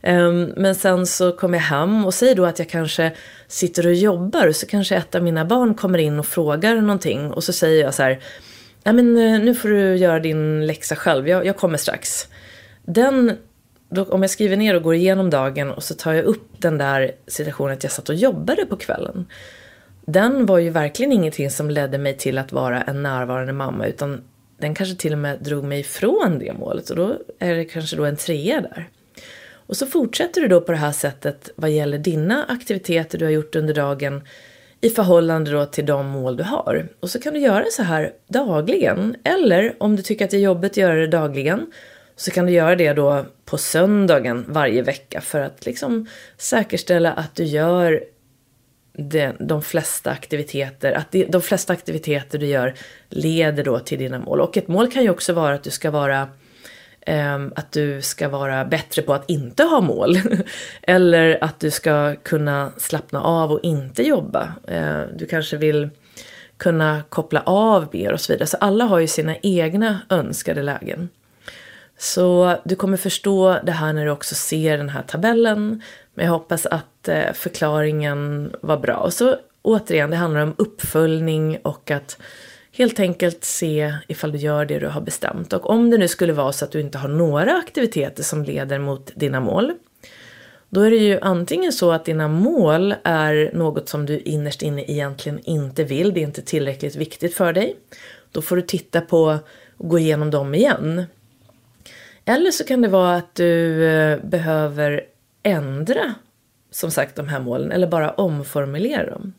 Ehm, 0.02 0.54
men 0.58 0.76
sen 0.76 1.08
så 1.08 1.32
kommer 1.32 1.58
jag 1.58 1.66
hem 1.66 2.06
och 2.06 2.14
säger 2.14 2.36
då 2.36 2.46
att 2.46 2.60
jag 2.60 2.70
kanske 2.70 3.12
sitter 3.48 3.88
och 3.88 3.94
jobbar 3.94 4.52
så 4.52 4.66
kanske 4.66 4.96
ett 4.96 5.16
av 5.16 5.24
mina 5.24 5.46
barn 5.46 5.74
kommer 5.74 6.00
in 6.00 6.20
och 6.20 6.26
frågar 6.26 6.76
någonting 6.76 7.32
och 7.32 7.44
så 7.44 7.54
säger 7.54 7.84
jag 7.84 7.94
så 7.94 8.04
här 8.04 8.20
Nej 8.84 8.94
men 8.94 9.18
eh, 9.18 9.40
nu 9.40 9.56
får 9.56 9.70
du 9.70 9.96
göra 9.96 10.20
din 10.20 10.68
läxa 10.68 10.96
själv, 10.96 11.28
jag, 11.28 11.46
jag 11.46 11.58
kommer 11.58 11.78
strax. 11.78 12.28
Den, 12.86 13.38
då, 13.90 14.04
om 14.04 14.22
jag 14.22 14.32
skriver 14.32 14.58
ner 14.58 14.76
och 14.76 14.84
går 14.84 14.96
igenom 14.96 15.30
dagen 15.30 15.72
och 15.72 15.84
så 15.84 15.94
tar 15.94 16.14
jag 16.14 16.26
upp 16.26 16.48
den 16.58 16.78
där 16.78 17.12
situationen 17.28 17.74
att 17.74 17.84
jag 17.84 17.92
satt 17.92 18.10
och 18.10 18.16
jobbade 18.16 18.66
på 18.66 18.78
kvällen. 18.78 19.28
Den 20.06 20.46
var 20.46 20.58
ju 20.58 20.70
verkligen 20.70 21.12
ingenting 21.12 21.50
som 21.50 21.70
ledde 21.70 21.98
mig 21.98 22.18
till 22.18 22.38
att 22.38 22.52
vara 22.52 22.82
en 22.82 23.04
närvarande 23.04 23.54
mamma 23.54 23.88
utan 23.88 24.22
den 24.60 24.76
kanske 24.76 24.96
till 24.96 25.14
och 25.14 25.20
med 25.20 25.40
drog 25.44 25.64
mig 25.64 25.80
ifrån 25.80 26.40
det 26.40 26.54
målet 26.54 26.90
och 26.90 26.96
då 26.96 27.16
är 27.40 27.56
det 27.56 27.66
kanske 27.66 27.96
då 27.96 28.06
en 28.06 28.16
trea 28.16 28.62
där. 28.62 28.90
Och 29.70 29.78
så 29.78 29.86
fortsätter 29.86 30.42
du 30.42 30.48
då 30.48 30.62
på 30.62 30.72
det 30.72 30.78
här 30.78 30.92
sättet 30.92 31.50
vad 31.56 31.70
gäller 31.70 31.98
dina 31.98 32.46
aktiviteter 32.46 33.18
du 33.18 33.26
har 33.26 33.32
gjort 33.32 33.56
under 33.56 33.74
dagen 33.74 34.24
i 34.82 34.90
förhållande 34.90 35.52
då 35.52 35.66
till 35.66 35.86
de 35.86 36.08
mål 36.08 36.38
du 36.38 36.44
har. 36.44 36.88
Och 37.00 37.10
så 37.10 37.20
kan 37.20 37.34
du 37.34 37.40
göra 37.40 37.66
så 37.72 37.84
här 37.84 38.14
dagligen. 38.28 39.16
Eller 39.24 39.76
om 39.80 39.96
du 39.96 40.02
tycker 40.02 40.26
att 40.26 40.32
det 40.32 40.38
är 40.38 40.42
jobbigt 40.42 40.72
att 40.72 40.78
göra 40.78 40.96
det 40.96 41.08
dagligen 41.08 41.72
så 42.16 42.32
kan 42.32 42.46
du 42.46 42.52
göra 42.52 42.76
det 42.76 42.94
då 42.94 43.26
på 43.46 43.58
söndagen 43.58 44.46
varje 44.48 44.82
vecka 44.82 45.22
för 45.22 45.40
att 45.40 45.66
liksom 45.66 46.06
säkerställa 46.38 47.12
att 47.12 47.36
du 47.36 47.44
gör 47.44 48.04
de, 48.94 49.32
de 49.40 49.62
flesta 49.62 50.12
aktiviteter, 50.12 50.92
att 50.92 51.12
de, 51.12 51.26
de 51.26 51.42
flesta 51.42 51.74
aktiviteter 51.74 52.40
du 52.40 52.46
gör 52.46 52.74
leder 53.10 53.64
då 53.64 53.80
till 53.80 54.00
dina 54.00 54.20
mål. 54.20 54.42
Och 54.42 54.58
ett 54.58 54.68
mål 54.68 54.92
kan 54.92 55.04
ju 55.04 55.10
också 55.10 55.34
vara 55.34 55.56
att 55.56 55.64
du 55.64 55.70
ska 55.70 55.92
vara 55.92 56.28
Ehm, 57.10 57.54
att 57.56 57.72
du 57.72 58.02
ska 58.02 58.30
vara 58.30 58.66
bättre 58.66 59.02
på 59.02 59.14
att 59.14 59.30
inte 59.30 59.64
ha 59.64 59.82
mål. 59.82 60.18
Eller 60.82 61.44
att 61.44 61.60
du 61.60 61.72
ska 61.72 62.16
kunna 62.16 62.72
slappna 62.78 63.22
av 63.22 63.52
och 63.52 63.60
inte 63.64 64.04
jobba. 64.04 64.54
Ehm, 64.68 65.08
du 65.18 65.26
kanske 65.26 65.58
vill 65.58 65.90
kunna 66.58 67.02
koppla 67.10 67.42
av 67.46 67.88
mer 67.92 68.14
och 68.14 68.22
så 68.22 68.34
vidare. 68.34 68.48
Så 68.48 68.58
alla 68.58 68.86
har 68.86 69.00
ju 69.00 69.08
sina 69.08 69.36
egna 69.36 70.00
önskade 70.10 70.64
lägen. 70.64 71.10
Så 71.98 72.56
du 72.66 72.76
kommer 72.76 72.98
förstå 72.98 73.60
det 73.64 73.72
här 73.72 73.94
när 73.94 74.06
du 74.06 74.12
också 74.12 74.36
ser 74.36 74.78
den 74.78 74.90
här 74.90 75.04
tabellen. 75.04 75.82
Men 76.14 76.26
jag 76.26 76.34
hoppas 76.34 76.66
att 76.66 77.08
eh, 77.08 77.34
förklaringen 77.34 78.54
var 78.62 78.78
bra. 78.78 78.96
Och 78.96 79.14
så 79.14 79.36
återigen, 79.62 80.10
det 80.10 80.18
handlar 80.18 80.42
om 80.42 80.56
uppföljning 80.58 81.58
och 81.64 81.92
att 81.92 82.18
Helt 82.80 83.00
enkelt 83.00 83.44
se 83.44 83.94
ifall 84.08 84.32
du 84.32 84.38
gör 84.38 84.66
det 84.66 84.80
du 84.80 84.88
har 84.88 85.02
bestämt. 85.02 85.54
Och 85.54 85.70
om 85.70 85.90
det 85.90 85.98
nu 85.98 86.08
skulle 86.08 86.34
vara 86.34 86.52
så 86.52 86.66
att 86.66 86.72
du 86.72 86.80
inte 86.80 86.98
har 86.98 87.10
några 87.10 87.58
aktiviteter 87.58 88.24
som 88.24 88.44
leder 88.44 88.80
mot 88.80 89.12
dina 89.16 89.40
mål, 89.40 89.74
då 90.70 90.82
är 90.82 90.92
det 90.92 90.98
ju 90.98 91.20
antingen 91.22 91.74
så 91.74 91.92
att 91.92 92.06
dina 92.06 92.28
mål 92.28 92.96
är 93.04 93.52
något 93.54 93.90
som 93.90 94.06
du 94.06 94.20
innerst 94.20 94.62
inne 94.62 94.84
egentligen 94.92 95.40
inte 95.44 95.84
vill, 95.84 96.14
det 96.14 96.20
är 96.20 96.24
inte 96.24 96.42
tillräckligt 96.42 96.96
viktigt 96.96 97.34
för 97.34 97.54
dig. 97.54 97.76
Då 98.32 98.42
får 98.42 98.56
du 98.56 98.62
titta 98.62 99.02
på 99.02 99.40
och 99.78 99.90
gå 99.90 100.00
igenom 100.00 100.32
dem 100.32 100.56
igen. 100.56 101.06
Eller 102.26 102.52
så 102.52 102.64
kan 102.64 102.82
det 102.82 102.88
vara 102.88 103.16
att 103.16 103.36
du 103.36 103.86
eh, 103.86 104.20
behöver 104.24 105.04
ändra, 105.44 106.14
som 106.72 106.92
sagt, 106.92 107.16
de 107.16 107.28
här 107.28 107.40
målen 107.40 107.72
eller 107.72 107.88
bara 107.88 108.12
omformulera 108.12 109.10
dem. 109.10 109.34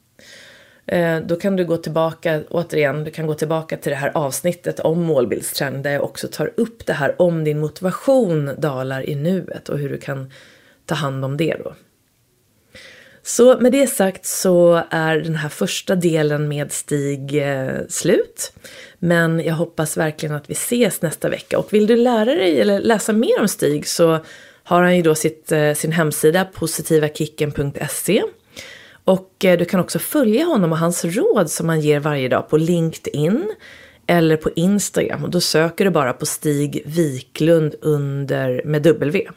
Eh, 0.91 1.21
då 1.21 1.37
kan 1.37 1.57
du 1.57 1.65
gå 1.65 1.77
tillbaka, 1.77 2.43
återigen, 2.51 3.05
du 3.05 3.11
kan 3.11 3.27
gå 3.27 3.35
tillbaka 3.35 3.77
till 3.77 3.91
det 3.91 3.97
här 3.97 4.11
avsnittet 4.15 4.81
om 4.81 5.03
målbildsträning 5.03 5.83
där 5.83 5.91
jag 5.91 6.05
också 6.05 6.29
tar 6.29 6.53
upp 6.57 6.87
det 6.87 6.93
här 6.93 7.23
om 7.23 7.45
din 7.45 7.61
motivation 7.61 8.51
dalar 8.59 9.09
i 9.09 9.15
nuet 9.15 9.69
och 9.69 9.79
hur 9.79 9.89
du 9.89 9.99
kan 9.99 10.33
ta 10.87 10.95
hand 10.95 11.25
om 11.25 11.37
det 11.37 11.57
då. 11.65 11.75
Så 13.23 13.61
med 13.61 13.73
det 13.73 13.87
sagt 13.87 14.27
så 14.27 14.83
är 14.91 15.17
den 15.17 15.35
här 15.35 15.49
första 15.49 15.95
delen 15.95 16.49
med 16.49 16.73
Stig 16.73 17.37
eh, 17.37 17.75
slut. 17.89 18.53
Men 18.99 19.41
jag 19.41 19.55
hoppas 19.55 19.97
verkligen 19.97 20.35
att 20.35 20.51
vi 20.51 20.55
ses 20.55 21.03
nästa 21.03 21.29
vecka. 21.29 21.59
Och 21.59 21.73
vill 21.73 21.87
du 21.87 21.97
lära 21.97 22.35
dig 22.35 22.61
eller 22.61 22.81
läsa 22.81 23.13
mer 23.13 23.41
om 23.41 23.49
Stig 23.49 23.87
så 23.87 24.19
har 24.63 24.83
han 24.83 24.97
ju 24.97 25.03
då 25.03 25.15
sitt, 25.15 25.53
eh, 25.53 25.75
sin 25.75 25.93
hemsida 25.93 26.45
positivakicken.se 26.45 28.23
och 29.05 29.45
eh, 29.45 29.59
du 29.59 29.65
kan 29.65 29.81
också 29.81 29.99
följa 29.99 30.45
honom 30.45 30.73
och 30.73 30.79
hans 30.79 31.05
råd 31.05 31.51
som 31.51 31.69
han 31.69 31.81
ger 31.81 32.01
varje 32.01 32.29
dag 32.29 32.49
på 32.49 32.57
LinkedIn 32.57 33.55
eller 34.07 34.37
på 34.37 34.51
Instagram. 34.57 35.25
Och 35.25 35.31
då 35.31 35.41
söker 35.41 35.85
du 35.85 35.91
bara 35.91 36.13
på 36.13 36.27
Stig 36.27 36.83
Wiklund 36.87 37.75
under 37.81 38.63
med 38.65 38.83
W. 38.83 39.29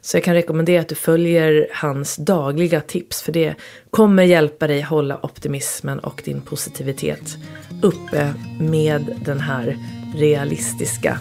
Så 0.00 0.16
jag 0.16 0.24
kan 0.24 0.34
rekommendera 0.34 0.80
att 0.80 0.88
du 0.88 0.94
följer 0.94 1.68
hans 1.72 2.16
dagliga 2.16 2.80
tips 2.80 3.22
för 3.22 3.32
det 3.32 3.54
kommer 3.90 4.22
hjälpa 4.22 4.66
dig 4.66 4.82
hålla 4.82 5.20
optimismen 5.22 5.98
och 5.98 6.22
din 6.24 6.40
positivitet 6.40 7.36
uppe 7.82 8.34
med 8.60 9.14
den 9.24 9.40
här 9.40 9.76
realistiska 10.16 11.18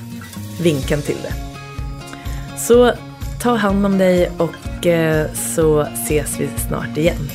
vinkeln 0.62 1.02
till 1.02 1.18
det. 1.24 1.34
Så 2.60 2.94
ta 3.42 3.56
hand 3.56 3.86
om 3.86 3.98
dig 3.98 4.32
och 4.38 4.86
eh, 4.86 5.34
så 5.34 5.82
ses 5.82 6.40
vi 6.40 6.50
snart 6.68 6.98
igen. 6.98 7.30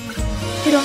Hejdå! 0.64 0.80